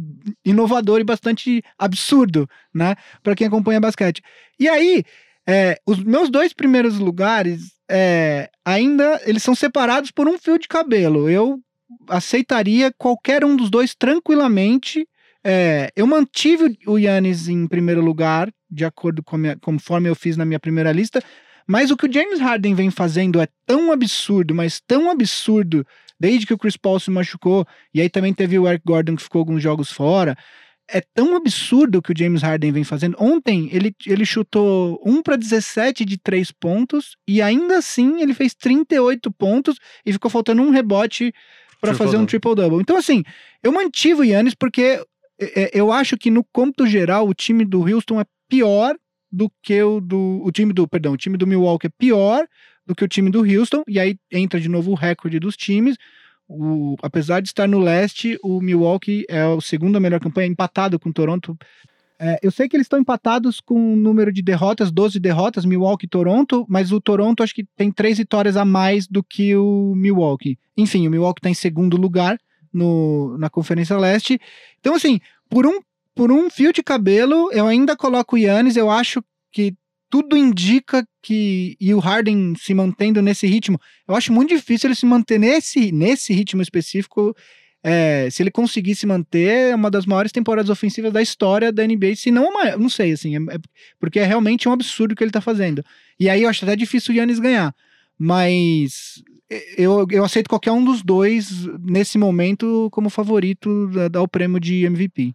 inovador 0.45 0.99
e 0.99 1.03
bastante 1.03 1.63
absurdo, 1.79 2.47
né? 2.71 2.95
Para 3.23 3.33
quem 3.33 3.47
acompanha 3.47 3.81
basquete. 3.81 4.21
E 4.59 4.69
aí, 4.69 5.03
é, 5.47 5.79
os 5.83 6.03
meus 6.03 6.29
dois 6.29 6.53
primeiros 6.53 6.99
lugares, 6.99 7.73
é, 7.89 8.51
ainda 8.63 9.19
eles 9.25 9.41
são 9.41 9.55
separados 9.55 10.11
por 10.11 10.29
um 10.29 10.37
fio 10.37 10.59
de 10.59 10.67
cabelo. 10.67 11.27
Eu 11.27 11.59
aceitaria 12.07 12.93
qualquer 12.95 13.43
um 13.43 13.55
dos 13.55 13.71
dois 13.71 13.95
tranquilamente. 13.95 15.07
É, 15.43 15.89
eu 15.95 16.05
mantive 16.05 16.77
o 16.85 16.99
Yannis 16.99 17.47
em 17.47 17.65
primeiro 17.65 18.01
lugar, 18.01 18.53
de 18.69 18.85
acordo 18.85 19.23
com 19.23 19.37
minha, 19.37 19.57
conforme 19.57 20.07
eu 20.07 20.15
fiz 20.15 20.37
na 20.37 20.45
minha 20.45 20.59
primeira 20.59 20.91
lista. 20.91 21.23
Mas 21.65 21.89
o 21.89 21.97
que 21.97 22.05
o 22.05 22.13
James 22.13 22.39
Harden 22.39 22.75
vem 22.75 22.91
fazendo 22.91 23.41
é 23.41 23.47
tão 23.65 23.91
absurdo, 23.91 24.53
mas 24.53 24.79
tão 24.79 25.09
absurdo, 25.09 25.85
desde 26.19 26.45
que 26.45 26.53
o 26.53 26.57
Chris 26.57 26.75
Paul 26.75 26.99
se 26.99 27.09
machucou, 27.09 27.65
e 27.93 28.01
aí 28.01 28.09
também 28.09 28.33
teve 28.33 28.57
o 28.59 28.67
Eric 28.67 28.83
Gordon 28.85 29.15
que 29.15 29.23
ficou 29.23 29.39
alguns 29.39 29.61
jogos 29.63 29.91
fora. 29.91 30.35
É 30.91 31.01
tão 31.01 31.35
absurdo 31.35 31.99
o 31.99 32.01
que 32.01 32.11
o 32.11 32.17
James 32.17 32.41
Harden 32.41 32.71
vem 32.71 32.83
fazendo. 32.83 33.15
Ontem 33.19 33.69
ele, 33.71 33.95
ele 34.07 34.25
chutou 34.25 34.99
1 35.05 35.21
para 35.21 35.35
17 35.35 36.03
de 36.03 36.17
3 36.17 36.51
pontos, 36.51 37.15
e 37.27 37.41
ainda 37.41 37.77
assim 37.77 38.21
ele 38.21 38.33
fez 38.33 38.55
38 38.55 39.31
pontos 39.31 39.77
e 40.05 40.11
ficou 40.11 40.31
faltando 40.31 40.61
um 40.61 40.71
rebote 40.71 41.31
para 41.79 41.93
fazer 41.93 42.17
um 42.17 42.25
triple-double. 42.25 42.81
Então, 42.81 42.97
assim, 42.97 43.23
eu 43.63 43.71
mantive 43.71 44.21
o 44.21 44.23
Yannis 44.23 44.53
porque 44.53 45.01
é, 45.39 45.63
é, 45.63 45.71
eu 45.73 45.91
acho 45.91 46.17
que 46.17 46.29
no 46.29 46.43
cômputo 46.51 46.85
geral 46.85 47.27
o 47.27 47.33
time 47.33 47.63
do 47.63 47.81
Houston 47.81 48.19
é 48.19 48.25
pior 48.49 48.95
do 49.31 49.49
que 49.63 49.81
o 49.81 50.01
do 50.01 50.41
o 50.43 50.51
time 50.51 50.73
do, 50.73 50.87
perdão, 50.87 51.13
o 51.13 51.17
time 51.17 51.37
do 51.37 51.47
Milwaukee 51.47 51.87
é 51.87 51.91
pior 51.97 52.45
do 52.89 52.95
que 52.95 53.05
o 53.05 53.07
time 53.07 53.29
do 53.29 53.41
Houston 53.41 53.83
e 53.87 53.99
aí 53.99 54.17
entra 54.31 54.59
de 54.59 54.67
novo 54.67 54.89
o 54.91 54.95
recorde 54.95 55.39
dos 55.39 55.55
times. 55.55 55.95
O, 56.47 56.95
apesar 57.03 57.39
de 57.39 57.49
estar 57.49 57.67
no 57.67 57.77
leste, 57.77 58.39
o 58.43 58.59
Milwaukee 58.59 59.23
é 59.29 59.45
o 59.45 59.61
segundo 59.61 60.01
melhor 60.01 60.19
campanha, 60.19 60.47
empatado 60.47 60.99
com 60.99 61.09
o 61.09 61.13
Toronto. 61.13 61.55
É, 62.19 62.39
eu 62.41 62.49
sei 62.49 62.67
que 62.67 62.75
eles 62.75 62.85
estão 62.85 62.97
empatados 62.97 63.59
com 63.59 63.93
o 63.93 63.95
número 63.95 64.33
de 64.33 64.41
derrotas, 64.41 64.91
12 64.91 65.19
derrotas, 65.19 65.65
Milwaukee 65.65 66.07
e 66.07 66.09
Toronto, 66.09 66.65
mas 66.67 66.91
o 66.91 66.99
Toronto 66.99 67.43
acho 67.43 67.53
que 67.53 67.63
tem 67.77 67.91
três 67.91 68.17
vitórias 68.17 68.57
a 68.57 68.65
mais 68.65 69.07
do 69.07 69.23
que 69.23 69.55
o 69.55 69.93
Milwaukee. 69.95 70.57
Enfim, 70.75 71.07
o 71.07 71.11
Milwaukee 71.11 71.39
está 71.39 71.49
em 71.51 71.53
segundo 71.53 71.95
lugar 71.95 72.39
no, 72.73 73.37
na 73.37 73.51
Conferência 73.51 73.95
Leste. 73.99 74.41
Então, 74.79 74.95
assim, 74.95 75.19
por 75.47 75.67
um, 75.67 75.79
por 76.15 76.31
um 76.31 76.49
fio 76.49 76.73
de 76.73 76.81
cabelo, 76.81 77.51
eu 77.53 77.67
ainda 77.67 77.95
coloco 77.95 78.35
o 78.35 78.39
Yannis, 78.39 78.75
eu 78.75 78.89
acho 78.89 79.23
que 79.51 79.75
tudo 80.09 80.35
indica 80.37 81.05
que. 81.21 81.75
E 81.79 81.93
o 81.93 81.99
Harden 81.99 82.55
se 82.55 82.73
mantendo 82.73 83.21
nesse 83.21 83.45
ritmo. 83.47 83.79
Eu 84.07 84.15
acho 84.15 84.33
muito 84.33 84.53
difícil 84.55 84.87
ele 84.87 84.95
se 84.95 85.05
manter 85.05 85.39
nesse, 85.39 85.91
nesse 85.91 86.33
ritmo 86.33 86.61
específico. 86.61 87.35
É, 87.81 88.27
se 88.29 88.43
ele 88.43 88.51
conseguir 88.51 88.93
se 88.95 89.05
manter, 89.05 89.71
é 89.71 89.75
uma 89.75 89.89
das 89.89 90.05
maiores 90.05 90.33
temporadas 90.33 90.69
ofensivas 90.69 91.13
da 91.13 91.21
história 91.21 91.71
da 91.71 91.83
NBA, 91.87 92.13
se 92.15 92.29
não 92.29 92.49
a 92.49 92.51
maior, 92.51 92.77
não 92.77 92.89
sei, 92.89 93.13
assim, 93.13 93.37
é- 93.37 93.55
é- 93.55 93.59
porque 93.97 94.19
é 94.19 94.25
realmente 94.25 94.67
um 94.67 94.73
absurdo 94.73 95.13
o 95.13 95.15
que 95.15 95.23
ele 95.23 95.31
tá 95.31 95.39
fazendo. 95.39 95.81
E 96.19 96.29
aí 96.29 96.43
eu 96.43 96.49
acho 96.49 96.65
até 96.65 96.75
difícil 96.75 97.13
o 97.13 97.17
Yannis 97.17 97.39
ganhar, 97.39 97.73
mas 98.17 99.23
eu, 99.77 100.05
eu 100.11 100.23
aceito 100.23 100.49
qualquer 100.49 100.71
um 100.71 100.83
dos 100.83 101.01
dois 101.01 101.65
nesse 101.79 102.17
momento 102.17 102.89
como 102.91 103.09
favorito 103.09 103.87
da, 103.87 104.07
dar 104.07 104.21
o 104.21 104.27
prêmio 104.27 104.59
de 104.59 104.83
MVP. 104.85 105.33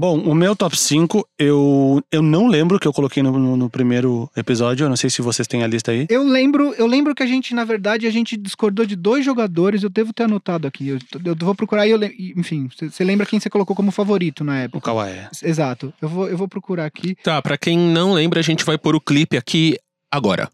Bom, 0.00 0.16
o 0.20 0.32
meu 0.32 0.54
top 0.54 0.76
5, 0.78 1.26
eu, 1.36 2.00
eu 2.12 2.22
não 2.22 2.46
lembro 2.46 2.78
que 2.78 2.86
eu 2.86 2.92
coloquei 2.92 3.20
no, 3.20 3.36
no- 3.36 3.56
no 3.56 3.68
primeiro 3.68 4.30
episódio. 4.36 4.84
Eu 4.84 4.88
não 4.88 4.94
sei 4.94 5.10
se 5.10 5.20
vocês 5.20 5.48
têm 5.48 5.64
a 5.64 5.66
lista 5.66 5.90
aí. 5.90 6.06
Eu 6.08 6.22
lembro, 6.22 6.72
eu 6.78 6.86
lembro 6.86 7.16
que 7.16 7.22
a 7.24 7.26
gente, 7.26 7.52
na 7.52 7.64
verdade, 7.64 8.06
a 8.06 8.10
gente 8.10 8.36
discordou 8.36 8.86
de 8.86 8.94
dois 8.94 9.24
jogadores, 9.24 9.82
eu 9.82 9.90
devo 9.90 10.12
ter 10.12 10.22
anotado 10.22 10.68
aqui. 10.68 10.86
Eu, 10.88 10.98
eu 11.24 11.34
vou 11.34 11.52
procurar 11.52 11.84
e 11.84 11.90
eu 11.90 11.98
enfim, 12.36 12.68
você 12.80 13.02
lembra 13.02 13.26
quem 13.26 13.40
você 13.40 13.50
colocou 13.50 13.74
como 13.74 13.90
favorito 13.90 14.44
na 14.44 14.52
O 14.52 14.56
época? 14.56 14.84
Kawhi. 14.92 15.26
Exato. 15.42 15.92
Eu 16.00 16.08
vou, 16.08 16.28
eu 16.28 16.36
vou 16.36 16.46
procurar 16.46 16.84
aqui. 16.86 17.16
Tá, 17.16 17.42
pra 17.42 17.58
quem 17.58 17.76
não 17.76 18.12
lembra, 18.12 18.38
a 18.38 18.42
gente 18.44 18.64
vai 18.64 18.78
pôr 18.78 18.94
o 18.94 19.00
clipe 19.00 19.36
aqui 19.36 19.76
agora. 20.12 20.48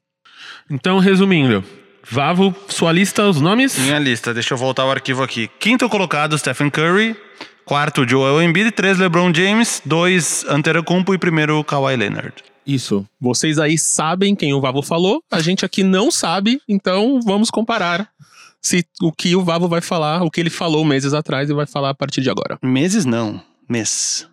Então, 0.71 0.99
resumindo. 0.99 1.63
Vavo, 2.11 2.55
sua 2.69 2.93
lista, 2.93 3.29
os 3.29 3.43
nomes? 3.43 3.79
Minha 3.79 3.99
lista, 3.99 4.33
deixa 4.33 4.55
eu 4.55 4.59
voltar 4.59 4.87
o 4.87 4.91
arquivo 4.91 5.23
aqui. 5.23 5.51
Quinto 5.59 5.87
colocado, 5.91 6.39
Stephen 6.39 6.71
Curry. 6.71 7.15
Quarto, 7.65 8.07
Joel 8.07 8.43
Embiid. 8.43 8.73
Três, 8.73 8.99
LeBron 8.99 9.33
James. 9.35 9.81
Dois, 9.85 10.45
Antetokounmpo. 10.49 11.15
E 11.15 11.19
primeiro, 11.19 11.63
Kawhi 11.65 11.97
Leonard. 11.97 12.43
Isso. 12.67 13.07
Vocês 13.21 13.59
aí 13.59 13.79
sabem 13.79 14.35
quem 14.35 14.53
o 14.55 14.61
Vavo 14.61 14.83
falou, 14.83 15.23
a 15.31 15.41
gente 15.41 15.65
aqui 15.65 15.83
não 15.83 16.11
sabe, 16.11 16.61
então 16.67 17.21
vamos 17.21 17.51
comparar 17.51 18.09
se 18.61 18.87
o 19.03 19.13
que 19.13 19.37
o 19.37 19.45
Vavo 19.45 19.69
vai 19.69 19.83
falar, 19.83 20.23
o 20.23 20.31
que 20.31 20.41
ele 20.41 20.49
falou 20.49 20.85
meses 20.85 21.13
atrás 21.13 21.51
e 21.51 21.53
vai 21.53 21.67
falar 21.67 21.91
a 21.91 21.95
partir 21.95 22.23
de 22.23 22.31
agora. 22.31 22.59
Meses 22.63 23.05
não, 23.05 23.41
mês. 23.69 24.27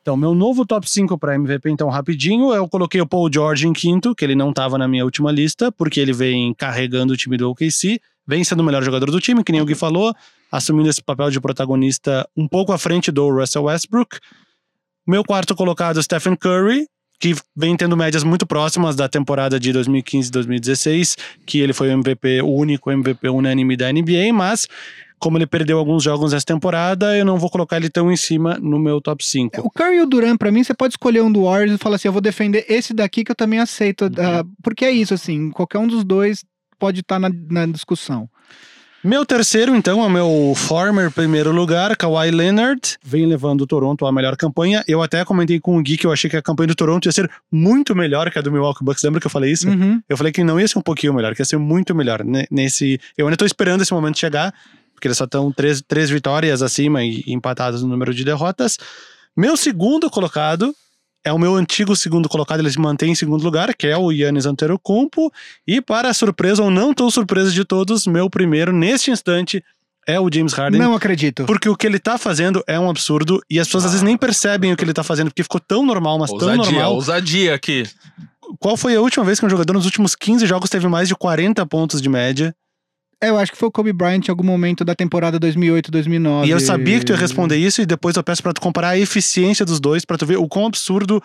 Então, 0.00 0.16
meu 0.16 0.34
novo 0.34 0.64
top 0.64 0.88
5 0.88 1.18
para 1.18 1.34
MVP, 1.34 1.68
então, 1.68 1.90
rapidinho, 1.90 2.54
eu 2.54 2.66
coloquei 2.66 2.98
o 2.98 3.06
Paul 3.06 3.30
George 3.30 3.68
em 3.68 3.74
quinto, 3.74 4.14
que 4.14 4.24
ele 4.24 4.34
não 4.34 4.54
tava 4.54 4.78
na 4.78 4.88
minha 4.88 5.04
última 5.04 5.30
lista, 5.30 5.70
porque 5.70 6.00
ele 6.00 6.14
vem 6.14 6.54
carregando 6.54 7.12
o 7.12 7.16
time 7.16 7.36
do 7.36 7.50
OKC, 7.50 8.00
vem 8.26 8.42
sendo 8.42 8.60
o 8.60 8.64
melhor 8.64 8.82
jogador 8.82 9.10
do 9.10 9.20
time, 9.20 9.44
que 9.44 9.52
nem 9.52 9.60
o 9.60 9.66
Gui 9.66 9.74
falou, 9.74 10.14
assumindo 10.50 10.88
esse 10.88 11.02
papel 11.02 11.30
de 11.30 11.40
protagonista 11.40 12.28
um 12.36 12.48
pouco 12.48 12.72
à 12.72 12.78
frente 12.78 13.10
do 13.10 13.28
Russell 13.30 13.64
Westbrook. 13.64 14.18
Meu 15.06 15.24
quarto 15.24 15.54
colocado, 15.54 16.02
Stephen 16.02 16.36
Curry, 16.36 16.86
que 17.18 17.34
vem 17.56 17.76
tendo 17.76 17.96
médias 17.96 18.22
muito 18.22 18.46
próximas 18.46 18.94
da 18.94 19.08
temporada 19.08 19.58
de 19.58 19.72
2015-2016, 19.72 21.16
que 21.44 21.60
ele 21.60 21.72
foi 21.72 21.88
o 21.88 21.92
MVP, 21.92 22.42
o 22.42 22.52
único 22.54 22.90
MVP 22.90 23.28
unânime 23.28 23.76
da 23.76 23.92
NBA, 23.92 24.32
mas 24.32 24.66
como 25.18 25.36
ele 25.36 25.46
perdeu 25.46 25.78
alguns 25.78 26.02
jogos 26.02 26.32
essa 26.32 26.46
temporada, 26.46 27.16
eu 27.16 27.24
não 27.24 27.38
vou 27.38 27.50
colocar 27.50 27.76
ele 27.76 27.90
tão 27.90 28.10
em 28.10 28.16
cima 28.16 28.56
no 28.60 28.78
meu 28.78 29.00
top 29.00 29.24
5. 29.24 29.60
O 29.60 29.70
Curry 29.70 29.96
e 29.96 30.00
o 30.00 30.06
Duran, 30.06 30.36
pra 30.36 30.52
mim, 30.52 30.62
você 30.62 30.72
pode 30.72 30.92
escolher 30.92 31.22
um 31.22 31.32
do 31.32 31.44
Warriors 31.44 31.74
e 31.74 31.78
falar 31.78 31.96
assim: 31.96 32.08
eu 32.08 32.12
vou 32.12 32.20
defender 32.22 32.64
esse 32.68 32.94
daqui 32.94 33.24
que 33.24 33.32
eu 33.32 33.36
também 33.36 33.58
aceito. 33.58 34.04
ah, 34.04 34.44
porque 34.62 34.84
é 34.84 34.90
isso, 34.90 35.12
assim, 35.12 35.50
qualquer 35.50 35.78
um 35.78 35.88
dos 35.88 36.04
dois 36.04 36.44
pode 36.78 37.00
estar 37.00 37.18
na, 37.18 37.30
na 37.50 37.66
discussão. 37.66 38.28
Meu 39.02 39.24
terceiro, 39.24 39.76
então, 39.76 40.02
é 40.02 40.06
o 40.06 40.10
meu 40.10 40.54
former 40.56 41.08
primeiro 41.12 41.52
lugar, 41.52 41.96
Kawhi 41.96 42.32
Leonard. 42.32 42.98
Vem 43.00 43.26
levando 43.26 43.60
o 43.60 43.66
Toronto 43.66 44.04
à 44.04 44.10
melhor 44.10 44.36
campanha. 44.36 44.82
Eu 44.88 45.00
até 45.00 45.24
comentei 45.24 45.60
com 45.60 45.78
o 45.78 45.82
Gui 45.82 45.96
que 45.96 46.04
eu 46.04 46.12
achei 46.12 46.28
que 46.28 46.36
a 46.36 46.42
campanha 46.42 46.66
do 46.66 46.74
Toronto 46.74 47.06
ia 47.06 47.12
ser 47.12 47.30
muito 47.50 47.94
melhor 47.94 48.28
que 48.28 48.40
a 48.40 48.42
do 48.42 48.50
Milwaukee 48.50 48.84
Bucks. 48.84 49.04
Lembra 49.04 49.20
que 49.20 49.26
eu 49.26 49.30
falei 49.30 49.52
isso? 49.52 49.68
Uhum. 49.68 50.02
Eu 50.08 50.16
falei 50.16 50.32
que 50.32 50.42
não 50.42 50.60
ia 50.60 50.66
ser 50.66 50.80
um 50.80 50.82
pouquinho 50.82 51.14
melhor, 51.14 51.32
que 51.32 51.40
ia 51.40 51.44
ser 51.44 51.58
muito 51.58 51.94
melhor. 51.94 52.24
Nesse, 52.50 53.00
eu 53.16 53.28
ainda 53.28 53.36
tô 53.36 53.46
esperando 53.46 53.82
esse 53.82 53.92
momento 53.92 54.18
chegar, 54.18 54.52
porque 54.92 55.06
eles 55.06 55.16
só 55.16 55.24
estão 55.24 55.52
três, 55.52 55.80
três 55.80 56.10
vitórias 56.10 56.60
acima 56.60 57.04
e 57.04 57.22
empatados 57.28 57.82
no 57.82 57.88
número 57.88 58.12
de 58.12 58.24
derrotas. 58.24 58.78
Meu 59.36 59.56
segundo 59.56 60.10
colocado 60.10 60.74
é 61.24 61.32
o 61.32 61.38
meu 61.38 61.54
antigo 61.54 61.94
segundo 61.96 62.28
colocado, 62.28 62.60
ele 62.60 62.70
se 62.70 62.78
mantém 62.78 63.12
em 63.12 63.14
segundo 63.14 63.42
lugar, 63.42 63.74
que 63.74 63.86
é 63.86 63.96
o 63.96 64.10
Yannis 64.10 64.46
Antetokounmpo. 64.46 65.32
E 65.66 65.80
para 65.80 66.08
a 66.08 66.14
surpresa 66.14 66.62
ou 66.62 66.70
não 66.70 66.94
tão 66.94 67.10
surpresa 67.10 67.50
de 67.50 67.64
todos, 67.64 68.06
meu 68.06 68.30
primeiro 68.30 68.72
neste 68.72 69.10
instante 69.10 69.62
é 70.06 70.18
o 70.18 70.30
James 70.32 70.54
Harden. 70.54 70.80
Não 70.80 70.94
acredito. 70.94 71.44
Porque 71.44 71.68
o 71.68 71.76
que 71.76 71.86
ele 71.86 71.98
tá 71.98 72.16
fazendo 72.16 72.64
é 72.66 72.80
um 72.80 72.88
absurdo 72.88 73.42
e 73.50 73.60
as 73.60 73.68
pessoas 73.68 73.84
às 73.84 73.90
vezes 73.92 74.02
nem 74.02 74.16
percebem 74.16 74.72
o 74.72 74.76
que 74.76 74.82
ele 74.82 74.94
tá 74.94 75.02
fazendo, 75.02 75.28
porque 75.28 75.42
ficou 75.42 75.60
tão 75.60 75.84
normal, 75.84 76.18
mas 76.18 76.30
tão 76.30 76.56
normal. 76.56 76.94
ousadia 76.94 77.54
aqui. 77.54 77.84
Qual 78.58 78.76
foi 78.76 78.96
a 78.96 79.00
última 79.00 79.24
vez 79.24 79.38
que 79.38 79.44
um 79.44 79.50
jogador 79.50 79.74
nos 79.74 79.84
últimos 79.84 80.14
15 80.14 80.46
jogos 80.46 80.70
teve 80.70 80.88
mais 80.88 81.08
de 81.08 81.14
40 81.14 81.64
pontos 81.66 82.00
de 82.00 82.08
média? 82.08 82.54
É, 83.20 83.30
eu 83.30 83.38
acho 83.38 83.50
que 83.52 83.58
foi 83.58 83.68
o 83.68 83.72
Kobe 83.72 83.92
Bryant 83.92 84.20
em 84.26 84.30
algum 84.30 84.44
momento 84.44 84.84
da 84.84 84.94
temporada 84.94 85.38
2008, 85.38 85.90
2009. 85.90 86.46
E 86.46 86.50
eu 86.50 86.60
sabia 86.60 86.98
que 87.00 87.04
tu 87.06 87.12
ia 87.12 87.18
responder 87.18 87.56
isso 87.56 87.82
e 87.82 87.86
depois 87.86 88.16
eu 88.16 88.22
peço 88.22 88.42
pra 88.42 88.52
tu 88.52 88.60
comparar 88.60 88.90
a 88.90 88.98
eficiência 88.98 89.64
dos 89.66 89.80
dois 89.80 90.04
pra 90.04 90.16
tu 90.16 90.24
ver 90.24 90.36
o 90.38 90.46
quão 90.46 90.66
absurdo 90.66 91.20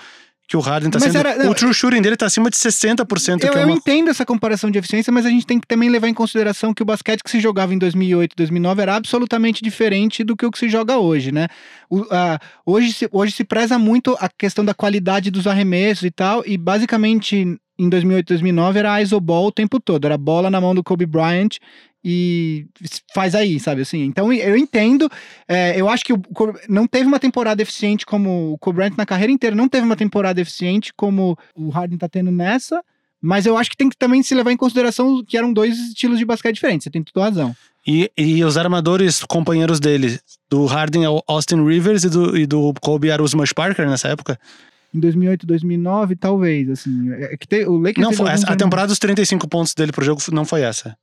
que 0.47 0.57
o 0.57 0.59
Harden 0.59 0.89
tá 0.91 0.99
Mas 0.99 1.13
sendo. 1.13 1.19
era- 1.25 1.41
não, 1.43 1.51
o 1.51 1.55
true 1.55 1.73
shooting 1.73 2.01
dele 2.01 2.17
tá 2.17 2.25
acima 2.25 2.49
de 2.49 2.57
60%, 2.57 3.45
Eu, 3.45 3.51
que 3.51 3.57
é 3.57 3.61
eu 3.61 3.67
uma 3.67 3.77
entendo 3.77 4.09
essa 4.09 4.25
comparação 4.25 4.69
de 4.69 4.77
eficiência, 4.77 5.11
mas 5.13 5.25
a 5.25 5.29
gente 5.29 5.45
tem 5.45 5.57
que 5.59 5.65
também 5.65 5.87
levar 5.89 6.09
em 6.09 6.13
consideração 6.13 6.73
que 6.73 6.81
o 6.81 6.85
basquete 6.85 7.21
que 7.23 7.29
se 7.31 7.39
jogava 7.39 7.73
em 7.73 7.77
2008, 7.77 8.35
2009 8.35 8.81
era 8.81 8.95
absolutamente 8.97 9.63
diferente 9.63 10.21
do 10.23 10.35
que 10.35 10.45
o 10.45 10.51
que 10.51 10.59
se 10.59 10.67
joga 10.67 10.97
hoje, 10.97 11.31
né? 11.31 11.47
O- 11.89 12.05
a- 12.11 12.39
hoje, 12.65 12.91
se, 12.91 13.07
hoje 13.11 13.31
se 13.31 13.43
preza 13.45 13.79
muito 13.79 14.17
a 14.19 14.27
questão 14.27 14.65
da 14.65 14.73
qualidade 14.73 15.31
dos 15.31 15.47
arremessos 15.47 16.03
e 16.03 16.11
tal, 16.11 16.43
e 16.45 16.57
basicamente 16.57 17.57
em 17.83 17.89
2008, 17.89 18.27
2009 18.27 18.79
era 18.79 19.01
isoball 19.01 19.47
o 19.47 19.51
tempo 19.51 19.79
todo, 19.79 20.05
era 20.05 20.17
bola 20.17 20.49
na 20.49 20.61
mão 20.61 20.73
do 20.73 20.83
Kobe 20.83 21.05
Bryant 21.05 21.57
e 22.03 22.65
faz 23.13 23.33
aí, 23.33 23.59
sabe 23.59 23.81
assim? 23.81 24.03
Então 24.03 24.31
eu 24.33 24.57
entendo, 24.57 25.09
é, 25.47 25.79
eu 25.79 25.87
acho 25.87 26.03
que 26.03 26.13
o 26.13 26.21
não 26.67 26.85
teve 26.85 27.05
uma 27.05 27.19
temporada 27.19 27.61
eficiente 27.61 28.05
como 28.05 28.53
o 28.53 28.57
Kobe 28.57 28.77
Bryant 28.77 28.97
na 28.97 29.05
carreira 29.05 29.31
inteira, 29.31 29.55
não 29.55 29.69
teve 29.69 29.85
uma 29.85 29.95
temporada 29.95 30.41
eficiente 30.41 30.93
como 30.93 31.37
o 31.55 31.69
Harden 31.69 31.97
tá 31.97 32.09
tendo 32.09 32.31
nessa, 32.31 32.83
mas 33.21 33.45
eu 33.45 33.55
acho 33.55 33.69
que 33.69 33.77
tem 33.77 33.89
que 33.89 33.97
também 33.97 34.21
se 34.21 34.35
levar 34.35 34.51
em 34.51 34.57
consideração 34.57 35.23
que 35.25 35.37
eram 35.37 35.53
dois 35.53 35.77
estilos 35.79 36.19
de 36.19 36.25
basquete 36.25 36.55
diferentes, 36.55 36.83
você 36.83 36.89
tem 36.89 37.01
toda 37.01 37.25
razão. 37.25 37.55
E, 37.85 38.11
e 38.17 38.43
os 38.43 38.57
armadores 38.57 39.23
companheiros 39.23 39.79
dele, 39.79 40.19
do 40.49 40.65
Harden 40.65 41.03
é 41.03 41.09
o 41.09 41.21
Austin 41.27 41.65
Rivers 41.65 42.03
e 42.03 42.09
do, 42.09 42.37
e 42.37 42.45
do 42.45 42.73
Kobe 42.81 43.09
era 43.09 43.21
o 43.21 43.25
Smush 43.25 43.53
Parker 43.53 43.89
nessa 43.89 44.09
época? 44.09 44.39
Em 44.93 44.99
2008, 44.99 45.47
2009, 45.47 46.15
talvez, 46.15 46.69
assim. 46.69 47.11
É 47.13 47.35
que 47.35 47.47
te, 47.47 47.65
o 47.65 47.77
Lakers 47.77 47.97
Não, 48.05 48.13
foi, 48.13 48.29
alguns 48.29 48.43
a 48.45 48.55
temporada 48.55 48.87
dos 48.89 48.99
35 48.99 49.47
pontos 49.47 49.73
dele 49.73 49.91
pro 49.91 50.05
jogo 50.05 50.21
não 50.31 50.45
foi 50.45 50.61
essa. 50.61 50.95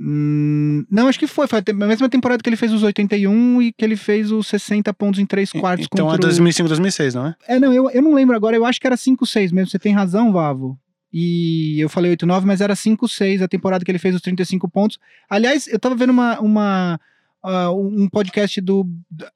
Hum, 0.00 0.84
não, 0.90 1.06
acho 1.06 1.18
que 1.18 1.26
foi. 1.26 1.46
Foi 1.46 1.60
a 1.66 1.72
mesma 1.72 2.08
temporada 2.08 2.42
que 2.42 2.48
ele 2.48 2.56
fez 2.56 2.72
os 2.72 2.82
81 2.82 3.62
e 3.62 3.72
que 3.72 3.84
ele 3.84 3.96
fez 3.96 4.32
os 4.32 4.48
60 4.48 4.92
pontos 4.92 5.20
em 5.20 5.26
3 5.26 5.52
quartos 5.52 5.86
Então 5.86 6.06
é 6.06 6.10
contra 6.10 6.26
o- 6.26 6.28
2005, 6.28 6.68
2006, 6.68 7.14
não 7.14 7.26
é? 7.28 7.34
É, 7.46 7.60
não, 7.60 7.72
eu, 7.72 7.88
eu 7.90 8.02
não 8.02 8.12
lembro 8.12 8.34
agora. 8.34 8.56
Eu 8.56 8.64
acho 8.66 8.80
que 8.80 8.86
era 8.86 8.96
5-6 8.96 9.52
mesmo. 9.52 9.70
Você 9.70 9.78
tem 9.78 9.92
razão, 9.92 10.32
Vavo. 10.32 10.76
E 11.12 11.78
eu 11.80 11.88
falei 11.88 12.10
8-9, 12.16 12.44
mas 12.44 12.60
era 12.60 12.74
5-6 12.74 13.40
a 13.40 13.46
temporada 13.46 13.84
que 13.84 13.90
ele 13.90 14.00
fez 14.00 14.16
os 14.16 14.20
35 14.20 14.68
pontos. 14.68 14.98
Aliás, 15.30 15.68
eu 15.68 15.78
tava 15.78 15.94
vendo 15.94 16.10
uma, 16.10 16.40
uma, 16.40 17.00
ah, 17.44 17.70
um 17.70 18.08
podcast 18.08 18.60
do. 18.60 18.86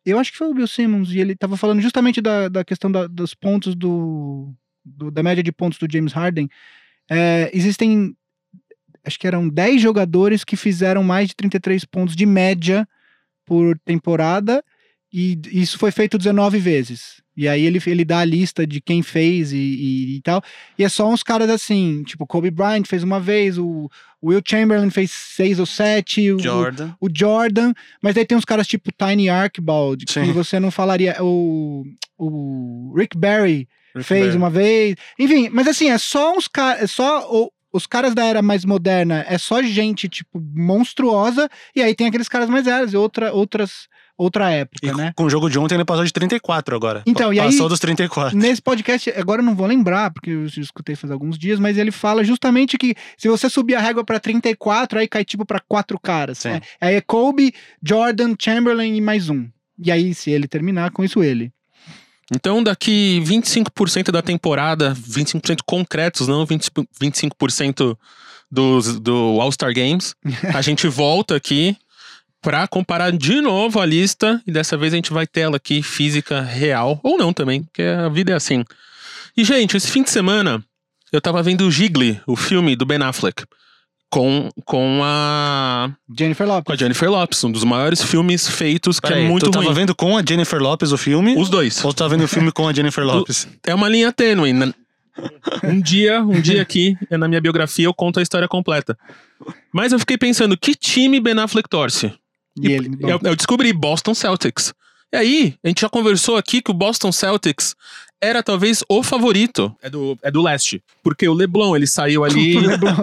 Eu 0.05 0.19
acho 0.19 0.33
que 0.33 0.39
foi 0.39 0.49
o 0.49 0.55
Bill 0.55 0.67
Simmons, 0.67 1.11
e 1.13 1.21
ele 1.21 1.37
tava 1.37 1.57
falando 1.57 1.81
justamente 1.83 2.21
da, 2.21 2.49
da 2.49 2.65
questão 2.65 2.91
da- 2.91 3.07
dos 3.07 3.35
pontos 3.35 3.75
do, 3.77 4.53
do- 4.85 5.11
da 5.11 5.23
média 5.23 5.43
de 5.43 5.53
pontos 5.53 5.79
do 5.79 5.87
James 5.91 6.13
Harden. 6.13 6.49
É, 7.11 7.51
existem. 7.53 8.17
Acho 9.05 9.19
que 9.19 9.27
eram 9.27 9.49
10 9.49 9.81
jogadores 9.81 10.45
que 10.45 10.57
fizeram 10.57 11.03
mais 11.03 11.29
de 11.29 11.37
33 11.37 11.85
pontos 11.85 12.17
de 12.17 12.27
média 12.27 12.87
por 13.47 13.79
temporada, 13.79 14.63
e 15.13 15.41
isso 15.53 15.79
foi 15.79 15.91
feito 15.91 16.19
19 16.19 16.59
vezes. 16.59 17.23
E 17.39 17.47
aí 17.47 17.65
ele, 17.65 17.81
ele 17.87 18.05
dá 18.05 18.19
a 18.19 18.25
lista 18.25 18.67
de 18.67 18.81
quem 18.81 19.01
fez 19.03 19.53
e, 19.53 19.57
e, 19.57 20.17
e 20.17 20.21
tal. 20.23 20.43
E 20.77 20.83
é 20.85 20.89
só 20.89 21.09
uns 21.09 21.23
caras 21.23 21.49
assim, 21.49 22.03
tipo, 22.03 22.27
Kobe 22.27 22.51
Bryant 22.51 22.85
fez 22.85 23.05
uma 23.05 23.21
vez, 23.21 23.57
o 23.59 23.89
Will 24.21 24.43
Chamberlain 24.45 24.91
fez 24.91 25.13
seis 25.13 25.61
ou 25.61 25.67
sete, 25.67 26.33
o, 26.33 26.41
Jordan. 26.41 26.91
o 27.01 27.09
Jordan, 27.15 27.73
mas 28.03 28.17
aí 28.17 28.25
tem 28.27 28.37
uns 28.37 28.45
caras 28.45 28.67
tipo 28.67 28.91
Tiny 28.91 29.29
Archibald, 29.31 30.05
que 30.05 30.13
Sim. 30.13 30.33
você 30.33 30.59
não 30.59 30.73
falaria. 30.73 31.17
O, 31.23 31.85
o 32.19 32.93
Rick 32.97 33.17
Barry 33.17 33.69
fez 34.03 34.27
Barry. 34.27 34.37
uma 34.37 34.51
vez. 34.51 34.97
Enfim, 35.19 35.49
mas 35.51 35.69
assim, 35.69 35.91
é 35.91 35.99
só 35.99 36.37
uns 36.37 36.49
caras. 36.49 36.83
É 36.83 36.87
só. 36.89 37.27
o- 37.33 37.53
os 37.71 37.87
caras 37.87 38.15
da 38.15 38.25
era 38.25 38.41
mais 38.41 38.65
moderna 38.65 39.27
é 39.29 39.37
só 39.37 39.63
gente, 39.63 40.09
tipo, 40.09 40.41
monstruosa, 40.57 41.51
e 41.77 41.83
aí 41.83 41.95
tem 41.95 42.07
aqueles 42.07 42.27
caras 42.29 42.49
mais 42.49 42.65
velhos, 42.65 42.95
e 42.95 42.97
outra, 42.97 43.31
outras, 43.31 43.89
outra 44.19 44.51
época, 44.51 44.87
E 44.87 44.93
né? 44.93 45.13
com 45.17 45.25
o 45.25 45.31
jogo 45.31 45.49
de 45.49 45.59
ontem 45.59 45.77
ele 45.77 45.85
passou 45.85 46.05
de 46.05 46.13
34 46.13 46.75
agora. 46.77 47.03
Então, 47.07 47.33
e 47.33 47.39
aí- 47.41 47.47
Passou 47.47 47.69
dos 47.69 47.79
34. 47.79 48.37
Nesse 48.37 48.61
podcast, 48.61 49.09
agora 49.17 49.41
eu 49.41 49.45
não 49.47 49.55
vou 49.55 49.67
lembrar, 49.67 50.11
porque 50.11 50.31
eu 50.31 50.49
já 50.49 50.61
escutei 50.61 50.97
faz 50.97 51.11
alguns 51.11 51.39
dias, 51.39 51.59
mas 51.61 51.79
ele 51.79 51.91
fala 51.93 52.23
justamente 52.25 52.77
que 52.77 52.95
se 53.17 53.29
você 53.29 53.49
subir 53.49 53.77
a 53.77 53.81
régua 53.81 54.05
pra 54.05 54.19
34, 54.21 54.99
aí 54.99 55.07
cai 55.09 55.25
tipo 55.25 55.47
pra 55.47 55.61
quatro 55.61 55.99
caras. 55.99 56.45
Né? 56.45 56.61
Aí 56.81 56.97
é 56.97 57.01
Kobe, 57.01 57.55
Jordan, 57.83 58.35
Chamberlain 58.39 58.97
e 58.97 59.01
mais 59.01 59.31
um. 59.31 59.47
E 59.83 59.93
aí, 59.93 60.13
se 60.13 60.31
ele 60.33 60.49
terminar, 60.49 60.91
com 60.91 61.05
isso 61.05 61.23
ele. 61.23 61.53
Então, 62.35 62.63
daqui 62.63 63.23
25% 63.25 64.11
da 64.11 64.21
temporada, 64.21 64.93
25% 64.95 65.61
concretos, 65.65 66.29
não 66.29 66.45
20, 66.45 66.69
25% 67.01 67.97
dos, 68.51 68.99
do 69.01 69.39
All-Star 69.41 69.73
Games, 69.73 70.15
a 70.55 70.61
gente 70.63 70.87
volta 70.89 71.37
aqui 71.37 71.77
pra 72.43 72.67
comparar 72.69 73.11
de 73.13 73.41
novo 73.41 73.81
a 73.81 73.87
lista. 73.87 74.43
E 74.47 74.53
dessa 74.53 74.77
vez 74.77 74.93
a 74.93 74.97
gente 74.97 75.13
vai 75.13 75.27
ter 75.27 75.41
ela 75.41 75.57
aqui, 75.57 75.83
física 75.83 76.41
real. 76.41 77.01
Ou 77.03 77.19
não 77.19 77.33
também, 77.33 77.63
porque 77.65 77.83
a 77.83 78.09
vida 78.09 78.33
é 78.33 78.35
assim. 78.35 78.65
E, 79.37 79.45
gente, 79.45 79.77
esse 79.77 79.91
fim 79.91 80.03
de 80.03 80.11
semana 80.11 80.63
eu 81.13 81.21
tava 81.21 81.43
vendo 81.43 81.67
o 81.67 81.71
Gigli, 81.71 82.21
o 82.27 82.37
filme 82.37 82.75
do 82.77 82.85
Ben 82.85 83.01
Affleck. 83.03 83.45
Com, 84.11 84.49
com, 84.65 85.01
a, 85.05 85.91
Jennifer 86.19 86.47
com 86.47 86.53
a 86.53 86.57
Lopez. 86.57 86.79
Jennifer 86.81 87.11
Lopes, 87.11 87.45
um 87.45 87.53
dos 87.53 87.63
maiores 87.63 88.03
filmes 88.03 88.49
feitos, 88.49 88.99
que 88.99 89.07
Peraí, 89.07 89.27
é 89.27 89.29
muito 89.29 89.45
tu 89.45 89.51
tava 89.51 89.67
ruim. 89.67 89.75
vendo 89.75 89.95
com 89.95 90.17
a 90.17 90.23
Jennifer 90.27 90.59
Lopes 90.59 90.93
o 90.93 90.97
filme? 90.97 91.37
Os 91.37 91.51
dois. 91.51 91.85
Ou 91.85 91.93
tu 91.93 91.99
tava 91.99 92.11
vendo 92.11 92.25
o 92.25 92.29
filme 92.29 92.51
com 92.51 92.67
a 92.67 92.73
Jennifer 92.73 93.05
Lopes? 93.05 93.47
é 93.67 93.75
uma 93.75 93.87
linha 93.87 94.11
tênue. 94.11 94.55
né? 94.55 94.73
Um 95.63 95.79
dia, 95.79 96.23
um 96.23 96.41
dia 96.41 96.63
aqui, 96.63 96.97
na 97.11 97.29
minha 97.29 97.41
biografia, 97.41 97.85
eu 97.85 97.93
conto 97.93 98.19
a 98.19 98.23
história 98.23 98.49
completa. 98.49 98.97
Mas 99.73 99.93
eu 99.93 99.99
fiquei 99.99 100.17
pensando, 100.17 100.57
que 100.57 100.75
time 100.75 101.21
Ben 101.21 101.39
Affleck 101.39 101.69
torce? 101.69 102.11
E 102.63 102.73
ele. 102.73 102.89
bom, 102.89 103.09
Eu, 103.09 103.21
eu 103.23 103.37
descobri 103.37 103.73
Boston 103.73 104.15
Celtics. 104.15 104.73
E 105.13 105.17
aí, 105.17 105.55
a 105.65 105.69
gente 105.69 105.81
já 105.81 105.89
conversou 105.89 106.37
aqui 106.37 106.61
que 106.61 106.71
o 106.71 106.75
Boston 106.75 107.11
Celtics 107.11 107.75
era 108.21 108.43
talvez 108.43 108.83
o 108.89 109.03
favorito. 109.03 109.75
É 109.83 109.89
do, 109.89 110.19
é 110.23 110.31
do 110.31 110.43
leste. 110.43 110.83
Porque 111.03 111.29
o 111.29 111.35
LeBron, 111.35 111.77
ele 111.77 111.87
saiu 111.87 112.25
ali. 112.25 112.59
LeBron, 112.61 112.97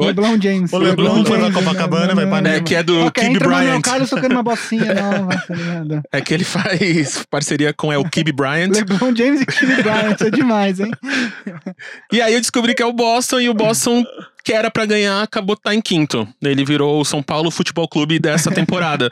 LeBron 0.00 0.38
James. 0.42 0.72
O 0.72 0.78
LeBron 0.78 1.24
foi 1.24 1.38
pra 1.38 1.38
James, 1.38 1.54
Copacabana, 1.54 2.06
né? 2.14 2.26
vai 2.26 2.42
pra 2.42 2.50
é, 2.50 2.60
que 2.60 2.74
é 2.74 2.82
do 2.82 3.06
Ok, 3.06 3.22
Kibe 3.22 3.36
entra 3.36 3.48
o 3.48 3.50
Manuel 3.50 3.68
Bryant. 3.68 3.82
Carlos 3.82 4.10
tocando 4.10 4.32
uma 4.32 4.42
bocinha 4.42 4.94
nova, 4.94 5.44
tá 5.46 5.54
ligado? 5.54 6.02
É 6.12 6.20
que 6.20 6.34
ele 6.34 6.44
faz 6.44 7.24
parceria 7.30 7.72
com 7.72 7.92
é, 7.92 7.98
o 7.98 8.04
Kibe 8.08 8.32
Bryant. 8.32 8.70
LeBron 8.70 9.14
James 9.14 9.40
e 9.40 9.46
Kobe 9.46 9.82
Bryant, 9.82 10.20
é 10.20 10.30
demais, 10.30 10.80
hein? 10.80 10.90
E 12.12 12.20
aí 12.20 12.34
eu 12.34 12.40
descobri 12.40 12.74
que 12.74 12.82
é 12.82 12.86
o 12.86 12.92
Boston 12.92 13.40
e 13.40 13.48
o 13.48 13.54
Boston 13.54 14.04
que 14.44 14.52
era 14.52 14.70
pra 14.70 14.86
ganhar 14.86 15.22
acabou 15.22 15.56
tá 15.56 15.74
em 15.74 15.80
quinto. 15.80 16.26
Ele 16.40 16.64
virou 16.64 17.00
o 17.00 17.04
São 17.04 17.22
Paulo 17.22 17.50
Futebol 17.50 17.88
Clube 17.88 18.18
dessa 18.18 18.50
temporada. 18.50 19.10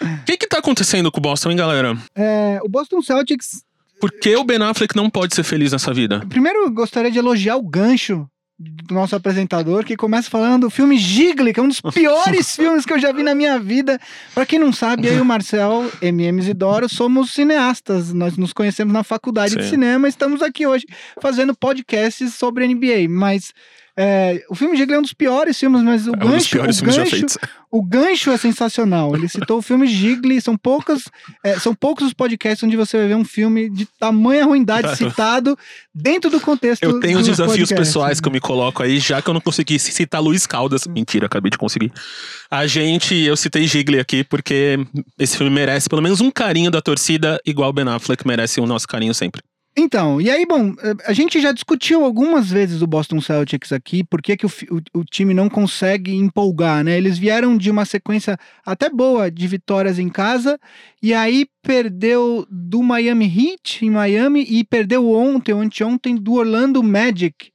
O 0.00 0.24
que 0.24 0.38
que 0.38 0.46
tá 0.46 0.58
acontecendo 0.58 1.12
com 1.12 1.18
o 1.18 1.20
Boston, 1.20 1.50
hein, 1.50 1.56
galera? 1.58 1.96
É, 2.16 2.58
o 2.62 2.68
Boston 2.68 3.02
Celtics 3.02 3.62
Por 4.00 4.10
que 4.10 4.34
o 4.34 4.44
Ben 4.44 4.62
Affleck 4.62 4.96
não 4.96 5.10
pode 5.10 5.34
ser 5.34 5.42
feliz 5.42 5.72
nessa 5.72 5.92
vida? 5.92 6.24
Primeiro, 6.28 6.60
eu 6.60 6.70
gostaria 6.70 7.10
de 7.10 7.18
elogiar 7.18 7.56
o 7.56 7.62
gancho 7.62 8.26
do 8.60 8.94
nosso 8.94 9.16
apresentador, 9.16 9.84
que 9.84 9.96
começa 9.96 10.28
falando 10.28 10.62
do 10.62 10.70
filme 10.70 10.98
Gigli, 10.98 11.52
que 11.54 11.58
é 11.58 11.62
um 11.62 11.68
dos 11.68 11.80
piores 11.94 12.54
filmes 12.54 12.84
que 12.84 12.92
eu 12.92 12.98
já 12.98 13.10
vi 13.10 13.22
na 13.22 13.34
minha 13.34 13.58
vida. 13.58 13.98
Pra 14.34 14.44
quem 14.44 14.58
não 14.58 14.70
sabe, 14.70 15.08
eu 15.08 15.16
e 15.16 15.20
o 15.20 15.24
Marcel, 15.24 15.90
MM 16.02 16.38
Isidoro, 16.38 16.86
somos 16.86 17.32
cineastas. 17.32 18.12
Nós 18.12 18.36
nos 18.36 18.52
conhecemos 18.52 18.92
na 18.92 19.02
faculdade 19.02 19.56
de 19.56 19.64
Sim. 19.64 19.70
cinema 19.70 20.06
e 20.06 20.10
estamos 20.10 20.42
aqui 20.42 20.66
hoje 20.66 20.84
fazendo 21.22 21.54
podcasts 21.54 22.34
sobre 22.34 22.68
NBA. 22.68 23.08
Mas 23.08 23.54
é, 23.96 24.44
o 24.48 24.54
filme 24.54 24.76
Gigli 24.76 24.94
é 24.94 24.98
um 24.98 25.02
dos 25.02 25.12
piores 25.12 25.58
filmes, 25.58 25.82
mas 25.82 26.06
o 26.06 26.10
É 26.10 26.16
um 26.16 26.18
dos 26.18 26.30
gancho, 26.30 26.50
piores 26.50 26.76
o 26.76 26.78
filmes 26.78 26.94
já 26.94 27.02
gancho, 27.02 27.16
feitos. 27.16 27.38
o 27.70 27.82
gancho 27.82 28.30
é 28.30 28.36
sensacional. 28.36 29.14
Ele 29.14 29.28
citou 29.28 29.58
o 29.58 29.62
filme 29.62 29.86
Gigli. 29.86 30.40
São 30.40 30.56
poucas, 30.56 31.04
é, 31.44 31.58
são 31.58 31.74
poucos 31.74 32.06
os 32.06 32.12
podcasts 32.14 32.62
onde 32.62 32.76
você 32.76 32.96
vai 32.98 33.08
ver 33.08 33.16
um 33.16 33.24
filme 33.24 33.68
de 33.68 33.86
tamanha 33.98 34.44
ruindade 34.44 34.96
citado 34.96 35.58
dentro 35.94 36.30
do 36.30 36.40
contexto. 36.40 36.82
Eu 36.82 37.00
tenho 37.00 37.18
os 37.18 37.26
desafios 37.26 37.68
podcast. 37.68 37.74
pessoais 37.76 38.20
que 38.20 38.28
eu 38.28 38.32
me 38.32 38.40
coloco 38.40 38.82
aí, 38.82 38.98
já 38.98 39.20
que 39.20 39.28
eu 39.28 39.34
não 39.34 39.40
consegui 39.40 39.78
citar 39.78 40.22
Luiz 40.22 40.46
Caldas. 40.46 40.86
Mentira, 40.86 41.26
acabei 41.26 41.50
de 41.50 41.58
conseguir. 41.58 41.92
A 42.50 42.66
gente, 42.66 43.14
eu 43.14 43.36
citei 43.36 43.66
Gigli 43.66 43.98
aqui 43.98 44.24
porque 44.24 44.78
esse 45.18 45.36
filme 45.36 45.52
merece 45.52 45.88
pelo 45.88 46.02
menos 46.02 46.20
um 46.20 46.30
carinho 46.30 46.70
da 46.70 46.80
torcida, 46.80 47.40
igual 47.44 47.72
Ben 47.72 47.88
Affleck 47.88 48.26
merece 48.26 48.60
o 48.60 48.66
nosso 48.66 48.88
carinho 48.88 49.14
sempre. 49.14 49.42
Então, 49.76 50.20
e 50.20 50.28
aí, 50.28 50.44
bom, 50.44 50.74
eh, 50.82 50.94
a 51.06 51.12
gente 51.12 51.40
já 51.40 51.52
discutiu 51.52 52.04
algumas 52.04 52.50
vezes 52.50 52.82
o 52.82 52.86
Boston 52.88 53.20
Celtics 53.20 53.72
aqui, 53.72 54.02
por 54.02 54.20
que, 54.20 54.36
que 54.36 54.44
o, 54.44 54.48
o- 54.48 55.00
o 55.00 55.04
time 55.04 55.32
não 55.32 55.48
consegue 55.48 56.12
empolgar, 56.14 56.82
né? 56.84 56.96
Eles 56.98 57.16
vieram 57.16 57.56
de 57.56 57.70
uma 57.70 57.84
sequência 57.84 58.36
até 58.66 58.90
boa 58.90 59.30
de 59.30 59.46
vitórias 59.46 59.98
em 59.98 60.08
casa, 60.08 60.58
e 61.00 61.14
aí 61.14 61.46
perdeu 61.62 62.46
do 62.50 62.82
Miami 62.82 63.26
Heat 63.26 63.84
em 63.86 63.90
Miami 63.90 64.44
e 64.48 64.64
perdeu 64.64 65.08
ontem, 65.10 65.52
ou 65.54 65.60
anteontem, 65.60 66.16
do 66.16 66.34
Orlando 66.34 66.82
Magic. 66.82 67.52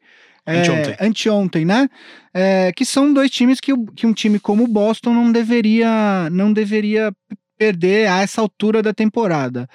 É, 0.47 0.59
Anteontem. 0.61 0.95
anteontem, 1.01 1.65
né? 1.65 1.89
É, 2.33 2.71
que 2.71 2.85
são 2.85 3.11
dois 3.13 3.29
times 3.31 3.59
que, 3.59 3.71
que 3.95 4.05
um 4.07 4.13
time 4.13 4.39
como 4.39 4.63
o 4.63 4.67
Boston 4.67 5.13
não 5.13 5.31
deveria, 5.31 6.29
não 6.31 6.53
deveria 6.53 7.11
perder 7.57 8.07
a 8.07 8.21
essa 8.21 8.41
altura 8.41 8.81
da 8.81 8.93
temporada. 8.93 9.67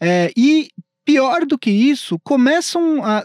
É, 0.00 0.30
e 0.36 0.68
pior 1.08 1.46
do 1.46 1.58
que 1.58 1.70
isso, 1.70 2.18
começam 2.22 3.02
a, 3.02 3.24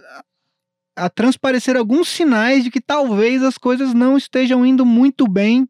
a 0.96 1.10
transparecer 1.10 1.76
alguns 1.76 2.08
sinais 2.08 2.64
de 2.64 2.72
que 2.72 2.80
talvez 2.80 3.44
as 3.44 3.58
coisas 3.58 3.94
não 3.94 4.16
estejam 4.16 4.66
indo 4.66 4.86
muito 4.86 5.28
bem 5.28 5.68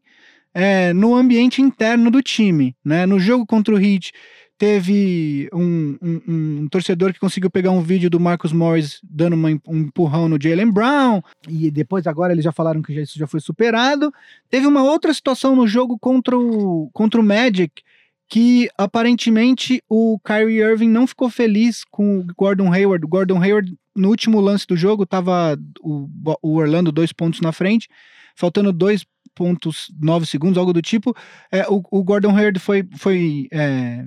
é, 0.54 0.92
no 0.92 1.12
ambiente 1.16 1.60
interno 1.60 2.12
do 2.12 2.22
time. 2.22 2.76
Né? 2.84 3.04
No 3.04 3.18
jogo 3.18 3.44
contra 3.44 3.74
o 3.74 3.80
Heat, 3.80 4.12
teve 4.56 5.48
um, 5.52 5.96
um- 6.00 6.22
um 6.62 6.68
torcedor 6.68 7.12
que 7.12 7.18
conseguiu 7.18 7.50
pegar 7.50 7.72
um 7.72 7.82
vídeo 7.82 8.08
do 8.08 8.20
Marcus 8.20 8.52
Morris 8.52 9.00
dando 9.02 9.32
uma 9.34 9.48
um 9.66 9.78
empurrão 9.78 10.28
no 10.28 10.38
Jalen 10.40 10.70
Brown, 10.70 11.20
e 11.48 11.68
depois 11.68 12.06
agora 12.06 12.32
eles 12.32 12.44
já 12.44 12.52
falaram 12.52 12.80
que 12.80 12.94
já- 12.94 13.02
isso 13.02 13.18
já 13.18 13.26
foi 13.26 13.40
superado. 13.40 14.14
Teve 14.48 14.68
uma 14.68 14.84
outra 14.84 15.12
situação 15.12 15.56
no 15.56 15.66
jogo 15.66 15.98
contra 15.98 16.38
o, 16.38 16.88
contra 16.92 17.20
o 17.20 17.24
Magic, 17.24 17.82
que 18.28 18.68
aparentemente 18.78 19.82
o 19.88 20.18
Kyrie 20.24 20.60
Irving 20.62 20.88
não 20.88 21.06
ficou 21.06 21.28
feliz 21.30 21.84
com 21.90 22.18
o 22.20 22.26
Gordon 22.36 22.72
Hayward. 22.72 23.04
O 23.04 23.08
Gordon 23.08 23.40
Hayward, 23.42 23.72
no 23.94 24.08
último 24.08 24.40
lance 24.40 24.66
do 24.66 24.76
jogo, 24.76 25.06
tava 25.06 25.56
o, 25.80 26.08
o 26.42 26.54
Orlando 26.56 26.90
dois 26.90 27.12
pontos 27.12 27.40
na 27.40 27.52
frente, 27.52 27.88
faltando 28.34 28.72
2,9 28.72 30.24
segundos, 30.26 30.58
algo 30.58 30.72
do 30.72 30.82
tipo. 30.82 31.14
É, 31.50 31.66
o, 31.68 31.82
o 31.90 32.02
Gordon 32.02 32.36
Hayward 32.36 32.58
foi, 32.58 32.86
foi 32.96 33.46
é, 33.52 34.04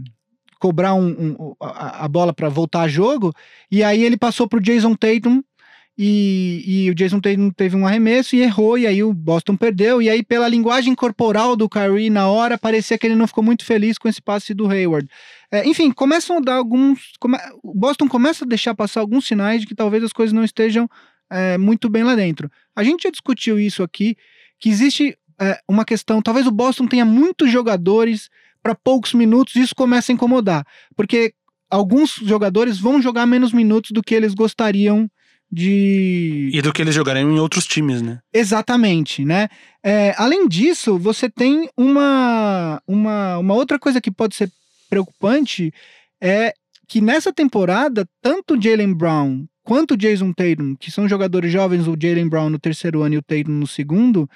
cobrar 0.59 0.93
um- 0.93 1.36
um- 1.39 1.53
a, 1.61 2.05
a 2.05 2.07
bola 2.07 2.34
para 2.34 2.49
voltar 2.49 2.82
a 2.82 2.88
jogo, 2.88 3.34
e 3.72 3.84
aí 3.84 4.03
ele 4.03 4.18
passou 4.18 4.47
pro 4.47 4.59
Jason 4.61 4.95
Tatum. 4.95 5.41
E, 5.97 6.63
e 6.67 6.91
o 6.91 6.95
Jason 6.95 7.19
Tatum 7.19 7.49
teve 7.49 7.75
um 7.75 7.87
arremesso 7.87 8.35
e 8.35 8.41
errou, 8.41 8.77
e 8.77 8.85
aí 8.85 9.03
o 9.03 9.11
Boston 9.11 9.55
perdeu. 9.57 9.99
E 9.99 10.07
aí, 10.07 10.23
pela 10.23 10.47
linguagem 10.47 10.93
corporal 10.93 11.55
do 11.55 11.67
Kyrie 11.67 12.11
na 12.11 12.27
hora, 12.27 12.55
parecia 12.55 12.97
que 12.99 13.07
ele 13.07 13.15
não 13.15 13.25
ficou 13.25 13.43
muito 13.43 13.65
feliz 13.65 13.97
com 13.97 14.07
esse 14.07 14.21
passe 14.21 14.53
do 14.53 14.69
Hayward. 14.69 15.09
É, 15.51 15.67
enfim, 15.67 15.91
começam 15.91 16.37
a 16.37 16.39
dar 16.39 16.55
alguns. 16.55 17.13
Come, 17.19 17.35
o 17.63 17.73
Boston 17.73 18.07
começa 18.07 18.45
a 18.45 18.47
deixar 18.47 18.75
passar 18.75 18.99
alguns 18.99 19.25
sinais 19.25 19.61
de 19.61 19.67
que 19.67 19.73
talvez 19.73 20.03
as 20.03 20.13
coisas 20.13 20.33
não 20.33 20.43
estejam 20.43 20.87
é, 21.31 21.57
muito 21.57 21.89
bem 21.89 22.03
lá 22.03 22.13
dentro. 22.13 22.51
A 22.75 22.83
gente 22.83 23.03
já 23.03 23.09
discutiu 23.09 23.57
isso 23.57 23.81
aqui, 23.81 24.15
que 24.59 24.69
existe 24.69 25.17
é, 25.41 25.59
uma 25.67 25.83
questão. 25.83 26.21
Talvez 26.21 26.45
o 26.45 26.51
Boston 26.51 26.85
tenha 26.85 27.05
muitos 27.05 27.51
jogadores 27.51 28.29
para 28.61 28.75
poucos 28.75 29.15
minutos, 29.15 29.55
e 29.55 29.61
isso 29.61 29.73
começa 29.73 30.11
a 30.11 30.13
incomodar. 30.13 30.63
Porque 30.95 31.33
alguns 31.71 32.11
jogadores 32.21 32.77
vão 32.77 33.01
jogar 33.01 33.25
menos 33.25 33.51
minutos 33.51 33.89
do 33.89 34.03
que 34.03 34.13
eles 34.13 34.35
gostariam 34.35 35.09
de. 35.51 36.49
E 36.53 36.61
do 36.61 36.73
que 36.73 36.81
eles 36.81 36.93
jogariam 36.93 37.31
em 37.31 37.39
outros 37.39 37.65
times, 37.65 38.01
né? 38.01 38.19
Exatamente, 38.33 39.23
né? 39.23 39.47
É, 39.83 40.13
além 40.17 40.47
disso, 40.47 40.97
você 40.97 41.29
tem 41.29 41.69
uma, 41.77 42.81
uma, 42.87 43.37
uma 43.37 43.53
outra 43.53 43.79
coisa 43.79 44.01
que 44.01 44.11
pode 44.11 44.35
ser 44.35 44.51
preocupante 44.89 45.73
é 46.21 46.53
que 46.87 47.01
nessa 47.01 47.33
temporada, 47.33 48.07
tanto 48.21 48.61
Jalen 48.61 48.93
Brown 48.93 49.45
quanto 49.63 49.97
Jason 49.97 50.31
Tatum, 50.31 50.75
que 50.75 50.89
são 50.89 51.09
jogadores 51.09 51.51
jovens, 51.51 51.87
o 51.87 51.97
Jalen 51.99 52.29
Brown 52.29 52.49
no 52.49 52.59
terceiro 52.59 53.01
ano 53.01 53.15
e 53.15 53.17
o 53.17 53.21
Tatum 53.21 53.51
no 53.51 53.67
segundo, 53.67 54.29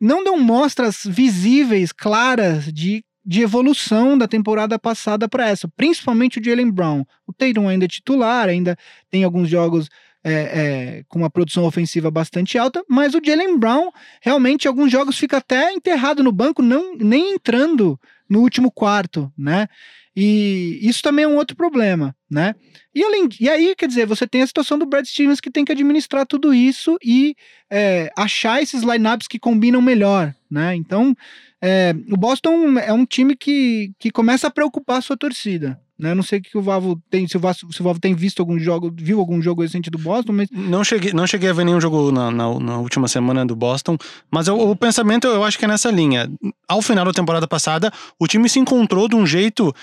não 0.00 0.24
dão 0.24 0.38
mostras 0.38 1.02
visíveis, 1.04 1.92
claras 1.92 2.72
de 2.72 3.04
de 3.24 3.40
evolução 3.40 4.18
da 4.18 4.26
temporada 4.26 4.78
passada 4.78 5.28
para 5.28 5.48
essa, 5.48 5.68
principalmente 5.68 6.40
o 6.40 6.44
Jalen 6.44 6.70
Brown. 6.70 7.04
O 7.26 7.32
Tatum 7.32 7.68
ainda 7.68 7.84
é 7.84 7.88
titular, 7.88 8.48
ainda 8.48 8.76
tem 9.08 9.22
alguns 9.22 9.48
jogos 9.48 9.88
é, 10.24 10.32
é, 10.32 11.04
com 11.08 11.18
uma 11.18 11.30
produção 11.30 11.64
ofensiva 11.64 12.10
bastante 12.10 12.56
alta, 12.56 12.84
mas 12.88 13.14
o 13.14 13.20
Jalen 13.24 13.58
Brown 13.58 13.90
realmente 14.20 14.68
alguns 14.68 14.90
jogos 14.90 15.18
fica 15.18 15.38
até 15.38 15.72
enterrado 15.72 16.22
no 16.22 16.32
banco, 16.32 16.62
não 16.62 16.96
nem 16.96 17.34
entrando 17.34 17.98
no 18.28 18.40
último 18.40 18.70
quarto, 18.70 19.32
né? 19.36 19.68
E 20.14 20.78
isso 20.82 21.02
também 21.02 21.24
é 21.24 21.28
um 21.28 21.36
outro 21.36 21.56
problema, 21.56 22.14
né? 22.30 22.54
E, 22.94 23.02
além, 23.02 23.28
e 23.40 23.48
aí, 23.48 23.74
quer 23.74 23.86
dizer, 23.86 24.06
você 24.06 24.26
tem 24.26 24.42
a 24.42 24.46
situação 24.46 24.78
do 24.78 24.84
Brad 24.84 25.06
Stevens 25.06 25.40
que 25.40 25.50
tem 25.50 25.64
que 25.64 25.72
administrar 25.72 26.26
tudo 26.26 26.52
isso 26.52 26.98
e 27.02 27.34
é, 27.70 28.10
achar 28.16 28.62
esses 28.62 28.82
lineups 28.82 29.26
que 29.26 29.38
combinam 29.38 29.80
melhor, 29.80 30.34
né? 30.50 30.74
Então, 30.76 31.16
é, 31.62 31.94
o 32.10 32.16
Boston 32.16 32.78
é 32.78 32.92
um 32.92 33.06
time 33.06 33.34
que, 33.34 33.92
que 33.98 34.10
começa 34.10 34.48
a 34.48 34.50
preocupar 34.50 34.98
a 34.98 35.02
sua 35.02 35.16
torcida. 35.16 35.80
Né? 35.98 36.14
Não 36.14 36.22
sei 36.22 36.40
que 36.40 36.56
o 36.56 36.62
Vavo 36.62 37.00
tem, 37.10 37.28
se 37.28 37.36
o, 37.36 37.40
Vavo, 37.40 37.72
se 37.72 37.80
o 37.80 37.84
Vavo 37.84 38.00
tem 38.00 38.14
visto 38.14 38.40
algum 38.40 38.58
jogo, 38.58 38.92
viu 38.94 39.20
algum 39.20 39.40
jogo 39.40 39.62
recente 39.62 39.90
do 39.90 39.98
Boston, 39.98 40.32
mas. 40.32 40.48
Não 40.50 40.82
cheguei, 40.82 41.12
não 41.12 41.26
cheguei 41.26 41.50
a 41.50 41.52
ver 41.52 41.64
nenhum 41.64 41.80
jogo 41.80 42.10
na, 42.10 42.30
na, 42.30 42.58
na 42.58 42.78
última 42.78 43.06
semana 43.08 43.44
do 43.44 43.54
Boston, 43.54 43.96
mas 44.30 44.48
eu, 44.48 44.58
o 44.58 44.74
pensamento 44.74 45.26
eu 45.26 45.44
acho 45.44 45.58
que 45.58 45.64
é 45.64 45.68
nessa 45.68 45.90
linha. 45.90 46.30
Ao 46.68 46.82
final 46.82 47.04
da 47.04 47.12
temporada 47.12 47.46
passada, 47.46 47.92
o 48.18 48.26
time 48.26 48.48
se 48.48 48.58
encontrou 48.58 49.08
de 49.08 49.14
um 49.14 49.26
jeito 49.26 49.74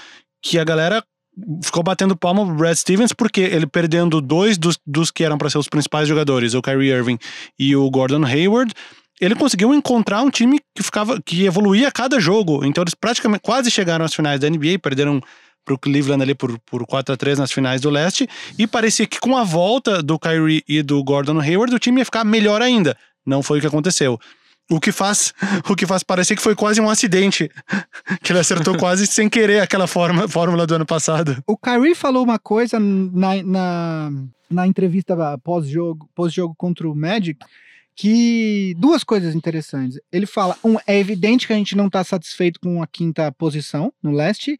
que 0.41 0.57
a 0.57 0.63
galera 0.63 1.03
ficou 1.63 1.83
batendo 1.83 2.17
palma 2.17 2.45
pro 2.45 2.55
Brad 2.55 2.75
Stevens 2.75 3.13
porque 3.13 3.41
ele 3.41 3.65
perdendo 3.65 4.19
dois 4.19 4.57
dos, 4.57 4.77
dos 4.85 5.09
que 5.09 5.23
eram 5.23 5.37
para 5.37 5.49
ser 5.49 5.57
os 5.57 5.69
principais 5.69 6.07
jogadores, 6.07 6.53
o 6.53 6.61
Kyrie 6.61 6.91
Irving 6.91 7.17
e 7.57 7.75
o 7.75 7.89
Gordon 7.89 8.25
Hayward 8.25 8.73
ele 9.19 9.35
conseguiu 9.35 9.73
encontrar 9.73 10.21
um 10.21 10.29
time 10.29 10.59
que 10.73 10.81
ficava 10.81 11.21
que 11.21 11.45
evoluía 11.45 11.89
a 11.89 11.91
cada 11.91 12.19
jogo. 12.19 12.63
Então 12.63 12.81
eles 12.81 12.93
praticamente 12.93 13.41
quase 13.41 13.69
chegaram 13.69 14.05
às 14.05 14.13
finais 14.13 14.39
da 14.39 14.49
NBA, 14.49 14.79
perderam 14.81 15.21
pro 15.69 15.77
Cleveland 15.77 16.23
ali 16.23 16.33
por, 16.33 16.57
por 16.59 16.83
4 16.83 17.13
a 17.13 17.17
3 17.17 17.37
nas 17.37 17.51
finais 17.51 17.79
do 17.79 17.91
leste. 17.91 18.27
E 18.57 18.65
parecia 18.65 19.05
que 19.05 19.19
com 19.19 19.37
a 19.37 19.43
volta 19.43 20.01
do 20.01 20.17
Kyrie 20.17 20.63
e 20.67 20.81
do 20.81 21.03
Gordon 21.03 21.39
Hayward, 21.39 21.75
o 21.75 21.79
time 21.79 22.01
ia 22.01 22.05
ficar 22.05 22.23
melhor 22.23 22.59
ainda. 22.59 22.97
Não 23.23 23.43
foi 23.43 23.59
o 23.59 23.61
que 23.61 23.67
aconteceu. 23.67 24.19
O 24.71 24.79
que 24.79 24.91
faz, 24.91 25.31
o 25.69 25.75
que 25.75 25.85
faz 25.85 26.01
parecer 26.01 26.35
que 26.35 26.41
foi 26.41 26.55
quase 26.55 26.81
um 26.81 26.89
acidente. 26.89 27.51
que 28.23 28.31
ele 28.31 28.39
acertou 28.39 28.75
quase 28.77 29.05
sem 29.05 29.29
querer 29.29 29.61
aquela 29.61 29.85
forma, 29.85 30.27
fórmula 30.27 30.65
do 30.65 30.73
ano 30.73 30.87
passado. 30.87 31.37
O 31.45 31.55
Kyrie 31.55 31.93
falou 31.93 32.23
uma 32.23 32.39
coisa 32.39 32.79
na, 32.79 33.43
na, 33.43 34.11
na 34.49 34.65
entrevista 34.65 35.15
pós-jogo 35.43 36.09
pós 36.15 36.33
-jogo 36.33 36.55
contra 36.57 36.89
o 36.89 36.95
Magic 36.95 37.39
que 37.95 38.73
duas 38.77 39.03
coisas 39.03 39.35
interessantes. 39.35 39.99
Ele 40.09 40.25
fala, 40.25 40.57
um, 40.63 40.77
é 40.87 40.97
evidente 40.97 41.45
que 41.45 41.51
a 41.51 41.57
gente 41.57 41.75
não 41.75 41.87
está 41.87 42.01
satisfeito 42.01 42.57
com 42.59 42.81
a 42.81 42.87
quinta 42.87 43.29
posição 43.29 43.91
no 44.01 44.11
leste, 44.11 44.57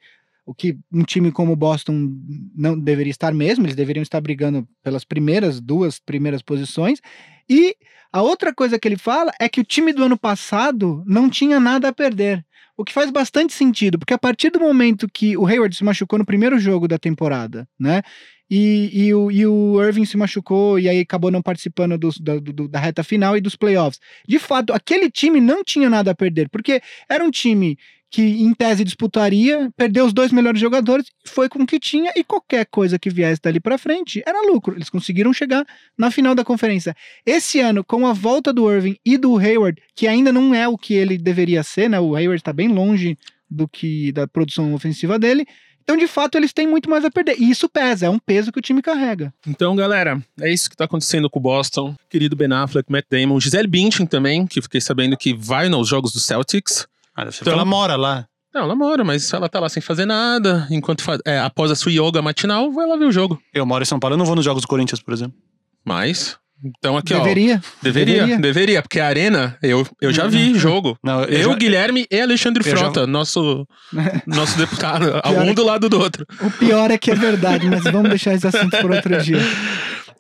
o 0.50 0.54
que 0.56 0.76
um 0.92 1.04
time 1.04 1.32
como 1.32 1.52
o 1.52 1.56
Boston 1.56 2.10
não 2.56 2.78
deveria 2.78 3.12
estar 3.12 3.32
mesmo, 3.32 3.68
eles 3.68 3.76
deveriam 3.76 4.02
estar 4.02 4.20
brigando 4.20 4.68
pelas 4.84 5.06
primeiras 5.06 5.62
duas 5.62 6.00
primeiras 6.00 6.42
posições. 6.42 7.00
E 7.48 7.76
a 8.12 8.24
outra 8.24 8.52
coisa 8.52 8.80
que 8.80 8.88
ele 8.88 8.98
fala 8.98 9.32
é 9.40 9.48
que 9.48 9.62
o 9.62 9.64
time 9.64 9.94
do 9.94 10.04
ano 10.04 10.18
passado 10.18 11.04
não 11.06 11.30
tinha 11.30 11.60
nada 11.60 11.90
a 11.90 11.94
perder. 11.94 12.44
O 12.76 12.84
que 12.84 12.92
faz 12.92 13.12
bastante 13.12 13.54
sentido, 13.54 14.00
porque 14.00 14.14
a 14.14 14.18
partir 14.18 14.50
do 14.50 14.60
momento 14.60 15.08
que 15.14 15.38
o 15.38 15.46
Hayward 15.46 15.76
se 15.76 15.84
machucou 15.84 16.18
no 16.18 16.26
primeiro 16.26 16.58
jogo 16.58 16.88
da 16.88 16.98
temporada, 16.98 17.68
né? 17.80 18.02
E, 18.50 18.90
e, 18.92 19.14
o, 19.14 19.30
e 19.30 19.46
o 19.46 19.84
Irving 19.84 20.06
se 20.06 20.18
machucou 20.18 20.80
e 20.80 20.90
aí 20.90 21.02
acabou 21.02 21.30
não 21.30 21.44
participando 21.44 21.96
do, 21.96 22.10
do, 22.42 22.68
da 22.68 22.80
reta 22.80 23.04
final 23.04 23.38
e 23.38 23.42
dos 23.42 23.56
playoffs. 23.56 24.00
De 24.28 24.40
fato, 24.40 24.74
aquele 24.74 25.12
time 25.12 25.40
não 25.40 25.64
tinha 25.64 25.88
nada 25.88 26.10
a 26.10 26.16
perder, 26.16 26.50
porque 26.50 26.82
era 27.08 27.24
um 27.24 27.30
time 27.30 27.78
que 28.10 28.22
em 28.22 28.54
tese 28.54 28.84
disputaria, 28.84 29.70
perdeu 29.78 30.06
os 30.06 30.14
dois 30.14 30.32
melhores 30.32 30.60
jogadores, 30.60 31.06
foi 31.26 31.48
com 31.48 31.64
o 31.64 31.68
que 31.68 31.80
tinha 31.80 32.12
e 32.16 32.24
qualquer 32.24 32.66
coisa 32.66 32.98
que 32.98 33.10
viesse 33.10 33.42
dali 33.42 33.60
para 33.60 33.78
frente 33.78 34.24
era 34.26 34.52
lucro. 34.52 34.76
Eles 34.76 34.90
conseguiram 34.90 35.32
chegar 35.32 35.66
na 35.98 36.10
final 36.10 36.34
da 36.34 36.44
conferência. 36.44 36.96
Esse 37.26 37.60
ano, 37.60 37.84
com 37.84 38.08
a 38.08 38.14
volta 38.14 38.52
do 38.52 38.72
Irving 38.72 38.98
e 39.06 39.18
do 39.18 39.38
Hayward, 39.38 39.82
que 39.96 40.08
ainda 40.08 40.32
não 40.32 40.54
é 40.56 40.68
o 40.68 40.78
que 40.78 40.94
ele 40.94 41.18
deveria 41.18 41.62
ser, 41.62 41.90
né? 41.90 42.00
O 42.00 42.16
Hayward 42.16 42.40
está 42.40 42.52
bem 42.52 42.68
longe 42.68 43.18
do 43.50 43.68
que 43.68 44.12
da 44.12 44.28
produção 44.28 44.74
ofensiva 44.74 45.20
dele. 45.20 45.46
Então, 45.84 45.98
de 45.98 46.06
fato, 46.06 46.38
eles 46.38 46.54
têm 46.54 46.68
muito 46.68 46.88
mais 46.88 47.04
a 47.04 47.10
perder. 47.10 47.36
E 47.40 47.50
isso 47.50 47.68
pesa, 47.68 48.06
é 48.06 48.10
um 48.10 48.20
peso 48.20 48.52
que 48.52 48.60
o 48.60 48.62
time 48.62 48.80
carrega. 48.80 49.34
Então, 49.48 49.76
galera, 49.76 50.22
é 50.40 50.52
isso 50.54 50.70
que 50.70 50.78
tá 50.78 50.86
acontecendo 50.86 51.28
com 51.28 51.40
o 51.40 51.42
Boston. 51.42 51.96
Querido 52.08 52.36
Ben 52.36 52.52
Affleck, 52.52 52.92
Matt 52.92 53.06
Damon, 53.10 53.40
Gisele 53.40 53.68
Bündchen 53.68 54.06
também, 54.06 54.46
que 54.46 54.62
fiquei 54.62 54.80
sabendo 54.80 55.18
que 55.18 55.34
vai 55.34 55.68
nos 55.68 55.88
jogos 55.88 56.12
do 56.14 56.20
Celtics. 56.20 56.88
Ah, 57.28 57.30
então, 57.42 57.54
ela 57.54 57.66
mora 57.66 57.96
lá. 57.96 58.26
Não, 58.54 58.62
ela 58.62 58.76
mora, 58.76 59.04
mas 59.04 59.32
ela 59.32 59.48
tá 59.48 59.60
lá 59.60 59.70
sem 59.70 59.82
fazer 59.82 60.06
nada. 60.06 60.68
Enquanto 60.72 61.04
faz, 61.04 61.20
é, 61.26 61.40
após 61.40 61.70
a 61.70 61.76
sua 61.76 61.92
yoga 61.92 62.22
matinal, 62.22 62.72
vai 62.72 62.88
lá 62.88 62.96
ver 62.98 63.06
o 63.06 63.12
jogo. 63.12 63.40
Eu 63.54 63.66
moro 63.66 63.84
em 63.84 63.86
São 63.86 64.00
Paulo, 64.00 64.16
eu 64.16 64.18
não 64.18 64.26
vou 64.26 64.36
nos 64.36 64.46
jogos 64.46 64.62
do 64.62 64.68
Corinthians, 64.68 65.02
por 65.02 65.14
exemplo. 65.14 65.38
Mas 65.86 66.38
então 66.64 66.98
aqui, 66.98 67.14
deveria. 67.14 67.62
ó. 67.64 67.84
Deveria. 67.84 68.16
Deveria, 68.16 68.38
deveria, 68.40 68.82
porque 68.82 69.00
a 69.00 69.08
Arena, 69.08 69.58
eu, 69.62 69.88
eu 70.02 70.12
já 70.12 70.28
vi 70.28 70.56
jogo. 70.56 70.98
Não, 71.04 71.24
eu, 71.24 71.40
eu 71.40 71.52
já, 71.52 71.56
Guilherme 71.56 72.06
e 72.12 72.20
Alexandre 72.20 72.64
Frota, 72.64 73.02
já... 73.02 73.08
nosso, 73.08 73.68
nosso 74.28 74.58
deputado, 74.58 75.22
um 75.26 75.50
é 75.50 75.54
do 75.54 75.64
lado 75.64 75.88
do 75.88 76.00
outro. 76.00 76.26
O 76.42 76.52
pior 76.52 76.92
é 76.92 76.98
que 76.98 77.12
é 77.12 77.16
verdade, 77.16 77.68
mas 77.68 77.84
vamos 77.84 78.10
deixar 78.10 78.34
esse 78.34 78.48
assunto 78.48 78.76
por 78.82 78.92
outro 78.92 79.22
dia. 79.22 79.40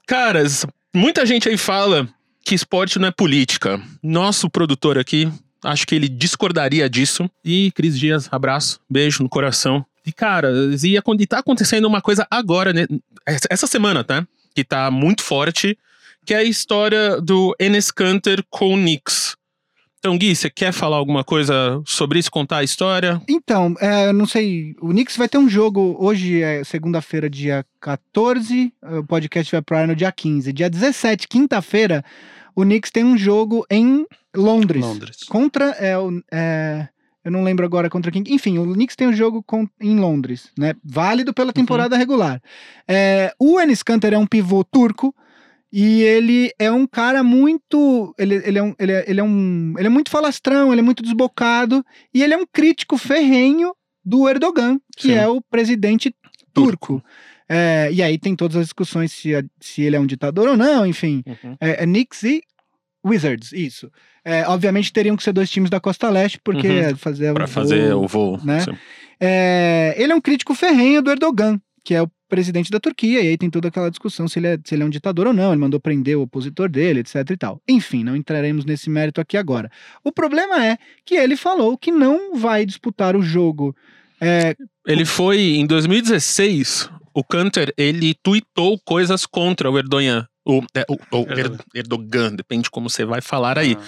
Caras, 0.07 0.65
muita 0.95 1.25
gente 1.25 1.49
aí 1.49 1.57
fala 1.57 2.07
que 2.45 2.55
esporte 2.55 2.97
não 2.99 3.09
é 3.09 3.11
política. 3.11 3.81
Nosso 4.01 4.49
produtor 4.49 4.97
aqui, 4.97 5.29
acho 5.63 5.85
que 5.87 5.95
ele 5.95 6.07
discordaria 6.07 6.89
disso. 6.89 7.29
E 7.43 7.71
Cris 7.71 7.97
Dias, 7.97 8.27
abraço, 8.31 8.79
beijo 8.89 9.23
no 9.23 9.29
coração. 9.29 9.85
E, 10.05 10.11
cara, 10.11 10.51
ia, 10.83 11.01
e 11.19 11.27
tá 11.27 11.39
acontecendo 11.39 11.85
uma 11.85 12.01
coisa 12.01 12.25
agora, 12.29 12.73
né? 12.73 12.87
essa 13.25 13.67
semana, 13.67 14.03
tá? 14.03 14.25
Que 14.55 14.63
tá 14.63 14.89
muito 14.89 15.21
forte 15.21 15.77
que 16.25 16.33
é 16.35 16.37
a 16.37 16.43
história 16.43 17.19
do 17.19 17.55
Enes 17.59 17.89
Kanter 17.89 18.43
com 18.51 18.75
o 18.75 18.77
Knicks. 18.77 19.35
Então, 19.97 20.17
Gui, 20.17 20.35
você 20.35 20.49
quer 20.49 20.71
falar 20.71 20.97
alguma 20.97 21.23
coisa 21.23 21.81
sobre 21.85 22.19
isso, 22.19 22.31
contar 22.31 22.57
a 22.57 22.63
história? 22.63 23.21
Então, 23.27 23.75
é, 23.81 24.13
não 24.13 24.25
sei, 24.27 24.75
o 24.79 24.89
Knicks 24.89 25.17
vai 25.17 25.27
ter 25.27 25.39
um 25.39 25.49
jogo, 25.49 25.97
hoje 25.99 26.41
é 26.41 26.63
segunda-feira, 26.63 27.29
dia 27.29 27.65
14, 27.81 28.71
o 28.99 29.03
podcast 29.03 29.51
vai 29.51 29.61
pro 29.61 29.87
no 29.87 29.95
dia 29.95 30.11
15. 30.11 30.53
Dia 30.53 30.69
17, 30.69 31.27
quinta-feira, 31.27 32.05
o 32.59 32.63
Knicks 32.63 32.91
tem 32.91 33.03
um 33.03 33.17
jogo 33.17 33.65
em 33.69 34.05
Londres. 34.35 34.83
Londres. 34.83 35.23
Contra, 35.23 35.75
é, 35.79 35.93
é, 36.31 36.89
eu 37.23 37.31
não 37.31 37.43
lembro 37.43 37.65
agora 37.65 37.89
contra 37.89 38.11
quem. 38.11 38.21
Enfim, 38.27 38.57
o 38.57 38.73
Knicks 38.73 38.95
tem 38.97 39.07
um 39.07 39.13
jogo 39.13 39.41
com, 39.41 39.67
em 39.79 39.97
Londres, 39.97 40.51
né? 40.57 40.73
Válido 40.83 41.33
pela 41.33 41.53
temporada 41.53 41.95
uhum. 41.95 41.99
regular. 41.99 42.41
É, 42.87 43.33
o 43.39 43.59
Enes 43.59 43.81
Kanter 43.81 44.13
é 44.13 44.17
um 44.17 44.27
pivô 44.27 44.63
turco, 44.63 45.15
e 45.71 46.01
ele 46.01 46.51
é 46.59 46.69
um 46.69 46.85
cara 46.85 47.23
muito. 47.23 48.13
Ele, 48.17 48.35
ele, 48.35 48.59
é 48.59 48.63
um, 48.63 48.75
ele, 48.77 48.91
é, 48.91 49.05
ele, 49.07 49.19
é 49.19 49.23
um, 49.23 49.73
ele 49.77 49.87
é 49.87 49.89
muito 49.89 50.09
falastrão, 50.09 50.73
ele 50.73 50.81
é 50.81 50.83
muito 50.83 51.01
desbocado. 51.01 51.85
E 52.13 52.21
ele 52.21 52.33
é 52.33 52.37
um 52.37 52.45
crítico 52.45 52.97
ferrenho 52.97 53.73
do 54.03 54.27
Erdogan, 54.27 54.79
que 54.97 55.09
Sim. 55.09 55.13
é 55.13 55.27
o 55.27 55.41
presidente 55.41 56.13
turco. 56.53 56.99
turco. 56.99 57.03
É, 57.49 57.89
e 57.91 58.03
aí 58.03 58.19
tem 58.19 58.35
todas 58.35 58.57
as 58.57 58.65
discussões 58.65 59.11
se, 59.11 59.31
se 59.59 59.81
ele 59.81 59.95
é 59.95 59.99
um 59.99 60.05
ditador 60.05 60.47
ou 60.49 60.55
não, 60.55 60.85
enfim. 60.85 61.23
Uhum. 61.25 61.57
É, 61.59 61.83
é 61.83 61.85
Knicks 61.85 62.21
e 62.23 62.43
Wizards, 63.03 63.51
isso. 63.51 63.91
É, 64.23 64.47
obviamente 64.47 64.93
teriam 64.93 65.17
que 65.17 65.23
ser 65.23 65.33
dois 65.33 65.49
times 65.49 65.69
da 65.69 65.79
Costa 65.79 66.09
Leste, 66.09 66.39
porque 66.43 66.67
uhum. 66.67 66.79
É 66.79 66.95
fazer 66.95 67.33
Pra 67.33 67.45
o 67.45 67.47
fazer 67.47 67.91
voo, 67.91 68.03
o 68.03 68.07
voo. 68.07 68.39
Né? 68.43 68.63
É, 69.19 69.95
ele 69.97 70.13
é 70.13 70.15
um 70.15 70.21
crítico 70.21 70.53
ferrenho 70.53 71.01
do 71.01 71.09
Erdogan, 71.09 71.59
que 71.83 71.95
é 71.95 72.01
o 72.01 72.11
presidente 72.29 72.69
da 72.69 72.79
Turquia, 72.79 73.21
e 73.21 73.29
aí 73.29 73.37
tem 73.37 73.49
toda 73.49 73.69
aquela 73.69 73.89
discussão 73.89 74.27
se 74.27 74.37
ele, 74.37 74.47
é, 74.47 74.59
se 74.63 74.75
ele 74.75 74.83
é 74.83 74.85
um 74.85 74.89
ditador 74.89 75.25
ou 75.25 75.33
não, 75.33 75.51
ele 75.51 75.59
mandou 75.59 75.79
prender 75.79 76.15
o 76.15 76.21
opositor 76.21 76.69
dele, 76.69 76.99
etc 76.99 77.27
e 77.31 77.37
tal. 77.37 77.59
Enfim, 77.67 78.03
não 78.03 78.15
entraremos 78.15 78.65
nesse 78.65 78.89
mérito 78.89 79.19
aqui 79.19 79.35
agora. 79.35 79.71
O 80.03 80.11
problema 80.11 80.63
é 80.63 80.77
que 81.03 81.15
ele 81.15 81.35
falou 81.35 81.75
que 81.75 81.91
não 81.91 82.35
vai 82.35 82.65
disputar 82.65 83.15
o 83.15 83.23
jogo. 83.23 83.75
É, 84.21 84.55
Ele 84.85 85.05
foi, 85.05 85.39
em 85.55 85.65
2016, 85.65 86.89
o 87.13 87.23
Kanter, 87.23 87.73
ele 87.77 88.15
tweetou 88.23 88.79
coisas 88.85 89.25
contra 89.25 89.69
o 89.69 89.77
Erdogan. 89.77 90.25
O, 90.45 90.61
é, 90.75 90.85
o, 90.89 90.93
o 91.17 91.21
Erdogan. 91.31 91.39
Er- 91.39 91.79
Erdogan, 91.79 92.35
depende 92.35 92.63
de 92.63 92.69
como 92.71 92.89
você 92.89 93.05
vai 93.05 93.21
falar 93.21 93.57
aí. 93.57 93.77
Ah. 93.79 93.83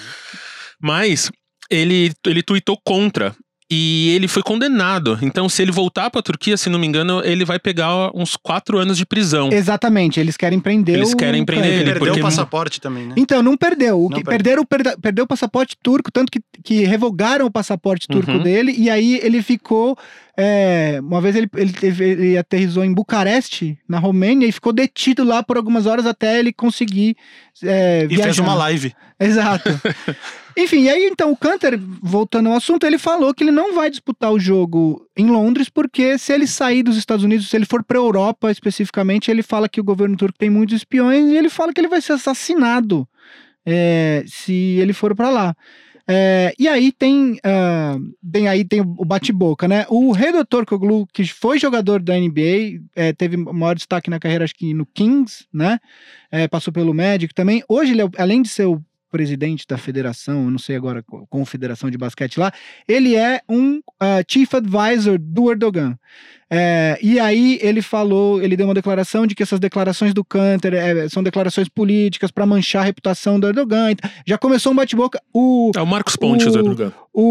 Mas 0.82 1.32
ele, 1.70 2.12
ele 2.26 2.42
tweetou 2.44 2.78
contra. 2.86 3.36
E 3.74 4.10
ele 4.14 4.28
foi 4.28 4.44
condenado. 4.44 5.18
Então, 5.22 5.48
se 5.48 5.62
ele 5.62 5.72
voltar 5.72 6.10
pra 6.10 6.22
Turquia, 6.22 6.58
se 6.58 6.70
não 6.70 6.78
me 6.78 6.86
engano, 6.86 7.22
ele 7.24 7.46
vai 7.46 7.58
pegar 7.58 8.12
uns 8.14 8.36
quatro 8.36 8.78
anos 8.78 8.98
de 8.98 9.06
prisão. 9.06 9.48
exatamente, 9.50 10.20
eles 10.20 10.36
querem 10.36 10.60
prender 10.60 10.96
Eles 10.96 11.14
o 11.14 11.16
querem 11.16 11.46
prender 11.46 11.64
Kanter. 11.70 11.80
ele, 11.82 11.92
Perdeu 11.94 12.08
porque- 12.08 12.20
o 12.20 12.24
passaporte 12.24 12.82
também, 12.82 13.08
né? 13.08 13.14
Então, 13.16 13.42
não 13.42 13.56
perdeu. 13.56 13.98
O 13.98 14.10
Não 14.10 14.18
que, 14.18 14.26
perdeu. 14.26 14.26
perderam, 14.26 14.66
perda- 14.66 14.98
perdeu 15.02 15.24
o 15.24 15.28
passaporte 15.28 15.78
turco, 15.82 16.12
tanto 16.12 16.30
que, 16.30 16.42
que 16.62 16.84
revogaram 16.84 17.46
o 17.46 17.52
passaporte 17.52 18.10
turco 18.10 18.30
Uhum. 18.32 18.44
dele, 18.44 18.76
e 18.78 18.90
aí 18.90 19.22
ele 19.24 19.42
ficou. 19.42 19.98
É, 20.38 21.00
uma 21.02 21.20
vez 21.22 21.36
ele, 21.36 21.50
ele, 21.56 21.74
teve- 21.74 22.10
ele 22.10 22.38
aterrizou 22.38 22.84
em 22.84 22.94
Bucareste, 22.94 23.78
na 23.88 24.00
Romênia, 24.00 24.48
e 24.48 24.52
ficou 24.52 24.72
detido 24.74 25.24
lá 25.24 25.44
por 25.44 25.58
algumas 25.58 25.86
horas 25.86 26.06
até 26.06 26.40
ele 26.40 26.54
conseguir 26.54 27.16
é, 27.64 28.04
E 28.04 28.08
viajar. 28.08 28.24
fez 28.24 28.40
uma 28.40 28.54
live. 28.56 28.94
Exato. 29.20 29.70
Enfim, 30.58 30.84
e 30.84 30.90
aí 30.90 31.06
então 31.06 31.32
o 31.32 31.38
Canter, 31.38 31.80
voltando 32.02 32.50
ao 32.50 32.56
assunto, 32.56 32.86
ele 32.86 32.98
falou 32.98 33.34
que 33.34 33.44
ele 33.44 33.52
não 33.52 33.74
vai 33.76 33.90
disputar 33.90 34.32
o 34.32 34.40
jogo 34.40 35.08
em 35.16 35.28
Londres, 35.28 35.70
porque 35.70 36.18
se 36.18 36.34
ele 36.34 36.48
sair 36.48 36.82
dos 36.84 36.98
Estados 36.98 37.24
Unidos, 37.24 37.48
se 37.50 37.56
ele 37.56 37.66
for 37.66 37.84
para 37.84 37.98
Europa 37.98 38.52
especificamente, 38.52 39.30
ele 39.30 39.44
fala 39.44 39.70
que 39.70 39.80
o 39.80 39.84
governo 39.84 40.18
turco 40.18 40.38
tem 40.38 40.50
muitos 40.50 40.76
espiões 40.76 41.30
e 41.30 41.38
ele 41.38 41.50
fala 41.50 41.72
que 41.72 41.80
ele 41.80 41.88
vai 41.88 42.02
ser 42.02 42.14
assassinado 42.14 43.08
é, 43.66 44.24
se 44.28 44.52
ele 44.54 44.92
for 44.94 45.16
para 45.16 45.30
lá. 45.30 45.56
É, 46.08 46.54
e 46.58 46.68
aí 46.68 46.92
tem, 46.92 47.40
ah, 47.44 47.98
tem 48.32 48.48
aí 48.48 48.66
tem 48.66 48.82
o 48.82 49.06
bate-boca, 49.06 49.68
né? 49.68 49.86
O 49.90 50.12
Redo 50.12 50.44
Turkoglu, 50.46 51.08
que 51.08 51.26
foi 51.26 51.60
jogador 51.60 52.02
da 52.02 52.18
NBA, 52.18 52.82
é, 52.96 53.14
teve 53.14 53.38
maior 53.38 53.76
destaque 53.76 54.10
na 54.10 54.20
carreira, 54.20 54.44
acho 54.44 54.56
que 54.56 54.74
no 54.74 54.86
Kings, 54.86 55.46
né? 55.54 55.80
É, 56.32 56.48
passou 56.48 56.74
pelo 56.74 56.94
Magic 56.94 57.34
também. 57.34 57.64
Hoje, 57.68 57.92
ele 57.92 58.02
é, 58.02 58.10
além 58.18 58.42
de 58.42 58.50
ser 58.50 58.66
o 58.66 58.82
presidente 59.12 59.66
da 59.68 59.78
federação, 59.78 60.46
eu 60.46 60.52
não 60.52 60.58
sei 60.60 60.76
agora, 60.76 61.04
co- 61.04 61.26
confederação 61.30 61.90
de 61.92 61.98
basquete 61.98 62.40
lá, 62.40 62.52
ele 62.88 63.16
é 63.16 63.42
um 63.50 63.82
ah, 64.00 64.24
chief 64.28 64.54
advisor 64.56 65.18
do 65.20 65.52
Erdogan. 65.52 65.96
É, 66.54 67.00
e 67.02 67.18
aí 67.18 67.58
ele 67.62 67.82
falou, 67.82 68.42
ele 68.42 68.58
deu 68.58 68.68
uma 68.68 68.74
declaração 68.74 69.26
de 69.26 69.34
que 69.34 69.42
essas 69.42 69.58
declarações 69.60 70.14
do 70.14 70.22
Canter 70.24 70.74
é, 70.74 71.08
são 71.08 71.24
declarações 71.24 71.70
políticas 71.70 72.30
para 72.30 72.46
manchar 72.46 72.82
a 72.82 72.86
reputação 72.86 73.40
do 73.40 73.48
Erdogan. 73.48 73.94
Já 74.28 74.38
começou 74.38 74.74
um 74.74 74.76
bate-boca. 74.76 75.22
O, 75.34 75.72
É 75.74 75.82
o 75.82 75.88
Marcos 75.88 76.18
Pontes, 76.18 76.48
O- 76.48 76.52
o 76.52 76.58
Erdogan. 76.60 76.92
o, 77.14 77.24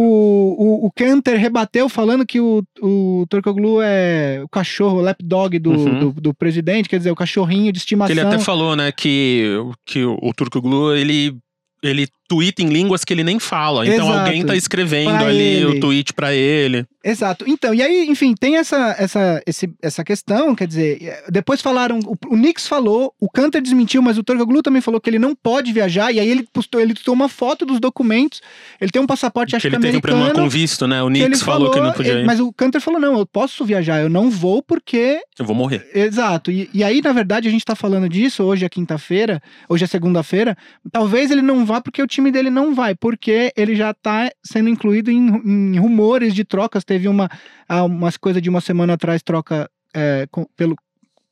o, 0.58 0.86
o 0.86 0.90
Kanter 0.92 1.38
rebateu 1.38 1.86
falando 1.88 2.24
que 2.24 2.40
o, 2.40 2.62
o 2.80 3.26
Turkoglu 3.28 3.82
é 3.82 4.40
o 4.42 4.48
cachorro, 4.48 4.98
o 4.98 5.02
lapdog 5.02 5.58
do, 5.58 5.70
Uhum. 5.70 5.98
do, 6.12 6.12
do 6.20 6.34
presidente, 6.34 6.88
quer 6.88 6.96
dizer, 6.98 7.10
o 7.10 7.14
cachorrinho 7.16 7.66
de 7.72 7.78
Que 7.78 7.84
estimação. 7.84 8.12
ele 8.12 8.20
até 8.22 8.38
falou, 8.38 8.74
né, 8.74 8.90
que, 8.90 9.54
que 9.84 10.02
o, 10.02 10.18
o 10.22 10.32
Turco 10.32 10.62
Glu, 10.62 10.94
ele, 10.96 11.36
ele 11.82 12.08
tweeta 12.28 12.62
em 12.62 12.68
línguas 12.68 13.04
que 13.04 13.12
ele 13.12 13.24
nem 13.24 13.40
fala. 13.40 13.84
Então 13.84 14.06
Exato. 14.08 14.18
alguém 14.20 14.46
tá 14.46 14.54
escrevendo 14.54 15.10
Pra 15.18 15.26
ali 15.26 15.38
ele. 15.42 15.64
o 15.66 15.80
tweet 15.80 16.12
pra 16.14 16.32
ele. 16.32 16.86
Exato. 17.04 17.44
Então, 17.48 17.74
e 17.74 17.82
aí, 17.82 18.06
enfim, 18.08 18.34
tem 18.38 18.56
essa, 18.56 18.94
essa, 18.98 19.42
esse- 19.46 19.72
essa 19.82 20.04
questão, 20.04 20.54
quer 20.54 20.68
dizer, 20.68 20.98
eh, 21.02 21.24
depois 21.28 21.60
falaram, 21.60 21.98
o, 22.06 22.12
o 22.12 22.36
Knicks 22.36 22.68
falou, 22.68 23.12
o 23.18 23.28
Canter 23.28 23.60
desmentiu, 23.60 24.00
mas 24.00 24.16
o 24.16 24.22
Turkoglu 24.22 24.62
também 24.62 24.80
falou 24.80 25.00
que 25.00 25.10
ele 25.10 25.18
não 25.18 25.34
pode 25.34 25.72
viajar, 25.72 26.12
e 26.12 26.20
aí 26.20 26.28
ele 26.28 26.46
postou, 26.52 26.80
ele 26.80 26.94
postou 26.94 27.14
uma 27.14 27.28
foto 27.28 27.66
dos 27.66 27.80
documentos, 27.80 28.40
ele 28.80 28.92
tem 28.92 29.02
um 29.02 29.06
passaporte, 29.06 29.56
acho 29.56 29.62
que 29.62 29.70
que, 29.70 29.74
ele 29.76 29.82
teve 29.82 29.96
um 29.96 30.00
problema 30.00 30.26
americano, 30.26 30.46
com 30.46 30.50
visto, 30.50 30.86
né? 30.86 31.02
O 31.02 31.08
ele 31.10 31.20
Knicks 31.24 31.42
falou, 31.42 31.70
que 31.72 31.80
não 31.80 31.90
podia 31.92 32.12
ele- 32.12 32.22
ir. 32.22 32.26
Mas 32.26 32.38
o 32.38 32.52
Canter 32.52 32.80
falou, 32.80 33.00
não, 33.00 33.18
eu 33.18 33.26
posso 33.26 33.64
viajar, 33.64 34.00
eu 34.02 34.08
não 34.10 34.30
vou 34.30 34.62
porque 34.62 35.18
Eu 35.38 35.44
vou 35.46 35.56
morrer. 35.56 35.88
Exato. 35.94 36.52
E, 36.52 36.68
e 36.72 36.84
aí, 36.84 37.00
na 37.02 37.12
verdade, 37.12 37.48
a 37.48 37.50
gente 37.50 37.64
tá 37.64 37.74
falando 37.74 38.08
disso, 38.08 38.44
hoje 38.44 38.64
é 38.64 38.68
quinta-feira, 38.68 39.42
hoje 39.68 39.82
é 39.84 39.86
segunda-feira. 39.88 40.56
Talvez 40.92 41.30
ele 41.32 41.42
não 41.42 41.64
vá 41.70 41.80
porque 41.80 42.02
o 42.02 42.06
time 42.06 42.30
dele 42.30 42.50
não 42.50 42.74
vai, 42.74 42.94
porque 42.94 43.52
ele 43.56 43.74
já 43.76 43.94
tá 43.94 44.30
sendo 44.44 44.68
incluído 44.68 45.10
em, 45.10 45.74
em 45.74 45.78
rumores 45.78 46.34
de 46.34 46.44
trocas. 46.44 46.84
Teve 46.84 47.06
uma, 47.08 47.28
há 47.68 47.84
umas 47.84 48.16
coisas 48.16 48.42
de 48.42 48.48
uma 48.48 48.60
semana 48.60 48.94
atrás, 48.94 49.22
troca 49.22 49.70
é, 49.94 50.26
com, 50.30 50.46
pelo, 50.56 50.74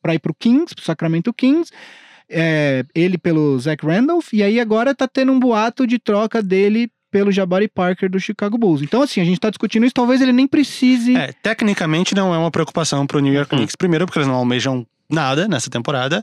pra 0.01 0.14
ir 0.14 0.20
pro 0.20 0.34
Kings, 0.34 0.74
pro 0.74 0.84
Sacramento 0.84 1.32
Kings. 1.32 1.72
é, 2.28 2.84
ele 2.95 3.16
pelo 3.16 3.59
Zach 3.59 3.84
Randolph, 3.84 4.32
e 4.32 4.43
aí 4.43 4.61
agora 4.61 4.95
tá 4.95 5.09
tendo 5.09 5.32
um 5.32 5.41
boato 5.41 5.86
de 5.86 5.99
troca 5.99 6.43
dele 6.43 6.91
pelo 7.11 7.32
Jabari 7.32 7.68
Parker 7.68 8.11
do 8.11 8.20
Chicago 8.20 8.59
Bulls. 8.59 8.82
Então, 8.82 9.01
assim, 9.01 9.20
a 9.20 9.24
gente 9.24 9.41
tá 9.41 9.49
discutindo 9.49 9.86
isso, 9.86 9.95
talvez 9.95 10.20
ele 10.20 10.32
nem 10.32 10.47
precise. 10.47 11.16
É, 11.16 11.32
tecnicamente 11.32 12.14
não 12.14 12.34
é 12.34 12.39
uma 12.39 12.51
preocupação 12.51 13.07
pro 13.07 13.20
New 13.20 13.32
York. 13.32 13.57
Knicks. 13.57 13.74
Primeiro, 13.74 14.05
porque 14.05 14.18
eles 14.18 14.28
não 14.28 14.34
almejam 14.34 14.86
nada 15.11 15.49
nessa 15.49 15.70
temporada. 15.70 16.22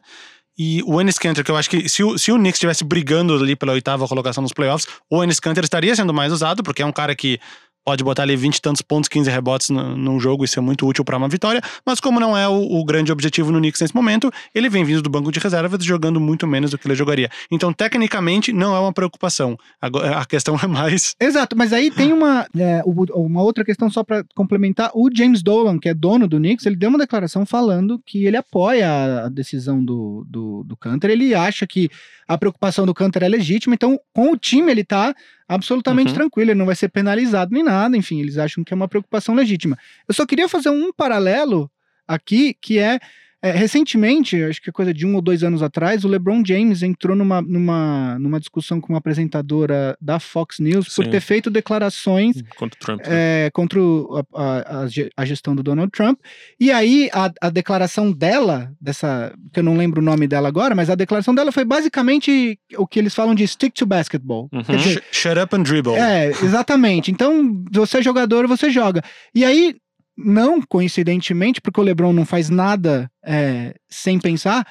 E 0.58 0.82
o 0.86 1.01
Ennis 1.01 1.18
Kanter, 1.18 1.43
que 1.43 1.51
eu 1.51 1.58
acho 1.58 1.70
que 1.70 1.89
se 1.89 2.03
o, 2.03 2.18
se 2.18 2.32
o 2.32 2.36
Knicks 2.36 2.56
estivesse 2.56 2.84
brigando 2.84 3.36
ali 3.36 3.56
pela 3.56 3.74
oitava 3.74 4.08
colocação 4.08 4.41
nos 4.41 4.53
playoffs, 4.53 4.88
o 5.10 5.24
Ennis 5.24 5.39
Kanter 5.39 5.64
estaria 5.64 5.95
sendo 5.95 6.14
mais 6.14 6.32
usado, 6.32 6.64
porque 6.64 6.82
é 6.82 6.86
um 6.86 6.93
cara 6.93 7.14
que 7.14 7.39
pode 7.86 8.03
botar 8.03 8.23
ali 8.23 8.36
20 8.36 8.55
e 8.57 8.61
tantos 8.61 8.81
pontos, 8.81 9.07
15 9.07 9.29
rebotes 9.29 9.69
num 9.69 10.19
jogo 10.19 10.43
e 10.43 10.47
ser 10.47 10.59
muito 10.59 10.88
útil 10.88 11.05
para 11.05 11.15
uma 11.17 11.29
vitória. 11.29 11.61
Mas 11.86 11.99
como 11.99 12.19
não 12.19 12.36
é 12.36 12.47
o, 12.47 12.55
o 12.79 12.83
grande 12.83 13.11
objetivo 13.11 13.51
no 13.51 13.59
Knicks 13.59 13.79
nesse 13.79 13.95
momento, 13.95 14.31
ele 14.53 14.67
vem 14.69 14.83
vindo 14.83 15.01
do 15.03 15.09
banco 15.09 15.31
de 15.31 15.39
reservas 15.39 15.83
jogando 15.86 16.19
muito 16.19 16.47
menos 16.47 16.71
do 16.71 16.77
que 16.79 16.88
ele 16.88 16.95
jogaria. 16.95 17.29
Então, 17.51 17.71
tecnicamente, 17.71 18.51
não 18.51 18.75
é 18.75 18.79
uma 18.79 18.91
preocupação. 18.91 19.55
Agora, 19.79 20.17
a 20.17 20.25
questão 20.25 20.55
é 20.61 20.65
mais 20.67 21.15
Exato, 21.21 21.55
mas 21.55 21.71
aí 21.71 21.91
tem 21.91 22.11
uma, 22.11 22.47
é, 22.57 22.81
uma 23.13 23.43
outra 23.43 23.63
questão 23.63 23.89
só 23.89 24.03
pra 24.03 24.23
complementar. 24.36 24.89
O 24.95 25.09
James 25.15 25.43
Dolan, 25.43 25.77
que 25.77 25.88
é 25.89 25.93
dono 25.93 26.27
do 26.27 26.38
Knicks, 26.38 26.65
ele 26.65 26.75
deu 26.75 26.89
uma 26.89 26.97
declaração 26.97 27.45
falando 27.45 28.01
que 28.03 28.25
ele 28.25 28.38
apoia 28.38 28.89
a- 28.89 29.25
a 29.25 29.29
decisão 29.29 29.83
do, 29.83 30.25
do, 30.27 30.63
do 30.63 30.75
Canter. 30.75 31.11
Ele 31.11 31.36
acha 31.36 31.67
que 31.67 31.89
a 32.27 32.38
preocupação 32.38 32.86
do 32.86 32.93
Canter 32.93 33.23
é 33.23 33.29
legítima, 33.29 33.75
então 33.75 33.99
com 34.13 34.31
o 34.31 34.38
time 34.38 34.71
ele 34.71 34.83
tá 34.83 35.13
absolutamente 35.47 36.09
Uhum. 36.09 36.15
tranquilo, 36.15 36.51
ele 36.51 36.57
não 36.59 36.65
vai 36.65 36.75
ser 36.75 36.89
penalizado 36.89 37.51
nem 37.53 37.63
nada, 37.63 37.95
enfim, 37.95 38.19
eles 38.19 38.37
acham 38.37 38.63
que 38.63 38.73
é 38.73 38.75
uma 38.75 38.87
preocupação 38.87 39.35
legítima. 39.35 39.77
Eu 40.07 40.13
só 40.13 40.25
queria 40.25 40.49
fazer 40.49 40.69
um 40.69 40.91
paralelo 40.93 41.69
aqui, 42.07 42.55
que 42.61 42.79
é, 42.79 42.99
é, 43.47 43.51
recentemente, 43.51 44.41
acho 44.43 44.61
que 44.61 44.69
é 44.69 44.73
coisa 44.73 44.93
de 44.93 45.05
um 45.05 45.15
ou 45.15 45.21
dois 45.21 45.43
anos 45.43 45.61
atrás, 45.61 46.03
o 46.03 46.07
LeBron 46.07 46.43
James 46.45 46.81
entrou 46.83 47.15
numa, 47.15 47.41
numa, 47.41 48.17
numa 48.19 48.39
discussão 48.39 48.79
com 48.81 48.93
uma 48.93 48.99
apresentadora 48.99 49.97
da 50.01 50.19
Fox 50.19 50.59
News 50.59 50.87
por 50.93 51.05
Sim. 51.05 51.11
ter 51.11 51.19
feito 51.21 51.49
declarações 51.49 52.41
Contra 52.57 52.79
Trump. 52.79 52.99
né? 53.01 53.05
é, 53.45 53.49
contra 53.53 53.79
o- 53.81 54.23
a, 54.33 54.41
a- 54.43 54.79
a 54.81 54.87
ge- 54.87 55.09
a 55.15 55.25
gestão 55.25 55.55
do 55.55 55.61
Donald 55.63 55.91
Trump. 55.91 56.19
E 56.59 56.71
aí, 56.71 57.09
a, 57.13 57.31
a 57.41 57.49
declaração 57.49 58.11
dela, 58.11 58.71
dessa. 58.79 59.33
que 59.53 59.59
eu 59.59 59.63
não 59.63 59.77
lembro 59.77 60.01
o 60.01 60.03
nome 60.05 60.27
dela 60.27 60.47
agora, 60.47 60.73
mas 60.75 60.89
a 60.89 60.95
declaração 60.95 61.35
dela 61.35 61.51
foi 61.51 61.65
basicamente 61.65 62.57
o 62.77 62.87
que 62.87 62.99
eles 62.99 63.13
falam 63.13 63.35
de 63.35 63.47
stick 63.47 63.73
to 63.73 63.85
basketball. 63.85 64.49
Uhum. 64.51 64.61
Dizer, 64.75 65.01
sh- 65.11 65.17
shut 65.19 65.37
up 65.39 65.55
and 65.55 65.63
dribble. 65.63 65.93
é, 65.95 66.29
exatamente. 66.29 67.11
Então, 67.11 67.63
você 67.71 67.99
é 67.99 68.01
jogador, 68.01 68.47
você 68.47 68.69
joga. 68.69 69.01
E 69.33 69.43
aí, 69.45 69.75
não 70.18 70.61
coincidentemente, 70.61 71.59
porque 71.61 71.80
o 71.80 71.84
LeBron 71.84 72.13
não 72.13 72.26
faz 72.26 72.49
nada 72.49 73.09
é, 73.24 73.76
sem 73.89 74.20
pensar, 74.20 74.66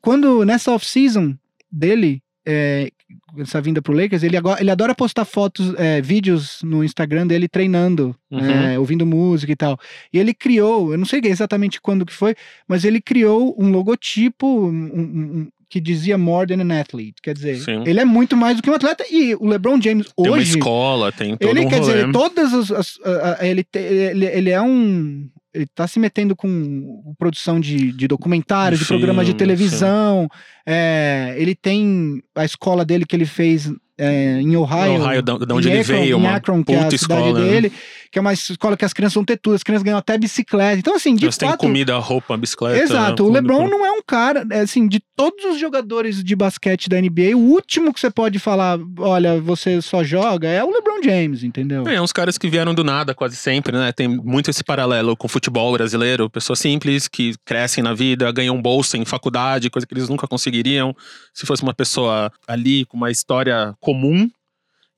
quando 0.00 0.44
nessa 0.44 0.72
off-season 0.72 1.36
dele, 1.70 2.22
é, 2.46 2.90
essa 3.38 3.60
vinda 3.60 3.82
pro 3.82 3.92
Lakers, 3.92 4.22
ele, 4.22 4.36
agora, 4.36 4.60
ele 4.60 4.70
adora 4.70 4.94
postar 4.94 5.24
fotos, 5.24 5.74
é, 5.76 6.00
vídeos 6.00 6.60
no 6.62 6.82
Instagram 6.82 7.26
dele 7.26 7.48
treinando, 7.48 8.16
Uhum. 8.30 8.40
é, 8.50 8.78
ouvindo 8.78 9.04
música 9.06 9.52
e 9.52 9.56
tal. 9.56 9.78
E 10.12 10.18
ele 10.18 10.32
criou, 10.32 10.92
eu 10.92 10.98
não 10.98 11.04
sei 11.04 11.20
exatamente 11.24 11.80
quando 11.80 12.06
que 12.06 12.12
foi, 12.12 12.34
mas 12.66 12.84
ele 12.84 13.00
criou 13.00 13.54
um 13.58 13.70
logotipo 13.70 14.46
um- 14.46 14.70
um- 14.70 15.00
um- 15.40 15.48
que 15.70 15.80
dizia 15.80 16.18
more 16.18 16.46
than 16.46 16.60
an 16.62 16.80
athlete. 16.80 17.14
Quer 17.22 17.32
dizer, 17.32 17.56
Sim. 17.60 17.84
ele 17.86 18.00
é 18.00 18.04
muito 18.04 18.36
mais 18.36 18.56
do 18.56 18.62
que 18.62 18.68
um 18.68 18.74
atleta. 18.74 19.04
E 19.10 19.34
o 19.36 19.46
LeBron 19.46 19.80
James 19.80 20.08
Tem 20.14 20.26
uma 20.28 20.36
hoje. 20.36 20.58
escola, 20.58 21.12
tem 21.12 21.36
todo 21.36 21.48
Ele 21.56 21.64
um 21.64 21.68
quer 21.68 21.78
rolê. 21.80 21.92
dizer, 21.94 22.12
todas 22.12 22.52
as. 22.52 22.70
as- 22.72 22.98
a- 23.04 23.38
a- 23.40 23.46
ele, 23.46 23.62
te- 23.62 23.78
ele, 23.78 24.26
ele 24.26 24.50
é 24.50 24.60
um. 24.60 25.28
Ele 25.54 25.66
tá 25.74 25.86
se 25.88 25.98
metendo 25.98 26.36
com 26.36 27.14
produção 27.18 27.58
de, 27.58 27.90
de 27.92 28.06
documentários, 28.06 28.78
de 28.80 28.86
Filme, 28.86 29.00
programas 29.00 29.26
de 29.26 29.32
sim. 29.32 29.38
televisão. 29.38 30.28
é, 30.66 31.34
ele 31.38 31.54
tem 31.54 32.22
a 32.36 32.44
escola 32.44 32.84
dele 32.84 33.04
que 33.06 33.16
ele 33.16 33.26
fez 33.26 33.72
é, 34.00 34.40
em 34.40 34.56
Ohio. 34.56 35.02
Ohio, 35.02 35.22
da, 35.22 35.36
da 35.36 35.54
onde 35.54 35.68
ele 35.68 35.80
Akron, 35.80 35.94
veio, 35.94 36.16
uma 36.16 36.34
Akron, 36.36 36.64
que 36.64 36.72
é 36.72 36.78
a 36.80 36.84
puta 36.84 36.98
cidade 36.98 37.20
escola. 37.22 37.44
né? 37.44 37.50
dele, 37.50 37.72
que 38.10 38.18
é 38.18 38.20
uma 38.22 38.32
escola 38.32 38.76
que 38.76 38.84
as 38.84 38.92
crianças 38.94 39.12
são 39.12 39.24
tetudas, 39.24 39.56
as 39.56 39.62
crianças 39.62 39.82
ganham 39.82 39.98
até 39.98 40.16
bicicleta. 40.16 40.78
Então, 40.78 40.94
assim, 40.96 41.14
de 41.14 41.26
Eles 41.26 41.36
têm 41.36 41.50
fato. 41.50 41.60
comida, 41.60 41.96
roupa, 41.98 42.36
bicicleta. 42.36 42.82
Exato, 42.82 43.12
o 43.12 43.26
tudo. 43.26 43.32
LeBron 43.32 43.68
não 43.68 43.84
é 43.84 43.90
um 43.92 44.00
cara, 44.04 44.46
é, 44.50 44.60
assim, 44.60 44.88
de 44.88 45.00
todos 45.14 45.44
os 45.44 45.60
jogadores 45.60 46.24
de 46.24 46.34
basquete 46.34 46.88
da 46.88 46.98
NBA, 47.00 47.36
o 47.36 47.40
último 47.40 47.92
que 47.92 48.00
você 48.00 48.10
pode 48.10 48.38
falar, 48.38 48.78
olha, 48.98 49.38
você 49.38 49.82
só 49.82 50.02
joga, 50.02 50.48
é 50.48 50.64
o 50.64 50.70
LeBron 50.70 51.02
James, 51.04 51.44
entendeu? 51.44 51.86
É, 51.86 52.00
uns 52.00 52.12
caras 52.12 52.38
que 52.38 52.48
vieram 52.48 52.72
do 52.72 52.82
nada 52.82 53.14
quase 53.14 53.36
sempre, 53.36 53.76
né? 53.76 53.92
Tem 53.92 54.08
muito 54.08 54.50
esse 54.50 54.64
paralelo 54.64 55.14
com 55.14 55.26
o 55.26 55.30
futebol 55.30 55.72
brasileiro. 55.72 56.30
Pessoas 56.30 56.58
simples 56.58 57.06
que 57.06 57.34
crescem 57.44 57.84
na 57.84 57.92
vida, 57.92 58.32
ganham 58.32 58.60
bolsa 58.60 58.96
em 58.96 59.04
faculdade, 59.04 59.68
coisa 59.68 59.86
que 59.86 59.92
eles 59.92 60.08
nunca 60.08 60.26
conseguiriam 60.26 60.96
se 61.34 61.46
fosse 61.46 61.62
uma 61.62 61.74
pessoa 61.74 62.32
ali 62.46 62.84
com 62.86 62.96
uma 62.96 63.10
história 63.10 63.74
comum. 63.90 64.30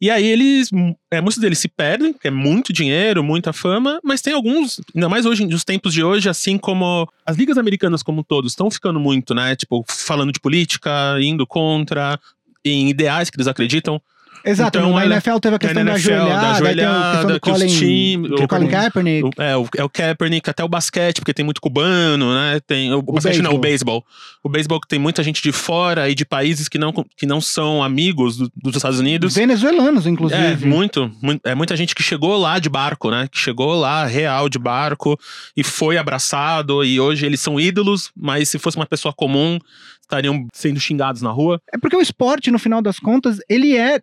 E 0.01 0.11
aí 0.11 0.26
eles, 0.26 0.68
é, 1.12 1.20
muitos 1.20 1.38
deles 1.38 1.61
se 1.61 1.68
perdem, 1.68 2.12
que 2.12 2.26
é 2.26 2.30
muito 2.30 2.72
dinheiro, 2.72 3.22
muita 3.22 3.53
fama, 3.53 4.01
mas 4.03 4.20
tem 4.20 4.32
alguns, 4.32 4.80
ainda 4.93 5.09
mais 5.09 5.24
hoje, 5.24 5.47
nos 5.47 5.64
tempos 5.64 5.95
de 5.95 6.03
hoje, 6.03 6.28
assim 6.28 6.59
como 6.59 7.09
as 7.24 7.36
ligas 7.36 7.57
americanas 7.57 8.03
como 8.03 8.20
um 8.20 8.24
todo 8.24 8.49
estão 8.49 8.68
ficando 8.68 8.99
muito, 8.99 9.32
né? 9.32 9.55
Tipo, 9.55 9.84
falando 9.88 10.32
de 10.32 10.40
política, 10.40 10.90
indo 11.20 11.47
contra, 11.47 12.18
em 12.64 12.88
ideais 12.88 13.30
que 13.30 13.36
eles 13.36 13.47
acreditam. 13.47 14.03
Exato, 14.45 14.78
Então, 14.78 14.93
na 14.93 15.07
NFL 15.07 15.38
teve 15.38 15.57
a 15.57 15.59
questão 15.59 15.84
da 15.84 15.90
NFL, 15.93 16.09
da 16.11 16.51
ajoelhada, 16.51 16.68
aí 16.68 16.74
tem 16.74 16.84
a 16.84 16.88
questão 16.88 17.01
ajoelhada, 17.01 17.32
do 17.34 17.40
que 17.40 17.51
os 17.51 17.59
Colin, 17.59 17.66
time- 17.78 18.28
que 18.36 18.43
o- 18.45 18.49
Colin 18.49 18.68
Kaepernick. 18.68 19.24
O- 19.24 19.43
é, 19.43 19.57
o, 19.57 19.68
é 19.78 19.84
o 19.84 19.88
Kaepernick, 19.88 20.51
até 20.51 20.64
o 20.64 20.68
basquete, 20.68 21.20
porque 21.20 21.32
tem 21.34 21.45
muito 21.45 21.61
cubano, 21.61 22.34
né? 22.34 22.61
Tem, 22.66 22.93
o, 22.93 22.99
o 22.99 23.03
basquete 23.03 23.40
não, 23.43 23.55
o 23.55 23.59
beisebol. 23.59 24.05
O 24.43 24.49
beisebol 24.49 24.80
que 24.80 24.88
tem 24.88 24.99
muita 24.99 25.22
gente 25.22 25.40
de 25.43 25.53
fora 25.53 26.09
e 26.11 26.14
de 26.14 26.24
países 26.24 26.68
que 26.68 26.78
não, 26.78 26.93
que 27.16 27.26
não 27.26 27.40
são 27.40 27.82
amigos 27.82 28.36
do- 28.36 28.51
dos 28.57 28.76
Estados 28.76 28.99
Unidos. 28.99 29.34
Venezuelanos, 29.34 30.07
É, 30.07 30.11
inclusive. 30.11 30.66
muito, 30.66 31.11
muito. 31.22 31.40
É 31.47 31.55
muita 31.55 31.76
gente 31.76 31.95
que 31.95 32.03
chegou 32.03 32.36
lá 32.36 32.59
de 32.59 32.68
barco, 32.68 33.11
né? 33.11 33.28
Que 33.30 33.38
chegou 33.38 33.74
lá 33.78 34.05
real 34.07 34.49
de 34.49 34.59
barco 34.59 35.18
e 35.57 35.62
foi 35.62 35.97
abraçado. 35.97 36.84
E 36.84 36.99
hoje 37.01 37.24
eles 37.26 37.40
são 37.40 37.61
ídolos, 37.61 38.11
mas 38.16 38.49
se 38.49 38.59
fosse 38.59 38.76
uma 38.76 38.86
pessoa 38.86 39.12
comum, 39.14 39.59
estariam 40.01 40.47
sendo 40.53 40.78
xingados 40.80 41.22
na 41.22 41.30
rua. 41.30 41.61
É 41.72 41.78
porque 41.78 41.97
o 41.97 42.01
esporte, 42.01 42.51
no 42.51 42.59
final 42.59 42.82
das 42.82 42.99
contas, 42.99 43.38
ele 43.49 43.76
é. 43.76 44.01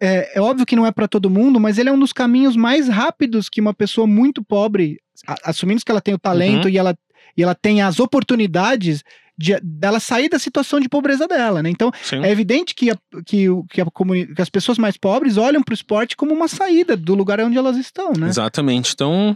É, 0.00 0.38
é 0.38 0.40
óbvio 0.40 0.66
que 0.66 0.74
não 0.76 0.86
é 0.86 0.90
pra 0.92 1.06
todo 1.08 1.30
mundo, 1.30 1.60
mas 1.60 1.78
ele 1.78 1.88
é 1.88 1.92
um 1.92 1.98
dos 1.98 2.12
caminhos 2.12 2.56
mais 2.56 2.88
rápidos 2.88 3.48
que 3.48 3.60
uma 3.60 3.72
pessoa 3.74 4.06
muito 4.06 4.42
pobre, 4.42 4.98
a- 5.26 5.50
assumindo 5.50 5.84
que 5.84 5.90
ela 5.90 6.00
tem 6.00 6.14
o 6.14 6.18
talento 6.18 6.64
Uhum. 6.64 6.70
e, 6.70 6.78
ela, 6.78 6.96
e 7.36 7.42
ela 7.42 7.54
tem 7.54 7.80
as 7.82 8.00
oportunidades 8.00 9.02
de, 9.38 9.58
dela 9.62 9.98
sair 10.00 10.28
da 10.28 10.38
situação 10.38 10.78
de 10.80 10.88
pobreza 10.88 11.26
dela, 11.26 11.62
né? 11.62 11.70
Então, 11.70 11.90
Sim. 12.02 12.22
é 12.22 12.30
evidente 12.30 12.74
que, 12.74 12.90
a- 12.90 12.98
que, 13.24 13.48
o- 13.48 13.64
que, 13.64 13.80
a 13.80 13.86
que 14.34 14.42
as 14.42 14.50
pessoas 14.50 14.76
mais 14.76 14.96
pobres 14.98 15.36
olham 15.38 15.62
pro 15.62 15.72
esporte 15.74 16.14
como 16.16 16.34
uma 16.34 16.46
saída 16.48 16.96
do 16.96 17.14
lugar 17.14 17.40
onde 17.40 17.56
elas 17.56 17.76
estão, 17.76 18.12
né? 18.12 18.28
Exatamente. 18.28 18.92
Então, 18.92 19.34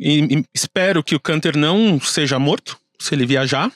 e- 0.00 0.38
e 0.38 0.44
espero 0.54 1.04
que 1.04 1.14
o 1.14 1.20
Canter 1.20 1.56
não 1.56 2.00
seja 2.00 2.38
morto 2.38 2.78
se 2.98 3.14
ele 3.14 3.26
viajar. 3.26 3.70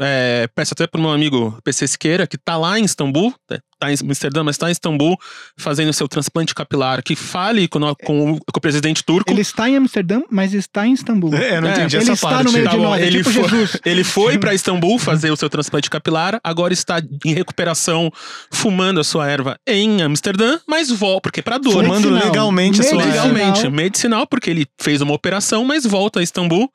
É, 0.00 0.48
peço 0.54 0.72
até 0.74 0.86
pro 0.86 1.00
meu 1.00 1.10
amigo 1.12 1.56
PC 1.62 1.86
Siqueira, 1.86 2.26
que 2.26 2.36
tá 2.36 2.56
lá 2.56 2.78
em 2.80 2.84
Istambul, 2.84 3.32
né, 3.48 3.58
tá 3.78 3.92
em 3.92 3.96
Amsterdã, 4.02 4.42
mas 4.42 4.56
tá 4.58 4.68
em 4.68 4.72
Istambul, 4.72 5.16
fazendo 5.58 5.92
seu 5.92 6.08
transplante 6.08 6.52
capilar, 6.54 7.00
que 7.02 7.14
fale 7.14 7.68
com, 7.68 7.78
o- 7.80 7.94
com 7.96 8.32
o, 8.32 8.36
com 8.38 8.58
o 8.58 8.60
presidente 8.60 9.04
turco. 9.04 9.30
Ele 9.30 9.42
está 9.42 9.68
em 9.68 9.76
Amsterdã, 9.76 10.22
mas 10.30 10.52
está 10.52 10.84
em 10.86 10.94
Istambul. 10.94 11.34
É, 11.34 11.58
eu 11.58 11.60
não 11.62 11.68
É, 11.68 11.72
entendi 11.72 11.96
ele 11.96 12.02
essa 12.04 12.12
está 12.14 12.28
parte. 12.28 12.44
no 12.46 12.52
meio 12.52 12.64
Tá 12.64 12.70
de 12.72 12.76
nós, 12.78 13.00
é 13.02 13.06
ele 13.06 13.18
tipo 13.18 13.30
foi- 13.30 13.48
Jesus. 13.48 13.80
Ele 13.84 14.02
foi 14.02 14.38
pra 14.38 14.54
Istambul 14.54 14.98
fazer 14.98 15.30
o 15.30 15.36
seu 15.36 15.48
transplante 15.50 15.88
capilar, 15.90 16.40
agora 16.42 16.72
está 16.72 17.00
em 17.24 17.32
recuperação, 17.34 18.10
fumando 18.50 18.98
a 19.00 19.04
sua 19.04 19.28
erva 19.28 19.56
em 19.66 20.02
Amsterdã, 20.02 20.58
mas 20.66 20.90
volta, 20.90 21.20
porque 21.22 21.42
pra 21.42 21.58
dor. 21.58 21.72
Fumando 21.84 22.08
Medicinal. 22.10 22.24
legalmente 22.24 22.80
a 22.80 22.84
sua 22.84 22.96
Medicinal. 22.98 23.26
Legalmente, 23.28 23.68
medicinal, 23.68 24.26
porque 24.26 24.50
ele 24.50 24.66
fez 24.80 25.00
uma 25.02 25.12
operação, 25.14 25.64
mas 25.64 25.84
volta 25.84 26.20
a 26.20 26.22
Istambul. 26.22 26.68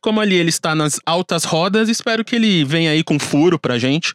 Como 0.00 0.20
ali 0.20 0.36
ele 0.36 0.50
está 0.50 0.74
nas 0.74 1.00
altas 1.04 1.44
rodas, 1.44 1.88
espero 1.88 2.24
que 2.24 2.36
ele 2.36 2.64
venha 2.64 2.90
aí 2.90 3.02
com 3.02 3.18
furo 3.18 3.58
pra 3.58 3.78
gente. 3.78 4.14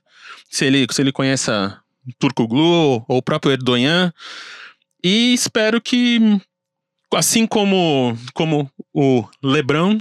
Se 0.50 0.66
ele, 0.66 0.86
se 0.92 1.02
ele 1.02 1.12
conheça 1.12 1.82
Turkoglu 2.20 3.06
ou 3.08 3.18
o 3.18 3.22
próprio 3.22 3.52
Erdogan. 3.52 4.14
E 5.04 5.34
espero 5.34 5.82
que, 5.82 6.20
assim 7.14 7.46
como, 7.48 8.18
como 8.34 8.70
o 8.94 9.26
Lebron, 9.44 10.00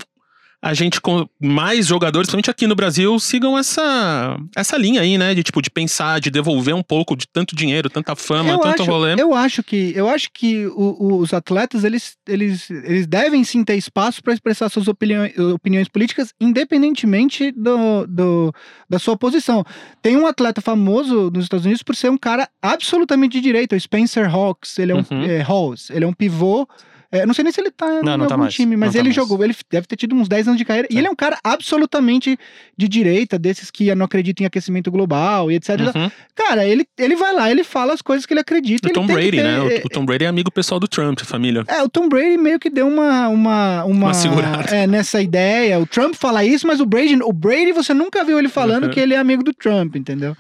a 0.62 0.74
gente 0.74 1.00
com 1.00 1.26
mais 1.40 1.86
jogadores, 1.86 2.26
principalmente 2.26 2.50
aqui 2.50 2.66
no 2.66 2.74
Brasil, 2.74 3.18
sigam 3.18 3.56
essa, 3.56 4.36
essa 4.54 4.76
linha 4.76 5.00
aí, 5.00 5.16
né? 5.16 5.34
De 5.34 5.42
tipo, 5.42 5.62
de 5.62 5.70
pensar, 5.70 6.20
de 6.20 6.30
devolver 6.30 6.74
um 6.74 6.82
pouco 6.82 7.16
de 7.16 7.26
tanto 7.26 7.56
dinheiro, 7.56 7.88
tanta 7.88 8.14
fama, 8.14 8.50
eu 8.50 8.58
tanto 8.58 8.82
acho, 8.82 8.90
rolê. 8.90 9.14
Eu 9.18 9.34
acho 9.34 9.62
que, 9.62 9.92
eu 9.96 10.06
acho 10.08 10.28
que 10.34 10.66
o- 10.66 11.16
os 11.18 11.32
atletas 11.32 11.82
eles, 11.82 12.14
eles, 12.28 12.70
eles 12.70 13.06
devem 13.06 13.42
sim 13.42 13.64
ter 13.64 13.76
espaço 13.76 14.22
para 14.22 14.34
expressar 14.34 14.68
suas 14.68 14.86
opiniões, 14.86 15.36
opiniões 15.38 15.88
políticas, 15.88 16.34
independentemente 16.38 17.50
do, 17.52 18.06
do- 18.06 18.54
da 18.88 18.98
sua 18.98 19.16
posição. 19.16 19.64
Tem 20.02 20.16
um 20.16 20.26
atleta 20.26 20.60
famoso 20.60 21.30
nos 21.32 21.44
Estados 21.44 21.64
Unidos 21.64 21.82
por 21.82 21.96
ser 21.96 22.10
um 22.10 22.18
cara 22.18 22.48
absolutamente 22.62 23.32
de 23.32 23.40
direita, 23.40 23.76
o 23.76 23.80
Spencer 23.80 24.28
Hawks. 24.32 24.78
Ele 24.78 24.92
é 24.92 24.94
um 24.94 25.04
Uhum. 25.10 25.22
é, 25.24 25.40
Halls, 25.40 25.90
ele 25.90 26.04
é 26.04 26.08
um 26.08 26.12
pivô. 26.12 26.68
É, 27.12 27.26
não 27.26 27.34
sei 27.34 27.42
nem 27.42 27.52
se 27.52 27.60
ele 27.60 27.72
tá 27.72 28.00
Não, 28.04 28.14
em 28.14 28.18
não 28.18 28.26
tá 28.28 28.36
mais. 28.36 28.54
time, 28.54 28.76
mas 28.76 28.88
Não 28.88 28.92
tá 28.92 28.98
ele 29.00 29.08
mais. 29.08 29.16
jogou. 29.16 29.42
Ele 29.42 29.54
deve 29.68 29.86
ter 29.86 29.96
tido 29.96 30.14
uns 30.14 30.28
10 30.28 30.46
anos 30.46 30.58
de 30.58 30.64
carreira. 30.64 30.86
E 30.90 30.96
ele 30.96 31.08
é 31.08 31.10
um 31.10 31.16
cara 31.16 31.36
absolutamente 31.42 32.38
de 32.76 32.88
direita, 32.88 33.38
desses 33.38 33.70
que 33.70 33.92
não 33.94 34.06
acreditam 34.06 34.44
em 34.44 34.46
aquecimento 34.46 34.90
global 34.90 35.50
e 35.50 35.56
etc. 35.56 35.70
Uhum. 35.94 36.10
Cara, 36.36 36.64
ele, 36.64 36.86
ele 36.96 37.16
vai 37.16 37.34
lá, 37.34 37.50
ele 37.50 37.64
fala 37.64 37.92
as 37.92 38.00
coisas 38.00 38.24
que 38.26 38.32
ele 38.32 38.40
acredita. 38.40 38.88
O 38.88 38.92
Tom 38.92 39.06
Brady, 39.06 39.32
ter- 39.38 39.42
né? 39.42 39.60
O, 39.60 39.86
o 39.86 39.88
Tom 39.88 40.04
Brady 40.04 40.24
é 40.24 40.28
amigo 40.28 40.50
pessoal 40.52 40.78
do 40.78 40.86
Trump, 40.86 41.18
família. 41.20 41.64
É, 41.66 41.82
o 41.82 41.88
Tom 41.88 42.08
Brady 42.08 42.36
meio 42.38 42.60
que 42.60 42.70
deu 42.70 42.86
uma. 42.86 43.28
Uma, 43.28 43.84
uma, 43.84 44.04
Uma 44.06 44.14
segurada. 44.14 44.74
É, 44.74 44.86
nessa 44.86 45.20
ideia. 45.20 45.78
O 45.80 45.86
Trump 45.86 46.14
fala 46.14 46.44
isso, 46.44 46.66
mas 46.66 46.80
o 46.80 46.86
Brady, 46.86 47.18
o 47.22 47.32
Brady 47.32 47.72
você 47.72 47.92
nunca 47.92 48.22
viu 48.24 48.38
ele 48.38 48.48
falando 48.48 48.84
Uhum. 48.84 48.90
que 48.90 49.00
ele 49.00 49.14
é 49.14 49.18
amigo 49.18 49.42
do 49.42 49.52
Trump, 49.52 49.96
entendeu? 49.96 50.36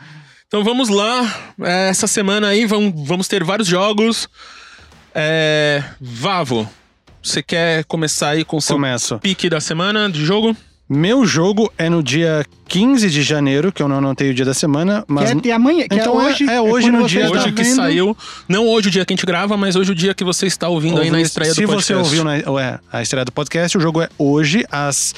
Então 0.46 0.62
vamos 0.64 0.88
lá. 0.88 1.52
É, 1.62 1.88
Essa 1.88 2.06
semana 2.06 2.48
aí 2.48 2.64
vamos, 2.64 2.92
vamos 3.06 3.26
ter 3.28 3.42
vários 3.44 3.66
jogos. 3.68 4.28
É, 5.14 5.82
Vavo, 6.00 6.68
você 7.22 7.42
quer 7.42 7.84
começar 7.84 8.30
aí 8.30 8.44
com 8.44 8.56
o 8.56 8.60
seu 8.62 8.76
Começo. 8.76 9.18
pique 9.18 9.48
da 9.48 9.60
semana 9.60 10.08
de 10.10 10.24
jogo? 10.24 10.56
Meu 10.92 11.24
jogo 11.24 11.72
é 11.78 11.88
no 11.88 12.02
dia 12.02 12.44
15 12.66 13.08
de 13.10 13.22
janeiro, 13.22 13.70
que 13.70 13.80
eu 13.80 13.86
não 13.86 13.98
anotei 13.98 14.30
o 14.30 14.34
dia 14.34 14.44
da 14.44 14.52
semana, 14.54 15.04
mas 15.06 15.32
que 15.40 15.48
é, 15.48 15.52
amanhã, 15.54 15.86
que 15.88 15.94
Então 15.94 16.20
é 16.20 16.24
é- 16.24 16.28
hoje. 16.32 16.44
é 16.50 16.60
hoje 16.60 16.90
quando 16.90 17.02
no 17.02 17.08
dia 17.08 17.30
hoje 17.30 17.52
que 17.52 17.62
vendo. 17.62 17.76
saiu. 17.76 18.16
Não 18.48 18.66
hoje 18.66 18.88
o 18.88 18.90
dia 18.90 19.04
que 19.04 19.12
a 19.12 19.16
gente 19.16 19.24
grava, 19.24 19.56
mas 19.56 19.76
hoje 19.76 19.92
o 19.92 19.94
dia 19.94 20.12
que 20.14 20.24
você 20.24 20.46
está 20.46 20.68
ouvindo 20.68 21.00
aí 21.00 21.08
na 21.08 21.20
estreia 21.20 21.54
Se 21.54 21.60
do 21.62 21.68
podcast. 21.68 21.92
você 21.92 21.94
ouviu 21.94 22.24
na, 22.24 22.50
ué, 22.50 22.80
a 22.92 23.00
estreia 23.02 23.24
do 23.24 23.30
podcast, 23.30 23.78
o 23.78 23.80
jogo 23.80 24.02
é 24.02 24.08
hoje, 24.18 24.64
às 24.68 25.14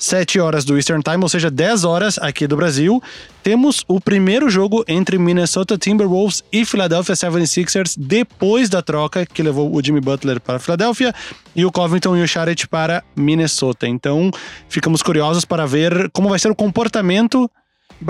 7 0.00 0.40
horas 0.40 0.64
do 0.64 0.76
Eastern 0.76 1.02
Time, 1.02 1.22
ou 1.22 1.28
seja, 1.28 1.50
10 1.50 1.84
horas 1.84 2.18
aqui 2.18 2.46
do 2.46 2.56
Brasil. 2.56 3.00
Temos 3.42 3.84
o 3.86 4.00
primeiro 4.00 4.48
jogo 4.48 4.82
entre 4.88 5.18
Minnesota 5.18 5.76
Timberwolves 5.76 6.42
e 6.50 6.64
Philadelphia 6.64 7.14
76ers, 7.14 7.94
depois 7.98 8.68
da 8.70 8.80
troca 8.82 9.26
que 9.26 9.42
levou 9.42 9.72
o 9.74 9.84
Jimmy 9.84 10.00
Butler 10.00 10.40
para 10.40 10.58
Philadelphia 10.58 11.14
e 11.54 11.64
o 11.66 11.70
Covington 11.70 12.16
e 12.16 12.22
o 12.22 12.26
Sharett 12.26 12.66
para 12.66 13.04
Minnesota. 13.14 13.86
Então, 13.86 14.30
ficamos 14.68 15.02
curiosos 15.02 15.44
para 15.44 15.66
ver 15.66 16.08
como 16.10 16.30
vai 16.30 16.38
ser 16.38 16.50
o 16.50 16.54
comportamento 16.54 17.50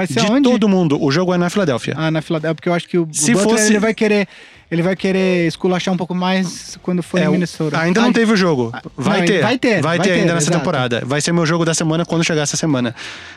de 0.08 0.20
onde? 0.30 0.48
todo 0.48 0.68
mundo. 0.68 1.02
O 1.02 1.10
jogo 1.10 1.34
é 1.34 1.38
na 1.38 1.50
Filadélfia. 1.50 1.94
Ah, 1.96 2.10
na 2.10 2.22
Filadélfia, 2.22 2.54
porque 2.54 2.68
eu 2.68 2.74
acho 2.74 2.88
que 2.88 2.98
o, 2.98 3.08
Se 3.12 3.32
Butler, 3.32 3.50
fosse- 3.58 3.66
ele 3.72 3.80
vai 3.80 3.92
querer. 3.92 4.28
Ele 4.70 4.82
vai 4.82 4.94
querer 4.94 5.46
esculachar 5.48 5.92
um 5.92 5.96
pouco 5.96 6.14
mais 6.14 6.78
quando 6.82 7.02
for 7.02 7.18
É, 7.20 7.24
em 7.24 7.28
Minnesota. 7.30 7.76
Ainda 7.80 8.00
não 8.00 8.10
Ah, 8.10 8.12
teve 8.12 8.32
o 8.32 8.36
jogo. 8.36 8.72
Vai 8.96 9.18
não, 9.20 9.26
ter. 9.26 9.42
vai 9.42 9.58
ter, 9.58 9.82
Vai 9.82 9.98
vai 9.98 9.98
ter 9.98 10.14
ter, 10.14 10.20
ainda 10.20 10.34
nessa 10.34 10.44
exato. 10.46 10.58
temporada. 10.58 11.02
Vai 11.04 11.20
ser 11.20 11.32
meu 11.32 11.44
jogo 11.44 11.64
da 11.64 11.74
semana 11.74 12.04
quando 12.04 12.22
chegar 12.24 12.42
essa 12.42 12.56
semana. 12.56 12.94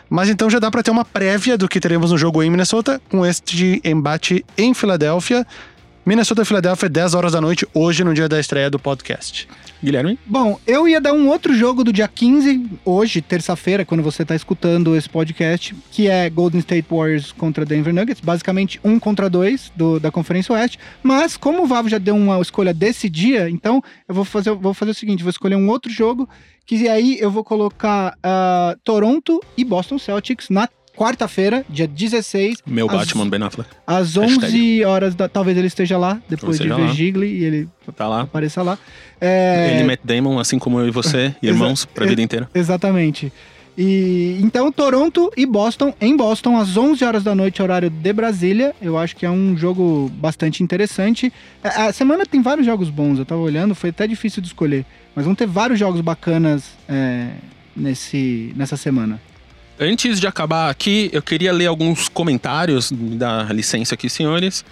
Mas 0.09 0.29
então 0.29 0.47
já 0.49 0.59
dá 0.59 0.69
pra 0.69 0.83
ter 0.83 0.91
uma 0.91 1.03
prévia 1.03 1.57
do 1.57 1.67
que 1.67 1.79
teremos 1.79 2.11
no 2.11 2.17
jogo 2.17 2.43
em 2.43 2.49
Minnesota 2.51 3.01
com 3.09 3.25
este 3.25 3.81
embate 3.83 4.45
em 4.57 4.73
Filadélfia. 4.75 5.45
Minnesota 6.05 6.41
e 6.41 6.45
Filadélfia, 6.45 6.89
10 6.89 7.13
horas 7.13 7.31
da 7.31 7.39
noite, 7.39 7.65
hoje 7.73 8.03
no 8.03 8.13
dia 8.13 8.27
da 8.27 8.37
estreia 8.37 8.69
do 8.69 8.77
podcast. 8.77 9.47
Guilherme? 9.81 10.19
Bom, 10.25 10.59
eu 10.67 10.85
ia 10.85 10.99
dar 10.99 11.13
um 11.13 11.29
outro 11.29 11.55
jogo 11.55 11.81
do 11.81 11.93
dia 11.93 12.09
15, 12.09 12.71
hoje, 12.83 13.21
terça-feira, 13.21 13.85
quando 13.85 14.03
você 14.03 14.25
tá 14.25 14.35
escutando 14.35 14.97
esse 14.97 15.07
podcast, 15.07 15.73
que 15.91 16.09
é 16.09 16.29
Golden 16.29 16.59
State 16.59 16.85
Warriors 16.91 17.31
contra 17.31 17.65
Denver 17.65 17.93
Nuggets, 17.93 18.19
basicamente 18.19 18.81
um 18.83 18.99
contra 18.99 19.29
dois 19.29 19.71
do, 19.77 19.97
da 19.97 20.11
Conferência 20.11 20.53
Oeste. 20.53 20.77
Mas, 21.01 21.37
como 21.37 21.63
o 21.63 21.67
Vavo 21.67 21.87
já 21.87 21.97
deu 21.97 22.17
uma 22.17 22.37
escolha 22.41 22.73
desse 22.73 23.09
dia, 23.09 23.49
então 23.49 23.81
eu 24.05 24.13
vou 24.13 24.25
fazer, 24.25 24.53
vou 24.53 24.73
fazer 24.73 24.91
o 24.91 24.95
seguinte: 24.95 25.23
vou 25.23 25.29
escolher 25.29 25.55
um 25.55 25.69
outro 25.69 25.89
jogo, 25.89 26.27
que 26.65 26.89
aí 26.89 27.17
eu 27.17 27.31
vou 27.31 27.45
colocar 27.45 28.17
ah, 28.21 28.75
Toronto 28.83 29.41
e 29.55 29.63
Boston 29.63 29.97
Celtics 29.97 30.49
na 30.49 30.67
quarta-feira, 30.95 31.65
dia 31.69 31.87
16, 31.87 32.57
Meu 32.65 32.89
As- 32.89 32.95
Batman 32.97 33.27
Ben 33.29 33.41
Affleck. 33.43 33.69
às 33.85 34.15
Hashtag. 34.15 34.45
11 34.45 34.85
horas 34.85 35.15
da. 35.15 35.27
Talvez 35.27 35.57
ele 35.57 35.67
esteja 35.67 35.97
lá, 35.97 36.21
depois 36.29 36.57
de 36.57 36.67
ver 36.67 36.73
lá. 36.75 36.87
Gigli 36.87 37.27
e 37.39 37.43
ele 37.43 37.69
Tá 37.95 38.07
lá. 38.07 38.21
apareça 38.21 38.61
lá. 38.61 38.77
É, 39.19 39.75
Ele 39.75 39.83
Matt 39.85 39.99
Damon, 40.03 40.39
assim 40.39 40.59
como 40.59 40.79
eu 40.79 40.87
e 40.87 40.91
você, 40.91 41.33
irmãos, 41.41 41.85
pra 41.85 42.05
vida 42.05 42.21
inteira. 42.21 42.49
Exatamente. 42.53 43.31
E 43.75 44.37
então 44.39 44.71
Toronto 44.71 45.31
e 45.35 45.47
Boston 45.47 45.95
em 45.99 46.15
Boston 46.15 46.55
às 46.57 46.77
11 46.77 47.03
horas 47.03 47.23
da 47.23 47.33
noite 47.33 47.59
horário 47.59 47.89
de 47.89 48.13
Brasília. 48.13 48.75
Eu 48.79 48.99
acho 48.99 49.15
que 49.15 49.25
é 49.25 49.29
um 49.31 49.57
jogo 49.57 50.11
bastante 50.13 50.61
interessante. 50.61 51.33
A, 51.63 51.85
a 51.85 51.93
semana 51.93 52.23
tem 52.23 52.39
vários 52.39 52.67
jogos 52.67 52.91
bons. 52.91 53.17
Eu 53.17 53.25
tava 53.25 53.41
olhando, 53.41 53.73
foi 53.73 53.89
até 53.89 54.05
difícil 54.05 54.41
de 54.43 54.47
escolher, 54.49 54.85
mas 55.15 55.25
vão 55.25 55.33
ter 55.33 55.47
vários 55.47 55.79
jogos 55.79 56.01
bacanas 56.01 56.65
é, 56.87 57.29
nesse 57.75 58.53
nessa 58.55 58.77
semana. 58.77 59.19
Antes 59.79 60.19
de 60.19 60.27
acabar 60.27 60.69
aqui, 60.69 61.09
eu 61.11 61.21
queria 61.21 61.51
ler 61.51 61.65
alguns 61.67 62.07
comentários, 62.07 62.91
me 62.91 63.15
dá 63.15 63.43
licença 63.51 63.95
aqui, 63.95 64.09
senhores. 64.09 64.63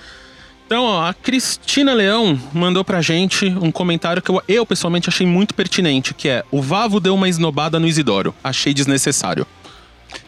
Então, 0.66 0.84
ó, 0.86 1.06
a 1.10 1.14
Cristina 1.14 1.94
Leão 1.94 2.40
mandou 2.54 2.84
pra 2.86 3.02
gente 3.02 3.46
um 3.46 3.72
comentário 3.72 4.22
que 4.22 4.30
eu, 4.32 4.42
eu 4.48 4.66
pessoalmente 4.66 5.10
achei 5.10 5.28
muito 5.28 5.54
pertinente, 5.54 6.14
que 6.14 6.30
é: 6.30 6.46
O 6.52 6.62
Vavo 6.62 7.00
deu 7.00 7.14
uma 7.16 7.28
esnobada 7.28 7.80
no 7.80 7.88
Isidoro. 7.88 8.34
Achei 8.44 8.74
desnecessário. 8.74 9.46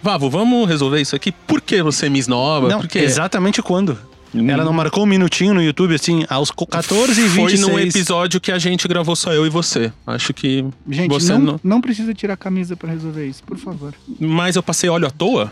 Vavo, 0.01 0.29
vamos 0.29 0.67
resolver 0.67 0.99
isso 0.99 1.15
aqui? 1.15 1.31
Por 1.31 1.61
que 1.61 1.81
você 1.81 2.09
me 2.09 2.19
esnoba? 2.19 2.67
Não, 2.67 2.79
Por 2.79 2.89
quê? 2.89 2.99
exatamente 2.99 3.61
quando? 3.61 3.97
Hum. 4.35 4.49
Ela 4.49 4.63
não 4.63 4.73
marcou 4.73 5.03
um 5.03 5.05
minutinho 5.05 5.53
no 5.53 5.61
YouTube, 5.61 5.93
assim, 5.93 6.25
aos 6.29 6.49
14 6.51 7.11
e 7.11 7.29
Foi 7.29 7.51
26. 7.51 7.59
num 7.61 7.77
episódio 7.79 8.41
que 8.41 8.51
a 8.51 8.57
gente 8.57 8.87
gravou 8.87 9.15
só 9.15 9.31
eu 9.31 9.45
e 9.45 9.49
você. 9.49 9.91
Acho 10.07 10.33
que 10.33 10.65
Gente, 10.89 11.09
você 11.09 11.33
não, 11.33 11.39
não... 11.39 11.59
não 11.63 11.81
precisa 11.81 12.13
tirar 12.13 12.33
a 12.33 12.37
camisa 12.37 12.75
pra 12.75 12.89
resolver 12.89 13.25
isso, 13.27 13.43
por 13.43 13.57
favor. 13.57 13.93
Mas 14.19 14.55
eu 14.55 14.63
passei 14.63 14.89
óleo 14.89 15.07
à 15.07 15.11
toa? 15.11 15.51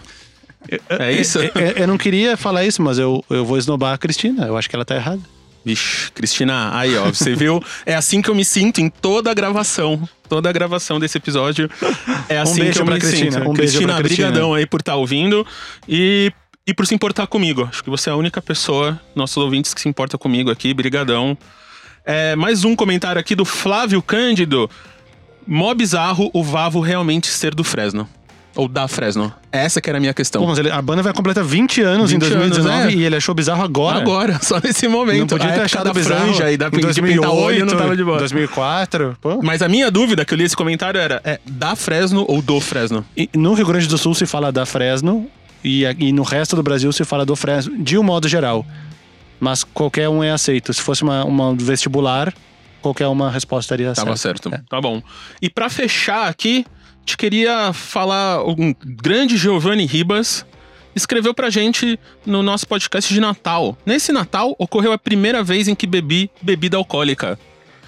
É 0.89 1.11
isso? 1.11 1.39
Eu, 1.39 1.51
eu- 1.55 1.71
eu 1.77 1.87
não 1.87 1.97
queria 1.97 2.35
falar 2.37 2.65
isso, 2.65 2.81
mas 2.81 2.97
eu, 2.99 3.23
eu 3.29 3.43
vou 3.45 3.57
esnobar 3.57 3.93
a 3.93 3.97
Cristina. 3.97 4.45
Eu 4.45 4.57
acho 4.57 4.69
que 4.69 4.75
ela 4.75 4.85
tá 4.85 4.95
errada. 4.95 5.21
Vixe, 5.63 6.11
Cristina, 6.13 6.75
aí 6.75 6.97
ó, 6.97 7.05
você 7.05 7.35
viu? 7.35 7.61
É 7.85 7.93
assim 7.93 8.19
que 8.19 8.29
eu 8.31 8.33
me 8.33 8.43
sinto 8.43 8.81
em 8.81 8.89
toda 8.89 9.29
a 9.29 9.33
gravação. 9.33 10.09
Toda 10.27 10.49
a 10.49 10.51
gravação 10.51 10.99
desse 10.99 11.19
episódio. 11.19 11.69
É 12.27 12.39
assim 12.39 12.61
beijo 12.61 12.73
que 12.73 12.81
eu 12.81 12.85
pra 12.85 12.95
me 12.95 12.99
Cristina, 13.01 13.31
sinto. 13.31 13.49
um 13.49 13.53
beijo 13.53 13.73
Cristina, 13.73 13.93
pra 13.93 14.03
Cristina. 14.03 14.27
brigadão 14.29 14.53
aí 14.55 14.65
por 14.65 14.79
estar 14.79 14.95
ouvindo 14.95 15.45
e, 15.87 16.31
e 16.65 16.73
por 16.73 16.85
se 16.85 16.93
importar 16.93 17.27
comigo. 17.27 17.67
Acho 17.69 17.83
que 17.83 17.89
você 17.89 18.09
é 18.09 18.13
a 18.13 18.15
única 18.15 18.41
pessoa, 18.41 18.99
nossos 19.15 19.37
ouvintes, 19.37 19.73
que 19.73 19.81
se 19.81 19.89
importa 19.89 20.17
comigo 20.17 20.51
aqui. 20.51 20.73
Brigadão. 20.73 21.37
É, 22.05 22.35
mais 22.35 22.63
um 22.63 22.75
comentário 22.75 23.19
aqui 23.19 23.35
do 23.35 23.45
Flávio 23.45 24.01
Cândido. 24.01 24.69
Mó 25.45 25.73
bizarro 25.73 26.29
o 26.33 26.43
Vavo 26.43 26.79
realmente 26.79 27.27
ser 27.27 27.53
do 27.55 27.63
Fresno. 27.63 28.07
Ou 28.53 28.67
da 28.67 28.85
Fresno. 28.87 29.33
Essa 29.49 29.79
que 29.79 29.89
era 29.89 29.97
a 29.97 30.01
minha 30.01 30.13
questão. 30.13 30.41
Pô, 30.41 30.47
mas 30.49 30.59
ele- 30.59 30.69
a 30.69 30.81
banda 30.81 31.01
vai 31.01 31.13
completar 31.13 31.41
20 31.43 31.81
anos 31.81 32.11
20 32.11 32.17
em 32.17 32.19
2019 32.29 32.69
anos, 32.81 32.93
é. 32.93 32.97
e 32.97 33.03
ele 33.05 33.15
achou 33.15 33.33
bizarro 33.33 33.63
agora. 33.63 33.97
Agora, 33.99 34.39
só 34.43 34.59
nesse 34.61 34.87
momento. 34.89 35.19
Não 35.19 35.27
podia 35.27 35.49
A 35.49 35.53
ter 35.53 35.61
achado 35.61 35.85
da 35.85 35.93
bizarro 35.93 36.25
franja 36.25 36.45
aí 36.45 36.57
da 36.57 36.67
em 36.67 36.71
de 36.71 36.81
2008, 36.81 37.21
pintar 37.21 37.33
olho 37.33 37.65
não 37.65 37.77
tava 37.77 37.95
de 37.95 38.03
boa. 38.03 38.19
2004. 38.19 39.17
Pô. 39.21 39.41
Mas 39.41 39.61
a 39.61 39.69
minha 39.69 39.89
dúvida 39.89 40.25
que 40.25 40.33
eu 40.33 40.37
li 40.37 40.43
esse 40.43 40.55
comentário 40.55 40.99
era: 40.99 41.21
é 41.23 41.39
da 41.45 41.75
Fresno 41.77 42.25
ou 42.27 42.41
do 42.41 42.59
Fresno? 42.59 43.05
E 43.15 43.29
no 43.35 43.53
Rio 43.53 43.65
Grande 43.65 43.87
do 43.87 43.97
Sul 43.97 44.13
se 44.13 44.25
fala 44.25 44.51
da 44.51 44.65
Fresno 44.65 45.27
e, 45.63 45.83
e 45.83 46.11
no 46.11 46.23
resto 46.23 46.55
do 46.55 46.63
Brasil 46.63 46.91
se 46.91 47.03
fala 47.03 47.25
do 47.25 47.35
Fresno, 47.35 47.77
de 47.77 47.97
um 47.97 48.03
modo 48.03 48.27
geral. 48.27 48.65
Mas 49.39 49.63
qualquer 49.63 50.07
um 50.07 50.23
é 50.23 50.31
aceito. 50.31 50.73
Se 50.73 50.81
fosse 50.81 51.03
uma, 51.03 51.25
uma 51.25 51.55
vestibular, 51.55 52.33
qualquer 52.81 53.07
uma 53.07 53.31
resposta 53.31 53.73
estaria 53.73 53.93
Tava 53.93 54.15
certa. 54.15 54.49
certo. 54.49 54.65
Tá 54.69 54.79
bom. 54.79 55.01
E 55.41 55.49
pra 55.49 55.69
fechar 55.69 56.27
aqui, 56.27 56.65
te 57.05 57.17
queria 57.17 57.73
falar 57.73 58.43
um 58.47 58.73
grande 58.85 59.37
Giovanni 59.37 59.85
Ribas 59.85 60.45
escreveu 60.95 61.33
pra 61.33 61.49
gente 61.49 61.99
no 62.25 62.43
nosso 62.43 62.67
podcast 62.67 63.13
de 63.13 63.19
Natal. 63.19 63.77
Nesse 63.85 64.11
Natal 64.11 64.55
ocorreu 64.57 64.91
a 64.91 64.97
primeira 64.97 65.43
vez 65.43 65.67
em 65.67 65.75
que 65.75 65.87
bebi 65.87 66.29
bebida 66.41 66.77
alcoólica. 66.77 67.39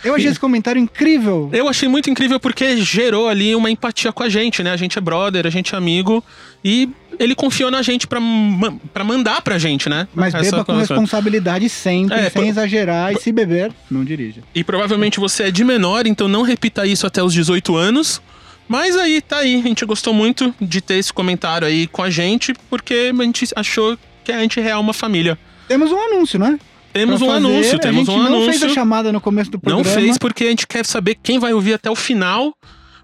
Eu 0.03 0.15
achei 0.15 0.29
esse 0.29 0.39
comentário 0.39 0.79
incrível. 0.79 1.49
Eu 1.53 1.69
achei 1.69 1.87
muito 1.87 2.09
incrível 2.09 2.37
porque 2.37 2.77
gerou 2.77 3.29
ali 3.29 3.55
uma 3.55 3.71
empatia 3.71 4.11
com 4.11 4.21
a 4.21 4.27
gente, 4.27 4.61
né? 4.61 4.71
A 4.71 4.77
gente 4.77 4.97
é 4.97 5.01
brother, 5.01 5.47
a 5.47 5.49
gente 5.49 5.73
é 5.73 5.77
amigo 5.77 6.21
e 6.63 6.89
ele 7.19 7.35
confiou 7.35 7.69
na 7.71 7.81
gente 7.81 8.07
pra, 8.07 8.19
ma- 8.19 8.73
pra 8.93 9.03
mandar 9.03 9.41
pra 9.41 9.57
gente, 9.57 9.87
né? 9.89 10.07
Mas 10.13 10.33
Essa 10.33 10.51
beba 10.51 10.65
com 10.65 10.77
responsabilidade 10.77 11.69
sempre, 11.69 12.15
É, 12.17 12.29
sem 12.29 12.47
exagerar. 12.49 13.13
E 13.13 13.19
se 13.19 13.31
beber, 13.31 13.71
não 13.89 14.03
dirija. 14.03 14.41
E 14.53 14.63
provavelmente 14.63 15.19
você 15.19 15.43
é 15.43 15.51
de 15.51 15.63
menor, 15.63 16.05
então 16.07 16.27
não 16.27 16.41
repita 16.41 16.85
isso 16.85 17.05
até 17.07 17.21
os 17.23 17.33
18 17.33 17.75
anos. 17.75 18.21
Mas 18.67 18.95
aí, 18.95 19.21
tá 19.21 19.37
aí. 19.39 19.59
A 19.59 19.67
gente 19.67 19.85
gostou 19.85 20.13
muito 20.13 20.53
de 20.59 20.79
ter 20.81 20.95
esse 20.95 21.11
comentário 21.11 21.67
aí 21.67 21.85
com 21.87 22.01
a 22.01 22.09
gente, 22.09 22.53
porque 22.69 23.11
a 23.17 23.23
gente 23.23 23.47
achou 23.55 23.97
que 24.23 24.31
a 24.31 24.39
gente 24.39 24.59
é 24.59 24.75
uma 24.77 24.93
família. 24.93 25.37
Temos 25.67 25.91
um 25.91 25.99
anúncio, 25.99 26.39
né? 26.39 26.57
Temos 26.93 27.17
Pra 27.19 27.25
um 27.27 27.31
fazer. 27.33 27.45
anúncio, 27.47 27.75
a 27.75 27.79
temos 27.79 28.05
gente 28.05 28.11
um 28.15 28.19
não 28.19 28.27
anúncio. 28.27 28.49
fez 28.59 28.63
a 28.63 28.69
chamada 28.69 29.11
no 29.11 29.19
começo 29.19 29.49
do 29.51 29.55
Não 29.63 29.77
programa. 29.81 29.99
fez 29.99 30.17
porque 30.17 30.45
a 30.45 30.49
gente 30.49 30.67
quer 30.67 30.85
saber 30.85 31.17
quem 31.21 31.39
vai 31.39 31.51
ouvir 31.51 31.73
até 31.73 31.89
o 31.89 31.95
final. 31.95 32.53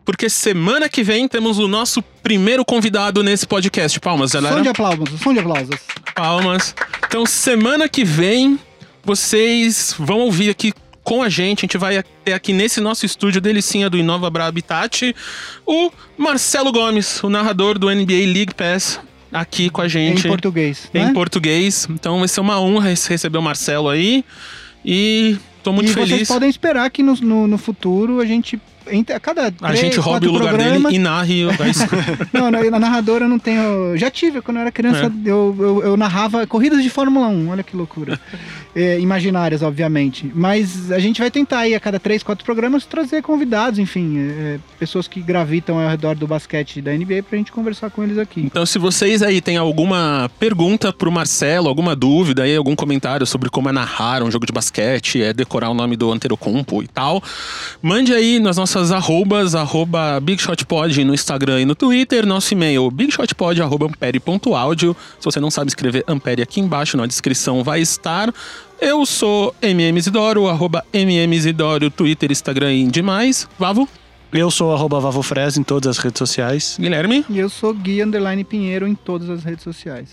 Porque 0.10 0.28
semana 0.28 0.90
que 0.90 1.04
vem 1.04 1.28
temos 1.28 1.60
o 1.60 1.68
nosso 1.68 2.02
primeiro 2.02 2.66
convidado 2.66 3.22
nesse 3.22 3.46
podcast. 3.46 4.00
Palmas, 4.00 4.32
galera. 4.32 4.56
Som 4.56 4.64
de 4.64 4.70
aplausos, 4.70 5.22
som 5.22 5.32
de 5.32 5.40
aplausos. 5.40 5.76
Palmas. 6.16 6.76
Então, 7.06 7.28
semana 7.28 7.88
que 7.88 8.04
vem, 8.04 8.58
vocês 9.04 9.94
vão 10.00 10.22
ouvir 10.22 10.50
aqui 10.50 10.74
com 11.04 11.22
a 11.22 11.30
gente. 11.30 11.60
A 11.60 11.62
gente 11.62 11.78
vai 11.78 12.04
ter 12.26 12.34
aqui 12.34 12.54
nesse 12.54 12.82
nosso 12.82 13.06
estúdio 13.06 13.40
delicinha 13.40 13.88
do 13.88 14.00
Inova 14.00 14.32
Bra 14.32 14.48
Habitat 14.48 15.16
o 15.64 15.92
Marcelo 16.18 16.72
Gomes, 16.72 17.24
o 17.24 17.30
narrador 17.30 17.78
do 17.78 17.88
NBA 17.88 18.34
League 18.34 18.56
Pass, 18.56 19.00
aqui 19.32 19.70
com 19.70 19.82
a 19.82 19.88
gente. 19.88 20.26
Em 20.26 20.30
português. 20.32 20.90
Em 20.92 21.06
né? 21.06 21.14
português. 21.14 21.88
Então 21.88 22.18
vai 22.18 22.28
ser 22.28 22.42
uma 22.42 22.60
honra 22.60 22.90
receber 22.90 23.38
o 23.38 23.44
Marcelo 23.44 23.88
aí. 23.88 24.26
E 24.84 25.38
tô 25.62 25.72
muito 25.72 25.92
e 25.92 25.94
feliz. 25.94 26.10
vocês 26.10 26.28
podem 26.28 26.50
esperar 26.50 26.90
que 26.90 27.04
no, 27.04 27.14
no, 27.14 27.46
no 27.46 27.60
futuro 27.60 28.20
a 28.20 28.26
gente. 28.26 28.60
A 29.16 29.20
cada 29.20 29.48
A 29.48 29.52
três, 29.52 29.80
gente 29.80 30.00
roube 30.00 30.28
o 30.28 30.32
lugar 30.32 30.50
programas- 30.50 30.84
dele 30.84 30.96
e 30.96 31.00
narre. 31.00 31.46
o- 31.46 31.50
Não, 32.34 32.50
na, 32.52 32.64
na 32.72 32.80
narradora 32.80 33.26
eu 33.26 33.30
não 33.30 33.40
tenho. 33.40 33.96
Já 33.98 34.10
tive, 34.10 34.42
quando 34.42 34.58
eu 34.58 34.62
era 34.62 34.72
criança, 34.72 35.06
É. 35.06 35.30
eu, 35.30 35.56
eu, 35.60 35.82
eu 35.84 35.98
narrava 35.98 36.46
corridas 36.48 36.82
de 36.84 36.90
Fórmula 36.90 37.28
1, 37.28 37.50
olha 37.50 37.64
que 37.64 37.76
loucura. 37.76 38.20
É, 38.76 39.00
imaginárias, 39.00 39.64
obviamente. 39.64 40.32
Mas 40.34 40.92
a 40.92 41.00
gente 41.00 41.20
vai 41.20 41.32
tentar 41.32 41.62
aí 41.62 41.74
a 41.74 41.80
cada 41.80 42.00
três, 42.00 42.22
quatro 42.22 42.46
programas 42.46 42.86
trazer 42.86 43.24
convidados, 43.24 43.80
enfim, 43.80 44.20
é, 44.20 44.60
pessoas 44.80 45.08
que 45.08 45.20
gravitam 45.22 45.80
ao 45.80 45.90
redor 45.90 46.16
do 46.16 46.28
basquete 46.28 46.80
da 46.80 46.92
NBA 46.94 47.24
pra 47.28 47.36
gente 47.40 47.52
conversar 47.52 47.90
com 47.90 48.04
eles 48.04 48.20
aqui. 48.20 48.40
Então, 48.42 48.64
se 48.68 48.78
vocês 48.78 49.24
aí 49.24 49.42
têm 49.42 49.58
alguma 49.58 50.30
pergunta 50.40 50.94
pro 50.94 51.12
Marcelo, 51.12 51.68
alguma 51.68 51.96
dúvida 51.96 52.44
aí, 52.44 52.56
algum 52.56 52.76
comentário 52.76 53.26
sobre 53.26 53.50
como 53.50 53.68
é 53.70 53.72
narrar 53.72 54.22
um 54.22 54.30
jogo 54.30 54.46
de 54.46 54.54
basquete, 54.54 55.20
é 55.24 55.34
decorar 55.34 55.72
o 55.72 55.74
nome 55.74 55.98
do 55.98 56.10
Antero-Compo 56.12 56.84
e 56.84 56.88
tal, 56.88 57.24
mande 57.82 58.14
aí 58.14 58.40
nas 58.40 58.56
nossas 58.56 58.79
arrobas, 58.92 59.54
arroba 59.54 60.20
BigShotPod 60.20 61.04
no 61.04 61.14
Instagram 61.14 61.62
e 61.62 61.66
no 61.66 61.76
Twitter, 61.76 62.26
nosso 62.26 62.54
e-mail 62.54 62.90
bigshotpod.ampere.audio. 62.90 64.96
Se 65.20 65.26
você 65.26 65.40
não 65.40 65.52
sabe 65.52 65.70
escrever 65.70 66.06
Ampere 66.08 66.42
aqui 66.42 66.62
embaixo, 66.62 66.96
na 66.96 67.06
descrição 67.06 67.64
vai 67.64 67.82
estar. 67.82 68.34
Eu 68.80 69.06
sou 69.06 69.54
MMZidoro, 69.62 70.48
arroba 70.48 70.86
MMZidoro, 70.94 71.92
Twitter, 71.92 72.32
Instagram 72.32 72.74
e 72.74 72.88
demais. 72.88 73.48
Vavo, 73.60 73.88
Eu 74.32 74.50
sou 74.50 74.74
arroba 74.74 75.00
VavoFres 75.02 75.58
em 75.58 75.64
todas 75.64 75.98
as 75.98 76.04
redes 76.04 76.20
sociais. 76.20 76.78
Guilherme. 76.80 77.26
E 77.30 77.38
eu 77.38 77.50
sou 77.50 77.74
Gui 77.74 78.02
Underline 78.02 78.44
Pinheiro 78.44 78.88
em 78.88 78.96
todas 78.96 79.30
as 79.30 79.44
redes 79.44 79.64
sociais. 79.64 80.10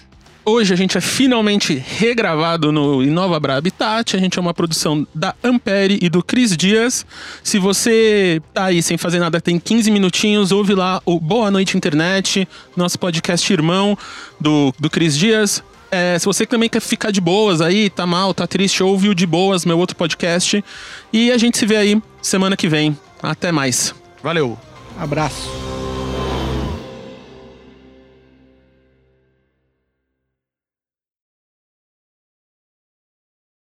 Hoje 0.49 0.73
a 0.73 0.77
gente 0.77 0.97
é 0.97 1.01
finalmente 1.01 1.75
regravado 1.75 2.71
no 2.71 3.03
Inova 3.03 3.41
Bra 3.41 3.57
Habitat. 3.57 4.17
A 4.17 4.21
gente 4.21 4.39
é 4.39 4.41
uma 4.41 4.55
produção 4.55 5.05
da 5.13 5.35
Ampere 5.43 5.99
e 6.01 6.09
do 6.09 6.23
Cris 6.23 6.57
Dias. 6.57 7.05
Se 7.43 7.59
você 7.59 8.41
tá 8.55 8.67
aí 8.67 8.81
sem 8.81 8.97
fazer 8.97 9.19
nada, 9.19 9.41
tem 9.41 9.59
15 9.59 9.91
minutinhos, 9.91 10.53
ouve 10.53 10.73
lá 10.73 11.03
o 11.05 11.19
Boa 11.19 11.51
Noite 11.51 11.77
Internet, 11.77 12.47
nosso 12.77 12.97
podcast 12.97 13.53
irmão 13.53 13.99
do, 14.41 14.73
do 14.79 14.89
Cris 14.89 15.19
Dias. 15.19 15.65
É, 15.91 16.17
se 16.17 16.27
você 16.27 16.47
também 16.47 16.69
quer 16.69 16.81
ficar 16.81 17.11
de 17.11 17.21
boas 17.21 17.61
aí, 17.61 17.91
tá 17.91 18.07
mal, 18.07 18.33
tá 18.33 18.47
triste, 18.47 18.85
ouve 18.85 19.09
o 19.09 19.17
De 19.17 19.27
Boas, 19.27 19.65
meu 19.65 19.77
outro 19.77 19.97
podcast. 19.97 20.65
E 21.13 21.33
a 21.33 21.39
gente 21.39 21.59
se 21.59 21.67
vê 21.67 21.77
aí 21.77 22.01
semana 22.23 22.57
que 22.57 22.69
vem. 22.69 22.97
Até 23.21 23.51
mais. 23.51 23.93
Valeu! 24.23 24.57
Abraço. 24.97 25.76